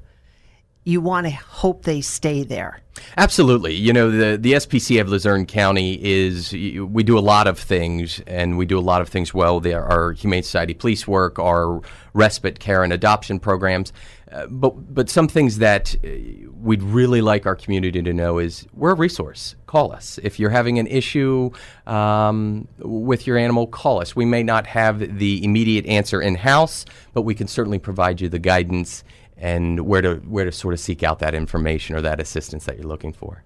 you 0.83 0.99
want 0.99 1.27
to 1.27 1.31
hope 1.31 1.83
they 1.83 2.01
stay 2.01 2.43
there. 2.43 2.81
Absolutely. 3.17 3.73
You 3.73 3.93
know, 3.93 4.09
the, 4.11 4.37
the 4.37 4.53
SPCA 4.53 5.01
of 5.01 5.09
Luzerne 5.09 5.45
County 5.45 5.99
is, 6.03 6.51
we 6.51 7.03
do 7.03 7.17
a 7.17 7.21
lot 7.21 7.47
of 7.47 7.57
things 7.57 8.21
and 8.27 8.57
we 8.57 8.65
do 8.65 8.77
a 8.77 8.81
lot 8.81 9.01
of 9.01 9.09
things 9.09 9.33
well. 9.33 9.59
There 9.59 9.83
are 9.83 10.11
Humane 10.13 10.43
Society 10.43 10.73
police 10.73 11.07
work, 11.07 11.39
our 11.39 11.81
respite 12.13 12.59
care 12.59 12.83
and 12.83 12.91
adoption 12.91 13.39
programs. 13.39 13.93
Uh, 14.31 14.47
but, 14.47 14.93
but 14.93 15.09
some 15.09 15.27
things 15.27 15.57
that 15.57 15.95
uh, 16.03 16.07
we'd 16.53 16.81
really 16.81 17.21
like 17.21 17.45
our 17.45 17.55
community 17.55 18.01
to 18.01 18.13
know 18.13 18.39
is 18.39 18.65
we're 18.73 18.91
a 18.91 18.95
resource. 18.95 19.55
Call 19.67 19.91
us. 19.91 20.19
If 20.23 20.39
you're 20.39 20.49
having 20.49 20.79
an 20.79 20.87
issue 20.87 21.51
um, 21.85 22.67
with 22.79 23.27
your 23.27 23.37
animal, 23.37 23.67
call 23.67 24.01
us. 24.01 24.15
We 24.15 24.25
may 24.25 24.41
not 24.41 24.67
have 24.67 25.17
the 25.17 25.43
immediate 25.43 25.85
answer 25.85 26.21
in 26.21 26.35
house, 26.35 26.85
but 27.13 27.23
we 27.23 27.35
can 27.35 27.47
certainly 27.47 27.79
provide 27.79 28.21
you 28.21 28.29
the 28.29 28.39
guidance 28.39 29.03
and 29.41 29.81
where 29.81 30.01
to 30.01 30.15
where 30.27 30.45
to 30.45 30.51
sort 30.51 30.73
of 30.73 30.79
seek 30.79 31.03
out 31.03 31.19
that 31.19 31.33
information 31.33 31.95
or 31.95 32.01
that 32.01 32.21
assistance 32.21 32.65
that 32.65 32.77
you're 32.77 32.87
looking 32.87 33.11
for. 33.11 33.43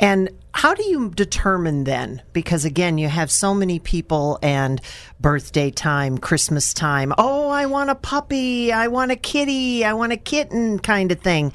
And 0.00 0.30
how 0.54 0.74
do 0.74 0.82
you 0.82 1.10
determine 1.10 1.84
then? 1.84 2.20
Because 2.32 2.64
again, 2.64 2.98
you 2.98 3.08
have 3.08 3.30
so 3.30 3.54
many 3.54 3.78
people 3.78 4.40
and 4.42 4.80
birthday 5.20 5.70
time, 5.70 6.18
Christmas 6.18 6.74
time. 6.74 7.12
Oh, 7.16 7.48
I 7.48 7.66
want 7.66 7.90
a 7.90 7.94
puppy. 7.94 8.72
I 8.72 8.88
want 8.88 9.12
a 9.12 9.16
kitty. 9.16 9.84
I 9.84 9.92
want 9.92 10.12
a 10.12 10.16
kitten 10.16 10.80
kind 10.80 11.12
of 11.12 11.20
thing. 11.20 11.52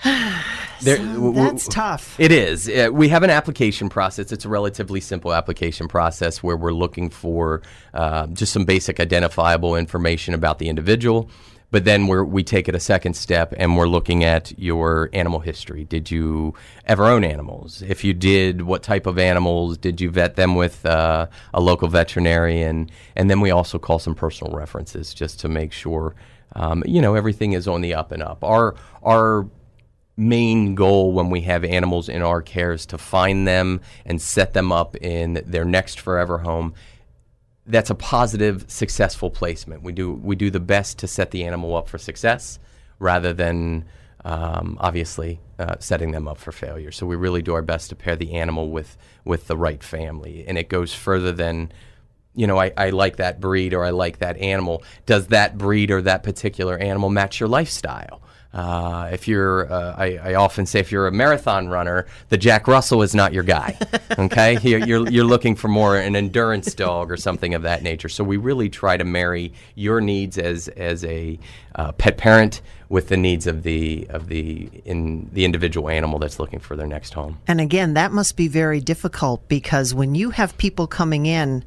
there, 0.82 0.96
so 0.96 1.32
that's 1.32 1.68
tough. 1.68 2.18
It 2.18 2.32
is. 2.32 2.68
Uh, 2.68 2.88
we 2.92 3.08
have 3.10 3.22
an 3.22 3.30
application 3.30 3.88
process. 3.88 4.32
It's 4.32 4.44
a 4.44 4.48
relatively 4.48 5.00
simple 5.00 5.32
application 5.32 5.86
process 5.86 6.42
where 6.42 6.56
we're 6.56 6.72
looking 6.72 7.10
for 7.10 7.62
uh, 7.94 8.26
just 8.28 8.52
some 8.52 8.64
basic 8.64 8.98
identifiable 8.98 9.76
information 9.76 10.34
about 10.34 10.58
the 10.58 10.68
individual. 10.68 11.30
But 11.70 11.84
then 11.84 12.06
we 12.06 12.22
we 12.22 12.42
take 12.44 12.68
it 12.68 12.74
a 12.74 12.80
second 12.80 13.14
step 13.14 13.52
and 13.56 13.76
we're 13.76 13.88
looking 13.88 14.24
at 14.24 14.56
your 14.58 15.10
animal 15.12 15.40
history. 15.40 15.84
Did 15.84 16.10
you 16.10 16.54
ever 16.84 17.06
own 17.06 17.24
animals? 17.24 17.82
If 17.82 18.04
you 18.04 18.14
did, 18.14 18.62
what 18.62 18.82
type 18.82 19.06
of 19.06 19.18
animals? 19.18 19.76
Did 19.76 20.00
you 20.00 20.10
vet 20.10 20.36
them 20.36 20.54
with 20.54 20.86
uh, 20.86 21.26
a 21.52 21.60
local 21.60 21.88
veterinarian? 21.88 22.90
And 23.16 23.28
then 23.28 23.40
we 23.40 23.50
also 23.50 23.78
call 23.78 23.98
some 23.98 24.14
personal 24.14 24.56
references 24.56 25.12
just 25.12 25.40
to 25.40 25.48
make 25.48 25.72
sure, 25.72 26.14
um, 26.54 26.82
you 26.86 27.00
know, 27.00 27.14
everything 27.14 27.52
is 27.52 27.66
on 27.66 27.80
the 27.80 27.94
up 27.94 28.12
and 28.12 28.22
up. 28.22 28.44
Our, 28.44 28.76
our 29.02 29.48
main 30.16 30.74
goal 30.74 31.12
when 31.12 31.30
we 31.30 31.42
have 31.42 31.64
animals 31.64 32.08
in 32.08 32.22
our 32.22 32.40
care 32.40 32.72
is 32.72 32.86
to 32.86 32.98
find 32.98 33.46
them 33.46 33.80
and 34.06 34.22
set 34.22 34.54
them 34.54 34.72
up 34.72 34.96
in 34.96 35.42
their 35.44 35.64
next 35.64 36.00
forever 36.00 36.38
home 36.38 36.74
that's 37.66 37.90
a 37.90 37.94
positive, 37.94 38.64
successful 38.68 39.30
placement. 39.30 39.82
We 39.82 39.92
do 39.92 40.12
we 40.12 40.36
do 40.36 40.50
the 40.50 40.60
best 40.60 40.98
to 40.98 41.06
set 41.06 41.30
the 41.30 41.44
animal 41.44 41.76
up 41.76 41.88
for 41.88 41.98
success 41.98 42.58
rather 42.98 43.32
than 43.32 43.84
um, 44.24 44.76
obviously 44.80 45.40
uh, 45.58 45.76
setting 45.78 46.12
them 46.12 46.26
up 46.28 46.38
for 46.38 46.52
failure. 46.52 46.90
So 46.90 47.06
we 47.06 47.16
really 47.16 47.42
do 47.42 47.54
our 47.54 47.62
best 47.62 47.90
to 47.90 47.96
pair 47.96 48.16
the 48.16 48.34
animal 48.34 48.70
with 48.70 48.96
with 49.24 49.46
the 49.46 49.56
right 49.56 49.82
family, 49.82 50.44
and 50.46 50.58
it 50.58 50.68
goes 50.68 50.94
further 50.94 51.32
than 51.32 51.72
you 52.34 52.46
know 52.46 52.58
I, 52.58 52.72
I 52.76 52.90
like 52.90 53.16
that 53.16 53.40
breed 53.40 53.74
or 53.74 53.84
I 53.84 53.90
like 53.90 54.18
that 54.18 54.36
animal. 54.38 54.82
Does 55.04 55.28
that 55.28 55.58
breed 55.58 55.90
or 55.90 56.02
that 56.02 56.22
particular 56.22 56.78
animal 56.78 57.10
match 57.10 57.40
your 57.40 57.48
lifestyle? 57.48 58.22
Uh, 58.56 59.10
if 59.12 59.28
you're, 59.28 59.70
uh, 59.70 59.94
I, 59.98 60.16
I, 60.16 60.34
often 60.36 60.64
say, 60.64 60.80
if 60.80 60.90
you're 60.90 61.06
a 61.06 61.12
marathon 61.12 61.68
runner, 61.68 62.06
the 62.30 62.38
Jack 62.38 62.66
Russell 62.66 63.02
is 63.02 63.14
not 63.14 63.34
your 63.34 63.42
guy. 63.42 63.78
Okay, 64.18 64.58
you're, 64.62 64.78
you're, 64.86 65.08
you're 65.10 65.24
looking 65.24 65.54
for 65.54 65.68
more 65.68 65.96
an 65.96 66.16
endurance 66.16 66.72
dog 66.74 67.10
or 67.10 67.18
something 67.18 67.52
of 67.52 67.62
that 67.62 67.82
nature. 67.82 68.08
So 68.08 68.24
we 68.24 68.38
really 68.38 68.70
try 68.70 68.96
to 68.96 69.04
marry 69.04 69.52
your 69.74 70.00
needs 70.00 70.38
as 70.38 70.68
as 70.68 71.04
a 71.04 71.38
uh, 71.74 71.92
pet 71.92 72.16
parent 72.16 72.62
with 72.88 73.08
the 73.08 73.16
needs 73.16 73.46
of 73.46 73.62
the 73.62 74.06
of 74.08 74.28
the 74.28 74.70
in 74.86 75.28
the 75.32 75.44
individual 75.44 75.90
animal 75.90 76.18
that's 76.18 76.38
looking 76.38 76.60
for 76.60 76.76
their 76.76 76.86
next 76.86 77.12
home. 77.12 77.38
And 77.46 77.60
again, 77.60 77.92
that 77.94 78.10
must 78.10 78.36
be 78.36 78.48
very 78.48 78.80
difficult 78.80 79.46
because 79.48 79.92
when 79.92 80.14
you 80.14 80.30
have 80.30 80.56
people 80.56 80.86
coming 80.86 81.26
in, 81.26 81.62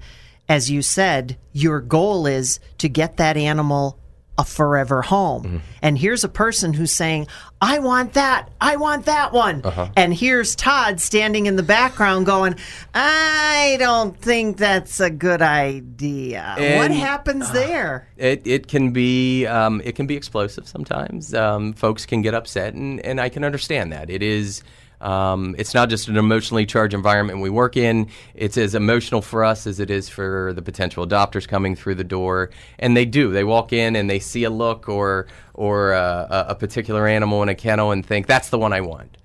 as 0.48 0.72
you 0.72 0.82
said, 0.82 1.38
your 1.54 1.82
goal 1.82 2.26
is 2.26 2.60
to 2.80 2.90
get 2.90 3.18
that 3.18 3.38
animal 3.38 4.00
a 4.40 4.46
forever 4.46 5.02
home. 5.02 5.44
Mm-hmm. 5.44 5.58
And 5.82 5.98
here's 5.98 6.24
a 6.24 6.30
person 6.30 6.74
who's 6.74 6.94
saying, 6.94 7.28
I 7.60 7.80
want 7.80 8.14
that. 8.14 8.50
I 8.62 8.78
want 8.78 9.06
that 9.06 9.34
one. 9.34 9.62
Uh-huh. 9.66 9.90
And 9.98 10.14
here's 10.14 10.56
Todd 10.56 11.02
standing 11.02 11.46
in 11.46 11.58
the 11.58 11.64
background 11.64 12.26
going, 12.26 12.56
I 12.94 13.76
don't 13.80 14.18
think 14.18 14.56
that's 14.56 15.02
a 15.02 15.10
good 15.10 15.42
idea. 15.42 16.56
And, 16.58 16.80
what 16.80 16.92
happens 16.92 17.50
uh, 17.50 17.54
there? 17.54 18.08
It, 18.16 18.48
it 18.48 18.68
can 18.70 18.92
be 18.92 19.46
um, 19.46 19.82
it 19.84 19.96
can 19.96 20.08
be 20.08 20.16
explosive 20.16 20.70
sometimes. 20.70 21.34
Um, 21.34 21.74
folks 21.74 22.06
can 22.06 22.22
get 22.22 22.34
upset, 22.34 22.74
and, 22.74 23.02
and 23.02 23.20
I 23.20 23.28
can 23.28 23.44
understand 23.44 23.92
that. 23.92 24.10
It 24.10 24.24
is 24.24 24.64
um, 25.02 25.56
it's 25.58 25.74
not 25.74 25.90
just 25.90 26.08
an 26.08 26.18
emotionally 26.18 26.66
charged 26.66 26.94
environment 26.94 27.40
we 27.40 27.50
work 27.50 27.78
in. 27.78 28.10
It's 28.34 28.58
as 28.58 28.76
emotional 28.76 29.22
for 29.22 29.44
us 29.44 29.66
as 29.66 29.80
it 29.80 29.90
is 29.90 30.10
for 30.10 30.54
the 30.54 30.62
potential 30.62 31.06
adopters 31.08 31.48
coming 31.48 31.76
through 31.76 31.96
the 31.96 32.04
door. 32.04 32.50
And 32.78 32.96
they 32.98 33.06
do. 33.06 33.32
They 33.32 33.44
walk 33.44 33.72
in 33.72 33.96
and 33.96 34.10
they 34.10 34.20
see 34.20 34.44
a 34.44 34.50
look 34.50 34.90
or 34.90 35.28
or 35.54 35.94
uh, 35.94 36.46
a 36.50 36.56
particular 36.56 37.08
animal 37.08 37.44
in 37.44 37.50
a 37.50 37.56
kennel 37.56 37.92
and 37.92 38.06
think 38.06 38.28
that's 38.28 38.50
the 38.50 38.60
one 38.60 38.74
I 38.74 38.82
want. 38.82 39.18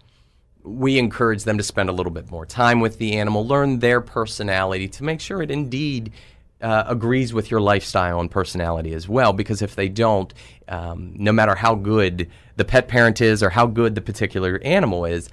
We 0.62 0.98
encourage 0.98 1.44
them 1.44 1.58
to 1.58 1.62
spend 1.62 1.88
a 1.88 1.92
little 1.92 2.12
bit 2.12 2.30
more 2.30 2.46
time 2.46 2.80
with 2.80 2.98
the 2.98 3.16
animal, 3.16 3.46
learn 3.46 3.80
their 3.80 4.00
personality 4.00 4.88
to 4.88 5.04
make 5.04 5.20
sure 5.20 5.42
it 5.42 5.50
indeed 5.50 6.12
uh, 6.60 6.84
agrees 6.88 7.34
with 7.34 7.50
your 7.50 7.60
lifestyle 7.60 8.20
and 8.20 8.30
personality 8.30 8.94
as 8.94 9.08
well. 9.08 9.32
Because 9.32 9.60
if 9.60 9.76
they 9.76 9.88
don't, 9.88 10.32
um, 10.66 11.12
no 11.16 11.30
matter 11.30 11.54
how 11.54 11.74
good 11.74 12.30
the 12.56 12.64
pet 12.64 12.88
parent 12.88 13.20
is 13.20 13.42
or 13.42 13.50
how 13.50 13.66
good 13.66 13.94
the 13.94 14.00
particular 14.00 14.58
animal 14.64 15.04
is, 15.04 15.28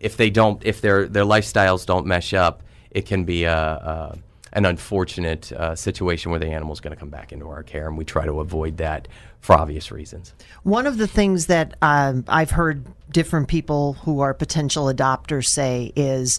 if 0.00 0.16
they 0.16 0.30
don't, 0.30 0.64
if 0.64 0.80
their 0.80 1.06
their 1.06 1.24
lifestyles 1.24 1.86
don't 1.86 2.06
mesh 2.06 2.34
up, 2.34 2.62
it 2.90 3.06
can 3.06 3.24
be 3.24 3.44
a, 3.44 3.56
a 3.56 4.18
an 4.54 4.66
unfortunate 4.66 5.50
uh, 5.52 5.74
situation 5.74 6.30
where 6.30 6.40
the 6.40 6.46
animal 6.46 6.72
is 6.72 6.80
going 6.80 6.94
to 6.94 6.98
come 6.98 7.08
back 7.08 7.32
into 7.32 7.48
our 7.48 7.62
care, 7.62 7.88
and 7.88 7.96
we 7.96 8.04
try 8.04 8.26
to 8.26 8.40
avoid 8.40 8.76
that 8.76 9.08
for 9.40 9.54
obvious 9.56 9.90
reasons. 9.90 10.34
One 10.62 10.86
of 10.86 10.98
the 10.98 11.06
things 11.06 11.46
that 11.46 11.74
um, 11.80 12.24
I've 12.28 12.50
heard 12.50 12.84
different 13.10 13.48
people 13.48 13.94
who 13.94 14.20
are 14.20 14.34
potential 14.34 14.86
adopters 14.86 15.46
say 15.46 15.92
is 15.96 16.38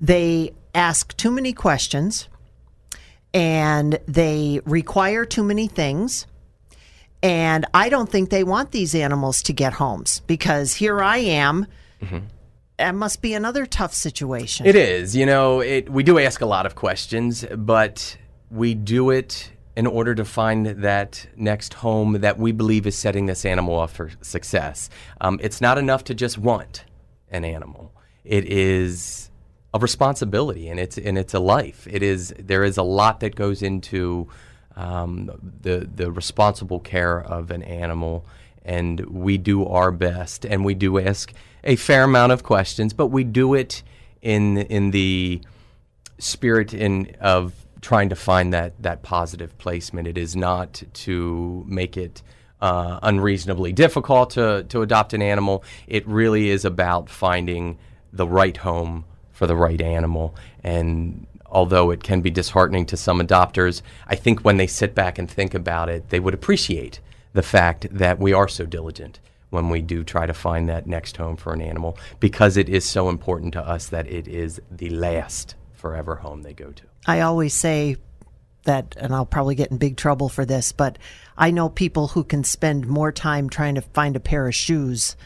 they 0.00 0.52
ask 0.74 1.16
too 1.16 1.30
many 1.30 1.52
questions 1.52 2.28
and 3.32 3.98
they 4.06 4.60
require 4.64 5.24
too 5.24 5.44
many 5.44 5.68
things. 5.68 6.26
And 7.22 7.66
I 7.74 7.90
don't 7.90 8.08
think 8.08 8.30
they 8.30 8.44
want 8.44 8.72
these 8.72 8.94
animals 8.94 9.42
to 9.42 9.52
get 9.52 9.74
homes 9.74 10.20
because 10.26 10.74
here 10.74 11.02
I 11.02 11.18
am. 11.18 11.66
Mm-hmm 12.02 12.18
that 12.80 12.94
must 12.94 13.20
be 13.20 13.34
another 13.34 13.66
tough 13.66 13.92
situation. 13.92 14.66
It 14.66 14.74
is. 14.74 15.14
You 15.14 15.26
know, 15.26 15.60
it, 15.60 15.90
we 15.90 16.02
do 16.02 16.18
ask 16.18 16.40
a 16.40 16.46
lot 16.46 16.64
of 16.64 16.74
questions, 16.74 17.44
but 17.54 18.16
we 18.50 18.74
do 18.74 19.10
it 19.10 19.52
in 19.76 19.86
order 19.86 20.14
to 20.14 20.24
find 20.24 20.66
that 20.66 21.26
next 21.36 21.74
home 21.74 22.20
that 22.20 22.38
we 22.38 22.52
believe 22.52 22.86
is 22.86 22.96
setting 22.96 23.26
this 23.26 23.44
animal 23.44 23.78
up 23.78 23.90
for 23.90 24.10
success. 24.22 24.88
Um, 25.20 25.38
it's 25.42 25.60
not 25.60 25.76
enough 25.76 26.04
to 26.04 26.14
just 26.14 26.38
want 26.38 26.84
an 27.30 27.44
animal. 27.44 27.92
It 28.24 28.46
is 28.46 29.30
a 29.74 29.78
responsibility, 29.78 30.68
and 30.68 30.80
it's 30.80 30.96
and 30.96 31.18
it's 31.18 31.34
a 31.34 31.38
life. 31.38 31.86
It 31.88 32.02
is 32.02 32.34
there 32.38 32.64
is 32.64 32.78
a 32.78 32.82
lot 32.82 33.20
that 33.20 33.36
goes 33.36 33.62
into 33.62 34.26
um, 34.74 35.30
the 35.60 35.88
the 35.94 36.10
responsible 36.10 36.80
care 36.80 37.20
of 37.20 37.50
an 37.50 37.62
animal, 37.62 38.24
and 38.62 39.00
we 39.06 39.38
do 39.38 39.66
our 39.66 39.90
best, 39.90 40.44
and 40.44 40.64
we 40.64 40.74
do 40.74 40.98
ask 40.98 41.32
a 41.64 41.76
fair 41.76 42.04
amount 42.04 42.32
of 42.32 42.42
questions, 42.42 42.92
but 42.92 43.08
we 43.08 43.24
do 43.24 43.54
it 43.54 43.82
in 44.22 44.58
in 44.58 44.90
the 44.90 45.40
spirit 46.18 46.74
in 46.74 47.14
of 47.20 47.54
trying 47.80 48.10
to 48.10 48.16
find 48.16 48.52
that 48.52 48.80
that 48.82 49.02
positive 49.02 49.56
placement. 49.58 50.06
It 50.06 50.18
is 50.18 50.36
not 50.36 50.82
to 50.92 51.64
make 51.66 51.96
it 51.96 52.22
uh, 52.60 52.98
unreasonably 53.02 53.72
difficult 53.72 54.30
to 54.30 54.64
to 54.64 54.82
adopt 54.82 55.14
an 55.14 55.22
animal. 55.22 55.64
It 55.86 56.06
really 56.06 56.50
is 56.50 56.64
about 56.64 57.08
finding 57.08 57.78
the 58.12 58.26
right 58.26 58.56
home 58.56 59.04
for 59.32 59.46
the 59.46 59.56
right 59.56 59.80
animal. 59.80 60.34
And 60.62 61.26
although 61.46 61.90
it 61.90 62.02
can 62.02 62.20
be 62.20 62.30
disheartening 62.30 62.86
to 62.86 62.96
some 62.96 63.20
adopters, 63.20 63.82
I 64.06 64.16
think 64.16 64.40
when 64.40 64.56
they 64.56 64.66
sit 64.66 64.94
back 64.94 65.18
and 65.18 65.30
think 65.30 65.54
about 65.54 65.88
it, 65.88 66.10
they 66.10 66.20
would 66.20 66.34
appreciate 66.34 67.00
the 67.32 67.42
fact 67.42 67.86
that 67.90 68.18
we 68.18 68.32
are 68.32 68.48
so 68.48 68.66
diligent 68.66 69.20
when 69.50 69.68
we 69.68 69.82
do 69.82 70.04
try 70.04 70.26
to 70.26 70.34
find 70.34 70.68
that 70.68 70.86
next 70.86 71.16
home 71.16 71.36
for 71.36 71.52
an 71.52 71.60
animal 71.60 71.98
because 72.20 72.56
it 72.56 72.68
is 72.68 72.88
so 72.88 73.08
important 73.08 73.52
to 73.52 73.60
us 73.60 73.88
that 73.88 74.06
it 74.06 74.28
is 74.28 74.60
the 74.70 74.90
last 74.90 75.54
forever 75.72 76.16
home 76.16 76.42
they 76.42 76.52
go 76.52 76.70
to. 76.70 76.84
I 77.06 77.20
always 77.20 77.54
say 77.54 77.96
that, 78.64 78.94
and 78.98 79.14
I'll 79.14 79.26
probably 79.26 79.54
get 79.54 79.70
in 79.70 79.78
big 79.78 79.96
trouble 79.96 80.28
for 80.28 80.44
this, 80.44 80.72
but 80.72 80.98
I 81.36 81.50
know 81.50 81.68
people 81.68 82.08
who 82.08 82.22
can 82.24 82.44
spend 82.44 82.86
more 82.86 83.10
time 83.10 83.48
trying 83.48 83.74
to 83.74 83.80
find 83.80 84.14
a 84.16 84.20
pair 84.20 84.46
of 84.46 84.54
shoes 84.54 85.16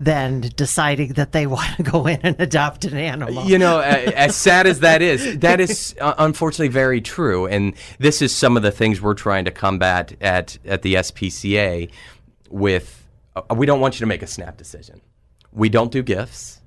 than 0.00 0.40
deciding 0.56 1.12
that 1.12 1.32
they 1.32 1.46
want 1.54 1.76
to 1.76 1.82
go 1.82 2.06
in 2.06 2.18
and 2.22 2.40
adopt 2.40 2.84
an 2.86 2.96
animal. 2.96 3.44
You 3.44 3.58
know, 3.58 3.78
as 3.80 4.34
sad 4.34 4.66
as 4.66 4.80
that 4.80 5.02
is, 5.02 5.38
that 5.40 5.60
is 5.60 5.94
uh, 6.00 6.14
unfortunately 6.18 6.68
very 6.68 7.00
true. 7.00 7.46
And 7.46 7.74
this 7.98 8.22
is 8.22 8.34
some 8.34 8.56
of 8.56 8.62
the 8.62 8.72
things 8.72 9.00
we're 9.00 9.14
trying 9.14 9.44
to 9.44 9.50
combat 9.50 10.14
at, 10.20 10.58
at 10.64 10.82
the 10.82 10.94
SPCA 10.94 11.90
with 12.48 13.06
uh, 13.36 13.54
we 13.54 13.66
don't 13.66 13.80
want 13.80 13.94
you 13.94 14.00
to 14.00 14.06
make 14.06 14.22
a 14.22 14.26
snap 14.26 14.56
decision. 14.56 15.00
We 15.52 15.68
don't 15.68 15.92
do 15.92 16.02
gifts. 16.02 16.60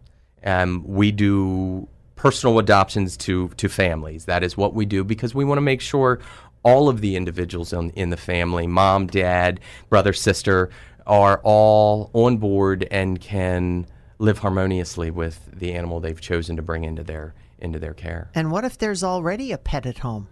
Um, 0.45 0.83
we 0.85 1.11
do 1.11 1.87
personal 2.15 2.59
adoptions 2.59 3.17
to, 3.17 3.49
to 3.49 3.67
families. 3.67 4.25
That 4.25 4.43
is 4.43 4.55
what 4.55 4.73
we 4.73 4.85
do 4.85 5.03
because 5.03 5.33
we 5.33 5.43
want 5.43 5.57
to 5.57 5.61
make 5.61 5.81
sure 5.81 6.19
all 6.63 6.87
of 6.87 7.01
the 7.01 7.15
individuals 7.17 7.73
in, 7.73 7.89
in 7.91 8.09
the 8.09 8.17
family 8.17 8.67
mom, 8.67 9.07
dad, 9.07 9.59
brother, 9.89 10.13
sister 10.13 10.69
are 11.05 11.39
all 11.43 12.09
on 12.13 12.37
board 12.37 12.87
and 12.91 13.19
can 13.19 13.85
live 14.19 14.39
harmoniously 14.39 15.11
with 15.11 15.49
the 15.53 15.73
animal 15.73 15.99
they've 15.99 16.21
chosen 16.21 16.55
to 16.55 16.61
bring 16.61 16.83
into 16.83 17.03
their 17.03 17.33
into 17.59 17.79
their 17.79 17.93
care. 17.93 18.29
And 18.35 18.51
what 18.51 18.65
if 18.65 18.77
there's 18.77 19.03
already 19.03 19.51
a 19.51 19.57
pet 19.57 19.85
at 19.85 19.99
home? 19.99 20.27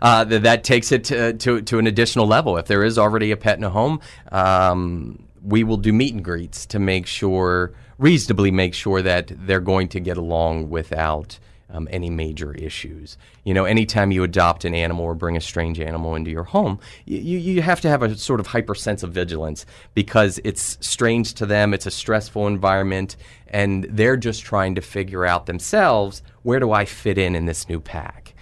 Uh, 0.00 0.24
th- 0.24 0.42
that 0.42 0.64
takes 0.64 0.92
it 0.92 1.04
to, 1.04 1.32
to, 1.34 1.62
to, 1.62 1.78
an 1.78 1.86
additional 1.86 2.26
level. 2.26 2.56
If 2.56 2.66
there 2.66 2.84
is 2.84 2.98
already 2.98 3.30
a 3.30 3.36
pet 3.36 3.58
in 3.58 3.64
a 3.64 3.70
home, 3.70 4.00
um, 4.32 5.26
we 5.42 5.64
will 5.64 5.76
do 5.76 5.92
meet 5.92 6.14
and 6.14 6.24
greets 6.24 6.66
to 6.66 6.78
make 6.78 7.06
sure, 7.06 7.72
reasonably 7.98 8.50
make 8.50 8.74
sure 8.74 9.02
that 9.02 9.32
they're 9.46 9.60
going 9.60 9.88
to 9.88 10.00
get 10.00 10.16
along 10.16 10.70
without 10.70 11.38
um, 11.70 11.88
any 11.90 12.10
major 12.10 12.52
issues. 12.52 13.16
You 13.44 13.54
know, 13.54 13.64
anytime 13.64 14.12
you 14.12 14.22
adopt 14.22 14.64
an 14.64 14.74
animal 14.74 15.04
or 15.04 15.14
bring 15.14 15.36
a 15.36 15.40
strange 15.40 15.80
animal 15.80 16.14
into 16.14 16.30
your 16.30 16.44
home, 16.44 16.78
you, 17.04 17.38
you 17.38 17.62
have 17.62 17.80
to 17.82 17.88
have 17.88 18.02
a 18.02 18.16
sort 18.16 18.40
of 18.40 18.48
hyper 18.48 18.74
sense 18.74 19.02
of 19.02 19.12
vigilance 19.12 19.66
because 19.94 20.40
it's 20.44 20.78
strange 20.80 21.34
to 21.34 21.46
them, 21.46 21.74
it's 21.74 21.86
a 21.86 21.90
stressful 21.90 22.46
environment, 22.46 23.16
and 23.48 23.84
they're 23.84 24.16
just 24.16 24.42
trying 24.42 24.74
to 24.76 24.80
figure 24.80 25.24
out 25.24 25.46
themselves 25.46 26.22
where 26.42 26.60
do 26.60 26.72
I 26.72 26.84
fit 26.84 27.18
in 27.18 27.34
in 27.34 27.46
this 27.46 27.68
new 27.68 27.80
pack. 27.80 28.34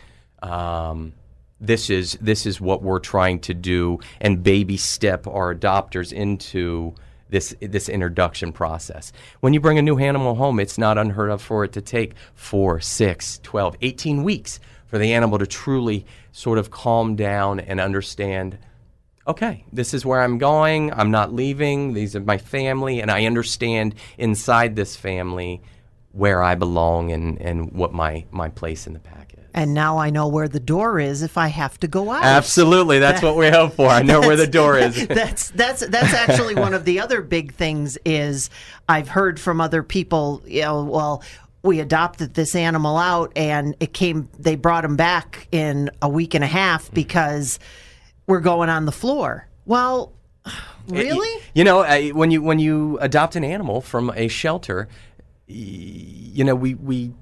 Um, 0.43 1.15
this 1.61 1.89
is 1.89 2.19
this 2.21 2.45
is 2.45 2.61
what 2.61 2.83
we're 2.83 2.99
trying 2.99 3.41
to 3.41 3.55
do 3.55 3.99
and 4.21 4.43
baby 4.43 4.77
step 4.77 5.27
our 5.27 5.55
adopters 5.55 6.13
into 6.13 6.95
this 7.35 7.55
this 7.61 7.89
introduction 7.89 8.53
process. 8.53 9.13
When 9.41 9.53
you 9.53 9.61
bring 9.61 9.77
a 9.77 9.83
new 9.83 9.99
animal 9.99 10.37
home, 10.37 10.61
it's 10.61 10.79
not 10.79 10.97
unheard 10.97 11.31
of 11.31 11.43
for 11.43 11.65
it 11.65 11.73
to 11.73 11.83
take 11.83 12.15
4, 12.35 12.81
6, 12.81 13.41
12, 13.43 13.77
18 13.83 14.23
weeks 14.23 14.61
for 14.87 14.99
the 14.99 15.13
animal 15.13 15.39
to 15.39 15.47
truly 15.47 16.07
sort 16.31 16.59
of 16.59 16.71
calm 16.71 17.17
down 17.17 17.61
and 17.61 17.81
understand 17.81 18.59
okay, 19.27 19.65
this 19.73 19.95
is 19.95 20.05
where 20.05 20.21
I'm 20.21 20.37
going. 20.37 20.93
I'm 20.93 21.11
not 21.11 21.33
leaving. 21.33 21.95
These 21.95 22.15
are 22.15 22.21
my 22.21 22.37
family 22.37 23.01
and 23.01 23.11
I 23.11 23.25
understand 23.25 23.95
inside 24.19 24.77
this 24.77 24.97
family 24.97 25.63
where 26.13 26.43
I 26.43 26.55
belong 26.55 27.11
and, 27.11 27.41
and 27.41 27.73
what 27.73 27.95
my, 27.95 28.27
my 28.31 28.51
place 28.51 28.87
in 28.87 28.93
the 28.93 28.99
pack. 28.99 29.34
And 29.57 29.73
now 29.73 29.99
I 29.99 30.11
know 30.11 30.27
where 30.27 30.49
the 30.49 30.59
door 30.59 30.99
is 30.99 31.23
if 31.23 31.39
I 31.39 31.47
have 31.47 31.79
to 31.79 31.87
go 31.87 32.11
out. 32.11 32.25
Absolutely, 32.25 32.99
that's 32.99 33.21
that, 33.21 33.27
what 33.27 33.37
we 33.37 33.49
hope 33.49 33.75
for. 33.75 33.87
I 33.87 34.03
know 34.03 34.21
where 34.21 34.35
the 34.35 34.49
door 34.49 34.77
is. 34.77 35.07
that's 35.09 35.51
that's 35.51 35.87
that's 35.87 36.13
actually 36.13 36.57
one 36.57 36.75
of 36.75 36.85
the 36.85 36.99
other 36.99 37.23
big 37.23 37.55
things 37.55 37.97
is 38.05 38.51
I've 38.89 39.07
heard 39.07 39.39
from 39.39 39.61
other 39.61 39.85
people, 39.85 40.43
you 40.45 40.63
know, 40.63 40.83
well, 40.83 41.23
we 41.63 41.79
adopted 41.79 42.35
this 42.35 42.57
animal 42.57 42.99
out 42.99 43.33
and 43.37 43.77
it 43.79 43.95
came 43.95 44.29
they 44.39 44.57
brought 44.57 44.85
him 44.85 44.97
back 44.97 45.47
in 45.53 45.89
a 46.03 46.09
week 46.09 46.35
and 46.35 46.43
a 46.43 46.49
half 46.49 46.93
because 46.93 47.61
we're 48.27 48.41
going 48.41 48.69
on 48.69 48.87
the 48.87 48.93
floor. 48.93 49.47
Well, 49.67 50.13
eh, 50.47 50.51
really? 50.89 51.29
It, 51.29 51.43
you 51.55 51.65
know, 51.65 51.83
when 52.13 52.31
you 52.31 52.43
when 52.43 52.59
you 52.59 52.99
adopt 53.01 53.37
an 53.37 53.45
animal 53.45 53.81
from 53.81 54.11
a 54.17 54.27
shelter, 54.29 54.89
you 55.47 56.45
know, 56.45 56.55
we 56.55 56.75
we 56.75 57.13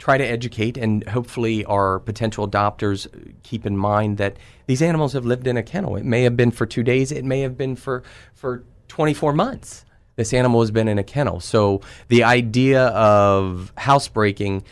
try 0.00 0.16
to 0.16 0.24
educate 0.24 0.76
and 0.78 1.06
hopefully 1.08 1.64
our 1.66 2.00
potential 2.00 2.48
adopters 2.48 3.06
keep 3.42 3.66
in 3.66 3.76
mind 3.76 4.16
that 4.16 4.36
these 4.66 4.80
animals 4.82 5.12
have 5.12 5.26
lived 5.26 5.46
in 5.46 5.56
a 5.58 5.62
kennel. 5.62 5.94
It 5.94 6.06
may 6.06 6.22
have 6.22 6.36
been 6.36 6.50
for 6.50 6.66
two 6.66 6.82
days, 6.82 7.12
it 7.12 7.24
may 7.24 7.42
have 7.42 7.56
been 7.56 7.76
for, 7.76 8.02
for 8.34 8.64
24 8.88 9.34
months. 9.34 9.84
This 10.16 10.32
animal 10.32 10.60
has 10.60 10.70
been 10.70 10.88
in 10.88 10.98
a 10.98 11.04
kennel. 11.04 11.38
So 11.38 11.82
the 12.08 12.24
idea 12.24 12.86
of 12.86 13.72
housebreaking 13.76 14.64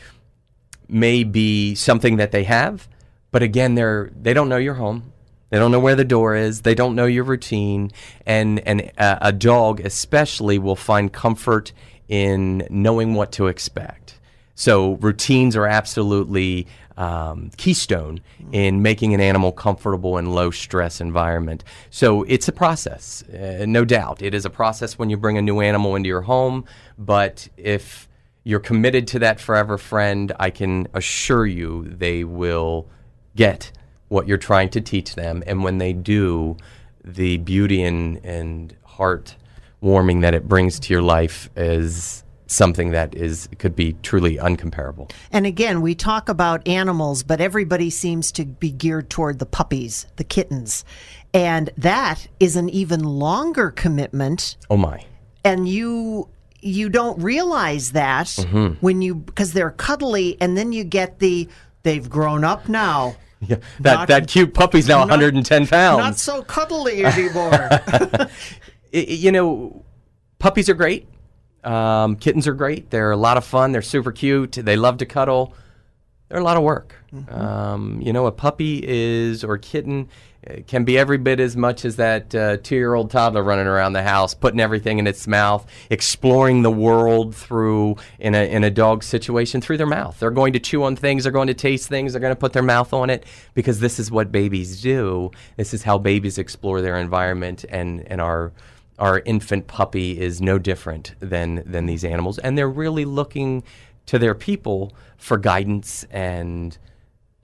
may 0.89 1.25
be 1.25 1.75
something 1.75 2.17
that 2.17 2.33
they 2.33 2.45
have, 2.45 2.89
but 3.31 3.43
again, 3.43 3.75
they're, 3.75 4.11
they 4.21 4.33
don't 4.33 4.49
know 4.49 4.57
your 4.57 4.75
home. 4.75 5.13
They 5.51 5.59
don't 5.59 5.71
know 5.71 5.81
where 5.81 5.95
the 5.95 6.05
door 6.05 6.37
is. 6.37 6.63
They 6.63 6.75
don't 6.75 6.95
know 6.95 7.07
your 7.07 7.25
routine. 7.25 7.91
And, 8.27 8.61
and 8.61 8.81
a, 8.99 9.29
a 9.29 9.33
dog, 9.33 9.81
especially, 9.81 10.59
will 10.59 10.77
find 10.77 11.13
comfort 11.13 11.73
in 12.09 12.67
knowing 12.71 13.15
what 13.15 13.33
to 13.33 13.47
expect. 13.47 14.18
So 14.59 14.95
routines 14.95 15.55
are 15.55 15.69
absolutely 15.69 16.67
um, 16.97 17.53
keystone 17.57 18.21
in 18.51 18.83
making 18.83 19.15
an 19.15 19.21
animal 19.21 19.53
comfortable 19.53 20.19
in 20.19 20.33
low 20.33 20.51
stress 20.51 21.01
environment. 21.01 21.63
So 21.91 22.25
it's 22.25 22.49
a 22.49 22.53
process, 22.53 23.23
uh, 23.29 23.67
no 23.69 23.85
doubt. 23.85 24.21
It 24.21 24.35
is 24.35 24.45
a 24.45 24.51
process 24.51 24.99
when 24.99 25.11
you 25.11 25.17
bring 25.17 25.39
a 25.39 25.43
new 25.43 25.61
animal 25.61 25.95
into 25.95 26.09
your 26.09 26.23
home, 26.23 26.65
but 26.99 27.49
if 27.57 28.09
you're 28.43 28.59
committed 28.59 29.07
to 29.09 29.21
that 29.21 29.39
forever 29.39 29.79
friend, 29.79 30.33
I 30.41 30.51
can 30.51 30.89
assure 30.93 31.47
you 31.47 31.85
they 31.85 32.25
will 32.25 32.89
get 33.37 33.71
what 34.09 34.27
you're 34.27 34.39
trying 34.39 34.71
to 34.71 34.81
teach 34.81 35.15
them. 35.15 35.45
And 35.47 35.63
when 35.63 35.79
they 35.79 35.93
do, 35.93 36.57
the 37.05 37.37
beauty 37.37 37.85
and, 37.85 38.17
and 38.25 38.75
heart 38.83 39.37
warming 39.81 40.23
that 40.23 40.35
it 40.35 40.49
brings 40.49 40.81
to 40.81 40.93
your 40.93 41.03
life 41.03 41.49
is 41.55 42.25
something 42.49 42.91
that 42.91 43.15
is 43.15 43.49
could 43.59 43.77
be 43.77 43.95
truly 44.03 44.37
uncomparable. 44.37 45.11
And 45.31 45.47
again, 45.47 45.81
we 45.81 45.95
talk 45.95 46.29
about 46.29 46.67
animals, 46.67 47.23
but 47.23 47.41
everybody 47.41 47.91
seems 47.91 48.33
to 48.33 48.45
be 48.45 48.71
geared 48.71 49.09
toward 49.09 49.39
the 49.39 49.47
puppies, 49.47 50.07
the 50.17 50.25
kittens. 50.25 50.85
And 51.33 51.71
that 51.77 52.27
is 52.41 52.57
an 52.57 52.69
even 52.71 53.05
longer 53.05 53.71
commitment. 53.71 54.57
Oh 54.69 54.77
my. 54.77 55.05
And 55.45 55.69
you 55.69 56.29
you 56.61 56.89
don't 56.89 57.23
realize 57.23 57.93
that 57.93 58.27
mm-hmm. 58.27 58.75
when 58.81 59.03
you 59.03 59.15
because 59.15 59.53
they're 59.53 59.71
cuddly 59.71 60.37
and 60.41 60.57
then 60.57 60.73
you 60.73 60.83
get 60.83 61.21
the 61.21 61.49
they've 61.85 62.09
grown 62.09 62.43
up 62.45 62.69
now. 62.69 63.15
Yeah, 63.41 63.59
that 63.79 63.95
not, 63.95 64.09
that 64.09 64.27
cute 64.27 64.53
puppy's 64.53 64.89
now 64.89 64.99
not, 64.99 65.11
110 65.11 65.69
pounds. 65.69 65.99
Not 65.99 66.17
so 66.17 66.43
cuddly 66.43 67.05
anymore. 67.05 67.71
you 68.93 69.31
know, 69.31 69.85
puppies 70.41 70.69
are 70.69 70.75
great. 70.75 71.07
Um, 71.65 72.17
kittens 72.17 72.47
are 72.47 72.55
great. 72.55 72.91
They're 72.91 73.11
a 73.11 73.17
lot 73.17 73.37
of 73.37 73.45
fun. 73.45 73.73
They're 73.73 73.83
super 73.83 74.13
cute. 74.13 74.53
They 74.53 74.77
love 74.77 74.99
to 74.99 75.07
cuddle. 75.07 75.55
They're 76.29 76.41
a 76.41 76.45
lot 76.45 76.57
of 76.57 76.63
work. 76.63 76.95
Mm-hmm. 77.13 77.35
Um, 77.35 78.01
you 78.03 78.13
know, 78.13 78.27
a 78.27 78.33
puppy 78.33 78.83
is 78.87 79.43
or 79.43 79.59
kitten 79.59 80.09
can 80.67 80.85
be 80.85 80.97
every 80.97 81.19
bit 81.19 81.41
as 81.41 81.57
much 81.57 81.85
as 81.85 81.97
that 81.97 82.35
uh, 82.35 82.57
two-year-old 82.59 83.11
toddler 83.11 83.43
running 83.43 83.67
around 83.67 83.93
the 83.93 84.03
house, 84.03 84.35
putting 84.35 84.61
everything 84.61 84.99
in 84.99 85.07
its 85.07 85.27
mouth, 85.27 85.67
exploring 85.91 86.63
the 86.63 86.71
world 86.71 87.35
through 87.35 87.97
in 88.19 88.35
a 88.35 88.51
in 88.51 88.65
a 88.65 88.71
dog 88.71 89.03
situation 89.03 89.61
through 89.61 89.77
their 89.77 89.87
mouth. 89.87 90.19
They're 90.19 90.31
going 90.31 90.53
to 90.55 90.61
chew 90.61 90.85
on 90.85 90.97
things. 90.97 91.25
They're 91.25 91.33
going 91.33 91.49
to 91.49 91.55
taste 91.55 91.89
things. 91.89 92.13
They're 92.13 92.21
going 92.21 92.35
to 92.35 92.39
put 92.39 92.53
their 92.53 92.63
mouth 92.63 92.93
on 92.93 93.11
it 93.11 93.25
because 93.55 93.81
this 93.81 93.99
is 93.99 94.11
what 94.11 94.31
babies 94.33 94.81
do. 94.81 95.31
This 95.57 95.75
is 95.75 95.83
how 95.83 95.99
babies 95.99 96.39
explore 96.39 96.81
their 96.81 96.97
environment 96.97 97.65
and 97.69 98.07
and 98.07 98.21
are 98.21 98.53
our 98.99 99.21
infant 99.21 99.67
puppy 99.67 100.19
is 100.21 100.41
no 100.41 100.59
different 100.59 101.15
than 101.21 101.63
than 101.67 101.87
these 101.87 102.05
animals, 102.05 102.39
and 102.39 102.57
they're 102.57 102.69
really 102.69 103.05
looking 103.05 103.63
to 104.07 104.19
their 104.19 104.35
people 104.35 104.95
for 105.17 105.37
guidance 105.37 106.05
and 106.11 106.79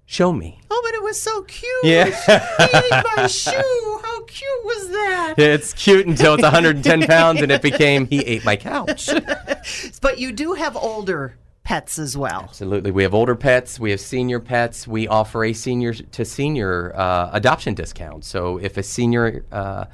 show 0.07 0.33
me. 0.33 0.61
Oh, 0.71 0.81
but 0.85 0.95
it 0.95 1.03
was 1.03 1.21
so 1.21 1.43
cute. 1.43 1.85
Yeah, 1.85 2.07
he 2.07 2.77
ate 2.77 3.05
my 3.17 3.27
shoe. 3.27 4.01
How 4.03 4.23
cute 4.25 4.65
was 4.65 4.89
that? 4.91 5.35
It's 5.39 5.73
cute 5.73 6.07
until 6.07 6.35
it's 6.35 6.43
110 6.43 7.03
pounds, 7.03 7.43
and 7.43 7.53
it 7.53 7.63
became 7.63 8.07
he 8.07 8.21
ate 8.21 8.45
my 8.45 8.57
couch. 8.57 9.09
but 10.01 10.19
you 10.19 10.33
do 10.33 10.55
have 10.55 10.77
older 10.77 11.37
pets 11.65 11.99
as 11.99 12.17
well. 12.17 12.43
Absolutely. 12.45 12.91
We 12.91 13.03
have 13.03 13.15
older 13.15 13.35
pets, 13.35 13.81
we 13.81 13.91
have 13.91 14.01
senior 14.01 14.39
pets. 14.39 14.87
We 14.87 15.09
offer 15.09 15.45
a 15.45 15.53
senior 15.53 15.95
to 15.95 16.25
senior 16.25 16.95
uh, 16.95 17.31
adoption 17.33 17.75
discount. 17.75 18.25
So 18.25 18.59
if 18.59 18.77
a 18.77 18.83
senior 18.83 19.45
uh, 19.51 19.87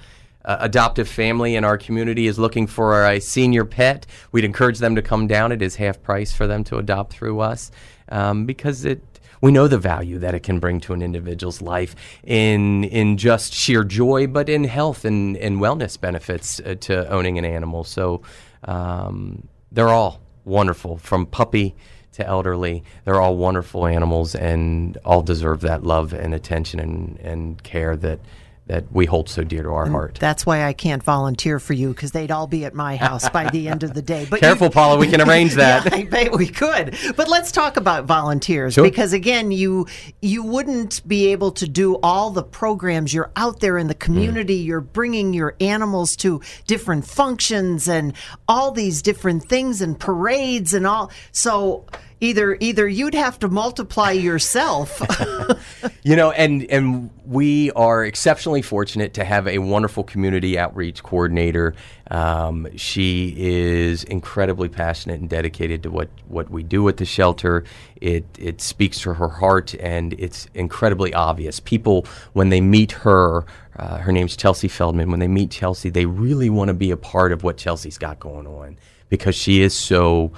uh, 0.45 0.57
adoptive 0.61 1.09
family 1.09 1.57
in 1.57 1.65
our 1.65 1.77
community 1.77 2.27
is 2.27 2.39
looking 2.39 2.67
for 2.67 3.07
a 3.07 3.21
senior 3.21 3.65
pet, 3.65 4.07
we'd 4.33 4.45
encourage 4.45 4.79
them 4.79 4.95
to 4.95 5.03
come 5.03 5.27
down. 5.27 5.53
It 5.53 5.63
is 5.63 5.77
half 5.77 6.03
price 6.03 6.33
for 6.33 6.47
them 6.47 6.65
to 6.65 6.79
adopt 6.79 7.13
through 7.13 7.41
us 7.41 7.71
um, 8.09 8.47
because 8.47 8.85
it 8.85 9.03
we 9.43 9.51
know 9.51 9.69
the 9.69 9.79
value 9.79 10.19
that 10.19 10.35
it 10.35 10.43
can 10.43 10.59
bring 10.59 10.81
to 10.81 10.93
an 10.93 11.01
individual's 11.01 11.63
life 11.63 11.97
in 12.25 12.85
in 12.85 13.17
just 13.17 13.55
sheer 13.55 13.85
joy, 13.85 14.27
but 14.27 14.49
in 14.49 14.65
health 14.65 15.05
and, 15.05 15.37
and 15.39 15.59
wellness 15.59 15.99
benefits 15.99 16.61
uh, 16.61 16.75
to 16.81 17.09
owning 17.09 17.39
an 17.39 17.45
animal. 17.45 17.85
So 17.85 18.23
um, 18.65 19.49
they're 19.73 19.89
all 19.89 20.21
wonderful, 20.45 20.99
from 20.99 21.27
puppy 21.27 21.75
to 22.13 22.27
elderly. 22.27 22.85
They're 23.05 23.21
all 23.21 23.37
wonderful 23.37 23.87
animals 23.87 24.35
and 24.35 24.99
all 25.05 25.23
deserve 25.23 25.61
that 25.61 25.85
love 25.85 26.13
and 26.13 26.35
attention 26.35 26.81
and, 26.81 27.19
and 27.21 27.63
care 27.63 27.97
that 27.97 28.21
that 28.71 28.85
we 28.93 29.05
hold 29.05 29.29
so 29.29 29.43
dear 29.43 29.65
to 29.65 29.69
our 29.71 29.83
And 29.83 29.93
heart. 29.93 30.17
That's 30.21 30.47
why 30.47 30.63
I 30.65 30.73
can't 30.73 31.03
volunteer 31.03 31.59
for 31.59 31.73
you 31.73 31.89
because 31.89 32.13
they'd 32.13 32.31
all 32.31 32.47
be 32.47 32.65
at 32.65 32.73
my 32.73 32.95
house 32.95 33.29
by 33.29 33.51
the 33.51 33.67
end 33.69 33.83
of 33.83 33.95
the 33.95 34.01
day. 34.03 34.29
But 34.31 34.39
Careful, 34.41 34.69
you- 34.69 34.71
Paula, 34.71 34.97
we 34.97 35.09
can 35.09 35.21
arrange 35.21 35.55
that. 35.57 35.87
yeah, 35.87 35.95
I 35.97 36.05
bet 36.05 36.31
we 36.33 36.47
could. 36.47 36.97
But 37.17 37.27
let's 37.29 37.51
talk 37.51 37.77
about 37.77 38.05
volunteers 38.05 38.75
Sure. 38.75 38.85
because 38.85 39.13
again, 39.13 39.51
you 39.51 39.89
you 40.23 40.45
wouldn't 40.45 41.07
be 41.09 41.33
able 41.33 41.51
to 41.53 41.67
do 41.69 41.97
all 42.01 42.31
the 42.31 42.45
programs. 42.45 43.13
You're 43.13 43.33
out 43.35 43.59
there 43.59 43.77
in 43.77 43.89
the 43.89 43.95
community. 43.95 44.63
Mm. 44.63 44.67
You're 44.67 44.81
bringing 44.81 45.35
your 45.35 45.57
animals 45.61 46.15
to 46.17 46.41
different 46.69 47.05
functions 47.07 47.89
and 47.89 48.13
all 48.47 48.71
these 48.71 49.03
different 49.03 49.49
things 49.49 49.83
and 49.83 49.99
parades 49.99 50.75
and 50.75 50.87
all. 50.87 51.11
So 51.33 51.87
either 52.21 52.57
either 52.61 52.87
you'd 52.87 53.15
have 53.15 53.39
to 53.41 53.49
multiply 53.49 54.13
yourself. 54.13 55.03
You 56.03 56.17
know, 56.17 56.31
and 56.31 56.65
and 56.71 57.11
we 57.27 57.71
are 57.73 58.05
exceptionally 58.05 58.63
fortunate 58.63 59.13
to 59.15 59.25
have 59.25 59.47
a 59.47 59.59
wonderful 59.59 60.03
community 60.03 60.59
outreach 60.59 61.03
coordinator. 61.03 61.75
Um, 62.11 62.67
she 62.77 63.35
is 63.37 64.05
incredibly 64.05 64.71
passionate 64.71 65.21
and 65.21 65.29
dedicated 65.29 65.83
to 65.83 65.91
what 65.91 66.09
what 66.27 66.49
we 66.51 66.63
do 66.63 66.89
at 66.89 66.97
the 66.97 67.05
shelter. 67.05 67.65
It 68.01 68.25
it 68.39 68.63
speaks 68.63 69.01
to 69.01 69.15
her 69.15 69.29
heart, 69.29 69.75
and 69.75 70.15
it's 70.15 70.49
incredibly 70.55 71.13
obvious. 71.13 71.61
People 71.61 72.07
when 72.33 72.49
they 72.49 72.61
meet 72.61 72.93
her. 72.93 73.45
Uh, 73.77 73.97
her 73.97 74.13
name's 74.13 74.37
Chelsea 74.37 74.69
Feldman. 74.69 75.11
When 75.11 75.21
they 75.21 75.29
meet 75.29 75.51
Chelsea, 75.51 75.89
they 75.89 76.05
really 76.05 76.51
want 76.51 76.69
to 76.69 76.75
be 76.75 76.91
a 76.91 76.99
part 76.99 77.33
of 77.33 77.45
what 77.45 77.57
Chelsea's 77.57 77.97
got 77.97 78.21
going 78.21 78.47
on 78.47 78.77
because 79.09 79.35
she 79.35 79.63
is 79.63 79.75
so 79.75 80.33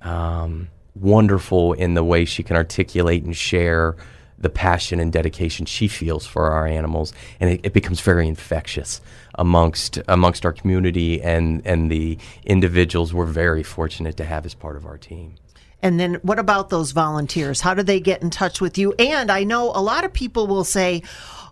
um, 0.00 0.68
wonderful 0.94 1.74
in 1.74 1.92
the 1.92 2.04
way 2.04 2.24
she 2.24 2.42
can 2.42 2.56
articulate 2.56 3.24
and 3.24 3.36
share 3.36 3.96
the 4.38 4.50
passion 4.50 5.00
and 5.00 5.12
dedication 5.12 5.66
she 5.66 5.88
feels 5.88 6.26
for 6.26 6.50
our 6.50 6.66
animals, 6.66 7.12
and 7.40 7.50
it, 7.50 7.60
it 7.64 7.72
becomes 7.72 8.00
very 8.00 8.28
infectious 8.28 9.00
amongst 9.36 9.98
amongst 10.08 10.44
our 10.44 10.52
community 10.52 11.22
and 11.22 11.62
and 11.66 11.90
the 11.90 12.18
individuals 12.44 13.14
we're 13.14 13.26
very 13.26 13.62
fortunate 13.62 14.16
to 14.16 14.24
have 14.24 14.44
as 14.44 14.54
part 14.54 14.76
of 14.76 14.86
our 14.86 14.98
team. 14.98 15.34
And 15.82 16.00
then 16.00 16.14
what 16.22 16.38
about 16.38 16.70
those 16.70 16.92
volunteers? 16.92 17.60
How 17.60 17.74
do 17.74 17.82
they 17.82 18.00
get 18.00 18.22
in 18.22 18.30
touch 18.30 18.60
with 18.60 18.78
you? 18.78 18.94
And 18.98 19.30
I 19.30 19.44
know 19.44 19.70
a 19.74 19.82
lot 19.82 20.04
of 20.04 20.12
people 20.12 20.46
will 20.46 20.64
say, 20.64 21.02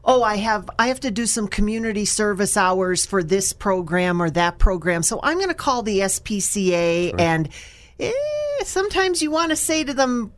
"Oh, 0.04 0.22
I 0.22 0.36
have 0.36 0.68
I 0.78 0.88
have 0.88 1.00
to 1.00 1.10
do 1.10 1.26
some 1.26 1.48
community 1.48 2.04
service 2.04 2.56
hours 2.56 3.06
for 3.06 3.22
this 3.22 3.52
program 3.52 4.20
or 4.20 4.30
that 4.30 4.58
program, 4.58 5.02
so 5.02 5.20
I'm 5.22 5.36
going 5.36 5.48
to 5.48 5.54
call 5.54 5.82
the 5.82 6.00
SPCA." 6.00 7.14
And 7.18 7.48
eh, 8.00 8.12
sometimes 8.64 9.22
you 9.22 9.30
want 9.30 9.50
to 9.50 9.56
say 9.56 9.84
to 9.84 9.94
them, 9.94 10.32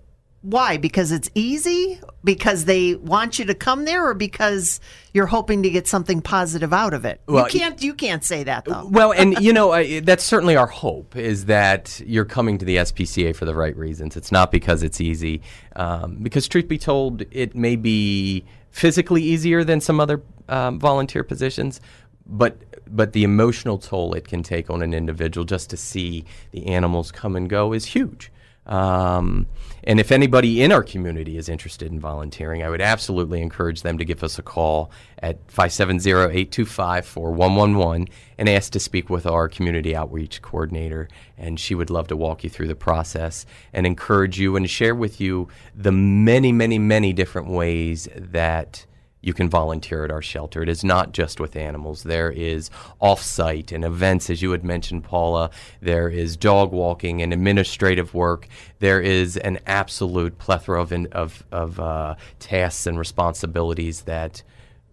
"Why? 0.47 0.77
Because 0.77 1.11
it's 1.11 1.29
easy? 1.35 2.01
Because 2.23 2.67
they 2.67 2.95
want 2.95 3.39
you 3.39 3.45
to 3.47 3.55
come 3.55 3.85
there, 3.85 4.07
or 4.09 4.15
because 4.15 4.79
you're 5.13 5.27
hoping 5.27 5.65
to 5.65 5.71
get 5.71 5.89
something 5.89 6.23
positive 6.23 6.73
out 6.73 6.95
of 6.95 7.05
it?" 7.05 7.21
Well, 7.27 7.49
you 7.49 7.59
can't 7.59 7.83
you 7.83 7.95
can't 7.95 8.23
say 8.23 8.45
that 8.45 8.65
though. 8.65 8.89
Well, 8.91 9.13
and 9.13 9.39
you 9.41 9.53
know 9.53 9.73
uh, 9.73 10.01
that's 10.05 10.25
certainly 10.25 10.57
our 10.57 10.69
hope 10.69 11.17
is 11.17 11.47
that 11.47 12.01
you're 12.07 12.25
coming 12.25 12.59
to 12.59 12.65
the 12.65 12.77
SPCA 12.77 13.35
for 13.35 13.45
the 13.45 13.55
right 13.55 13.77
reasons. 13.77 14.17
It's 14.17 14.31
not 14.31 14.53
because 14.53 14.83
it's 14.85 15.01
easy, 15.01 15.43
um, 15.75 16.19
because 16.23 16.47
truth 16.47 16.69
be 16.69 16.79
told, 16.79 17.25
it 17.33 17.57
may 17.57 17.75
be 17.75 18.45
physically 18.71 19.23
easier 19.23 19.65
than 19.65 19.81
some 19.81 19.99
other 19.99 20.23
um, 20.49 20.79
volunteer 20.79 21.25
positions, 21.25 21.81
but 22.25 22.57
but 22.89 23.13
the 23.13 23.25
emotional 23.25 23.79
toll 23.79 24.15
it 24.15 24.29
can 24.29 24.43
take 24.43 24.71
on 24.71 24.83
an 24.83 24.95
individual 24.95 25.45
just 25.45 25.71
to 25.71 25.77
see 25.77 26.25
the 26.53 26.67
animals 26.67 27.11
come 27.11 27.35
and 27.35 27.51
go 27.51 27.73
is 27.73 27.85
huge. 27.87 28.31
Um, 28.67 29.47
and 29.85 30.01
if 30.01 30.11
anybody 30.11 30.63
in 30.63 30.73
our 30.73 30.83
community 30.83 31.37
is 31.37 31.49
interested 31.49 31.93
in 31.93 32.01
volunteering, 32.01 32.63
I 32.65 32.69
would 32.69 32.81
absolutely 32.81 33.41
encourage 33.41 33.83
them 33.83 33.99
to 33.99 34.05
give 34.05 34.25
us 34.25 34.39
a 34.39 34.43
call 34.43 34.91
at 35.21 35.39
570 35.49 36.11
825 36.11 37.07
4111 37.07 38.09
and 38.37 38.49
ask 38.49 38.73
to 38.73 38.81
speak 38.81 39.09
with 39.09 39.27
our 39.27 39.49
community 39.49 39.95
outreach 39.95 40.43
coordinator. 40.43 41.09
And 41.39 41.61
she 41.61 41.77
would 41.77 41.91
love 41.91 42.09
to 42.09 42.17
walk 42.17 42.43
you 42.43 42.51
through 42.51 42.67
the 42.67 42.75
process 42.75 43.47
and 43.73 43.87
encourage 43.87 44.41
you 44.41 44.57
and 44.57 44.69
share 44.69 44.95
with 44.95 45.21
you 45.21 45.49
the 45.75 45.93
many, 45.93 46.51
many, 46.51 46.81
many 46.81 47.13
different 47.13 47.49
ways 47.49 48.09
that 48.17 48.87
you 49.27 49.35
can 49.35 49.51
volunteer 49.51 50.05
at 50.05 50.13
our 50.13 50.23
shelter. 50.23 50.63
It 50.63 50.69
is 50.69 50.85
not 50.85 51.11
just 51.11 51.41
with 51.41 51.57
animals. 51.57 52.05
There 52.05 52.31
is 52.31 52.71
off-site 53.01 53.73
and 53.73 53.85
events, 53.85 54.31
as 54.31 54.41
you 54.41 54.53
had 54.53 54.63
mentioned, 54.63 55.03
Paula. 55.03 55.51
There 55.83 56.09
is 56.09 56.37
dog 56.37 56.71
walking 56.71 57.21
and 57.23 57.33
administrative 57.33 58.15
work. 58.15 58.47
There 58.79 59.01
is 59.01 59.37
an 59.37 59.59
absolute 59.67 60.39
plethora 60.39 60.81
of 60.81 60.93
of, 61.11 61.45
of 61.51 61.81
uh, 61.81 62.15
tasks 62.39 62.87
and 62.87 62.97
responsibilities 62.97 64.03
that 64.03 64.45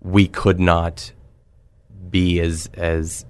we 0.02 0.28
could 0.28 0.60
not 0.60 1.12
be 2.10 2.40
as 2.40 2.72
as 2.74 3.26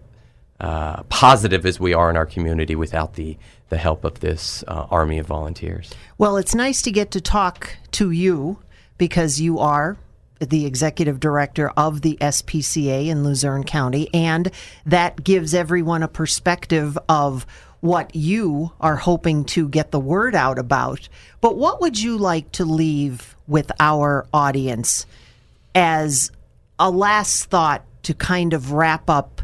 uh, 0.62 1.04
positive 1.04 1.66
as 1.66 1.82
we 1.82 1.94
are 1.94 2.10
in 2.10 2.16
our 2.16 2.26
community 2.26 2.76
without 2.76 3.16
the 3.16 3.38
the 3.68 3.78
help 3.78 4.06
of 4.06 4.22
this 4.22 4.64
uh, 4.70 4.88
army 4.90 5.18
of 5.18 5.28
volunteers. 5.28 5.94
Well, 6.18 6.38
it's 6.38 6.56
nice 6.56 6.82
to 6.84 6.92
get 6.92 7.12
to 7.12 7.20
talk 7.20 7.76
to 7.92 8.12
you 8.12 8.60
because 8.98 9.42
you 9.42 9.60
are 9.60 9.98
the 10.46 10.66
executive 10.66 11.20
director 11.20 11.70
of 11.78 12.02
the 12.02 12.18
SPCA 12.22 13.08
in 13.08 13.24
Luzerne 13.24 13.64
County, 13.64 14.10
and 14.14 14.52
that 14.86 15.24
gives 15.24 15.54
everyone 15.54 16.04
a 16.04 16.08
perspective 16.08 16.98
of 17.08 17.46
what 17.82 18.16
you 18.16 18.72
are 18.80 18.96
hoping 18.96 19.44
to 19.46 19.68
get 19.68 19.92
the 19.92 20.00
word 20.00 20.36
out 20.36 20.58
about. 20.58 21.10
But 21.42 21.58
what 21.58 21.82
would 21.82 22.02
you 22.02 22.18
like 22.18 22.52
to 22.54 22.66
leave 22.66 23.36
with 23.48 23.72
our 23.80 24.26
audience 24.34 25.06
as 25.76 26.32
a 26.80 26.90
last 26.90 27.46
thought 27.46 27.84
to 28.04 28.14
kind 28.14 28.54
of 28.54 28.72
wrap 28.72 29.10
up? 29.10 29.42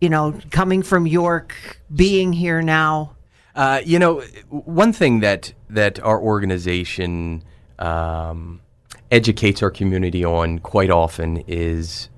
You 0.00 0.08
know, 0.08 0.34
coming 0.50 0.82
from 0.82 1.06
York, 1.06 1.80
being 1.94 2.32
here 2.32 2.62
now, 2.62 3.14
Uh, 3.54 3.82
you 3.84 3.98
know, 3.98 4.22
one 4.48 4.94
thing 4.94 5.20
that 5.20 5.52
that 5.68 6.00
our 6.00 6.18
organization 6.18 7.42
um, 7.78 8.61
educates 9.12 9.62
our 9.62 9.70
community 9.70 10.24
on 10.24 10.58
quite 10.58 10.90
often 10.90 11.44
is 11.46 12.08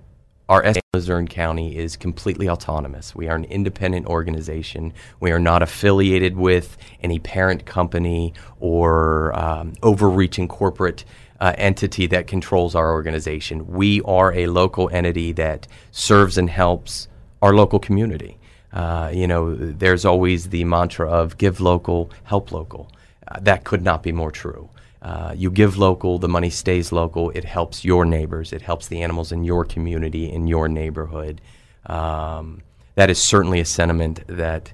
our 0.49 0.65
Luzerne 0.95 1.27
County 1.27 1.77
is 1.77 1.97
completely 1.97 2.49
autonomous. 2.49 3.17
We 3.17 3.29
are 3.29 3.35
an 3.35 3.45
independent 3.47 4.07
organization. 4.07 4.93
We 5.19 5.33
are 5.33 5.41
not 5.41 5.61
affiliated 5.61 6.37
with 6.37 6.77
any 7.03 7.19
parent 7.19 7.67
company 7.67 8.33
or 8.61 9.37
um, 9.37 9.73
overreaching 9.83 10.47
corporate 10.47 11.05
uh, 11.41 11.53
entity 11.59 12.07
that 12.07 12.29
controls 12.29 12.77
our 12.77 12.93
organization. 12.93 13.67
We 13.67 14.01
are 14.03 14.33
a 14.33 14.47
local 14.47 14.89
entity 14.93 15.33
that 15.33 15.67
serves 15.91 16.39
and 16.39 16.49
helps 16.49 17.09
our 17.43 17.55
local 17.55 17.81
community. 17.81 18.39
Uh, 18.73 19.11
you 19.13 19.27
know, 19.27 19.57
there's 19.57 20.05
always 20.05 20.51
the 20.51 20.63
mantra 20.63 21.11
of 21.11 21.39
give 21.39 21.61
local, 21.61 22.13
help 22.23 22.53
local. 22.53 22.93
Uh, 23.27 23.41
that 23.41 23.65
could 23.65 23.83
not 23.83 24.03
be 24.05 24.13
more 24.13 24.31
true. 24.31 24.69
Uh, 25.05 25.35
you 25.37 25.51
give 25.51 25.77
local, 25.77 26.19
the 26.19 26.29
money 26.29 26.49
stays 26.49 26.91
local. 26.91 27.29
It 27.31 27.45
helps 27.45 27.85
your 27.85 28.07
neighbors. 28.07 28.55
It 28.55 28.63
helps 28.63 28.89
the 28.89 29.03
animals 29.03 29.33
in 29.33 29.45
your 29.45 29.67
community, 29.67 30.33
in 30.33 30.47
your 30.47 30.67
neighborhood. 30.67 31.43
Um, 31.85 32.63
that 32.95 33.11
is 33.11 33.21
certainly 33.23 33.61
a 33.61 33.67
sentiment 33.67 34.27
that 34.27 34.73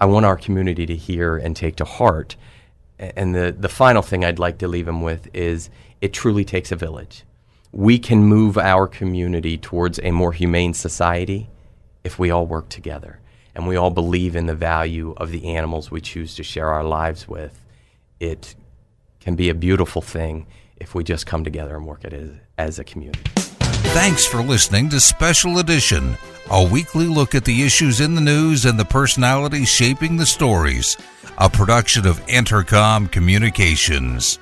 I 0.00 0.06
want 0.06 0.24
our 0.24 0.36
community 0.36 0.86
to 0.86 0.94
hear 0.94 1.36
and 1.36 1.56
take 1.56 1.74
to 1.76 1.84
heart. 1.84 2.36
And 3.00 3.34
the, 3.34 3.54
the 3.58 3.68
final 3.68 4.02
thing 4.02 4.24
I'd 4.24 4.38
like 4.38 4.58
to 4.58 4.68
leave 4.68 4.86
them 4.86 5.02
with 5.02 5.28
is 5.34 5.68
it 6.00 6.12
truly 6.12 6.44
takes 6.44 6.70
a 6.70 6.76
village. 6.76 7.24
We 7.72 7.98
can 7.98 8.22
move 8.22 8.56
our 8.56 8.86
community 8.86 9.58
towards 9.58 9.98
a 10.04 10.12
more 10.12 10.32
humane 10.32 10.74
society 10.74 11.48
if 12.04 12.20
we 12.20 12.30
all 12.30 12.46
work 12.46 12.68
together 12.68 13.18
and 13.54 13.66
we 13.66 13.74
all 13.74 13.90
believe 13.90 14.36
in 14.36 14.46
the 14.46 14.54
value 14.54 15.12
of 15.16 15.30
the 15.32 15.46
animals 15.56 15.90
we 15.90 16.00
choose 16.00 16.36
to 16.36 16.44
share 16.44 16.68
our 16.68 16.84
lives 16.84 17.26
with. 17.26 17.64
It 18.20 18.54
can 19.20 19.36
be 19.36 19.48
a 19.48 19.54
beautiful 19.54 20.02
thing 20.02 20.46
if 20.76 20.94
we 20.94 21.04
just 21.04 21.26
come 21.26 21.44
together 21.44 21.76
and 21.76 21.86
work 21.86 22.04
it 22.04 22.12
as, 22.12 22.30
as 22.58 22.78
a 22.78 22.84
community. 22.84 23.20
Thanks 23.92 24.26
for 24.26 24.42
listening 24.42 24.88
to 24.90 25.00
Special 25.00 25.58
Edition, 25.58 26.16
a 26.50 26.64
weekly 26.64 27.06
look 27.06 27.34
at 27.34 27.44
the 27.44 27.62
issues 27.62 28.00
in 28.00 28.14
the 28.14 28.20
news 28.20 28.64
and 28.64 28.78
the 28.78 28.84
personalities 28.84 29.68
shaping 29.68 30.16
the 30.16 30.26
stories. 30.26 30.96
A 31.38 31.50
production 31.50 32.06
of 32.06 32.24
Entercom 32.26 33.10
Communications. 33.10 34.38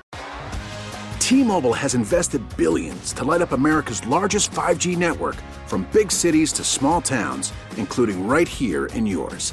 T-Mobile 1.19 1.75
has 1.75 1.95
invested 1.95 2.43
billions 2.57 3.13
to 3.13 3.25
light 3.25 3.43
up 3.43 3.53
America's 3.53 4.05
largest 4.07 4.51
5G 4.51 4.97
network 4.97 5.37
from 5.67 5.87
big 5.93 6.11
cities 6.11 6.53
to 6.55 6.65
small 6.65 7.01
towns, 7.01 7.53
including 7.77 8.27
right 8.27 8.49
here 8.49 8.87
in 8.87 9.07
yours. 9.07 9.53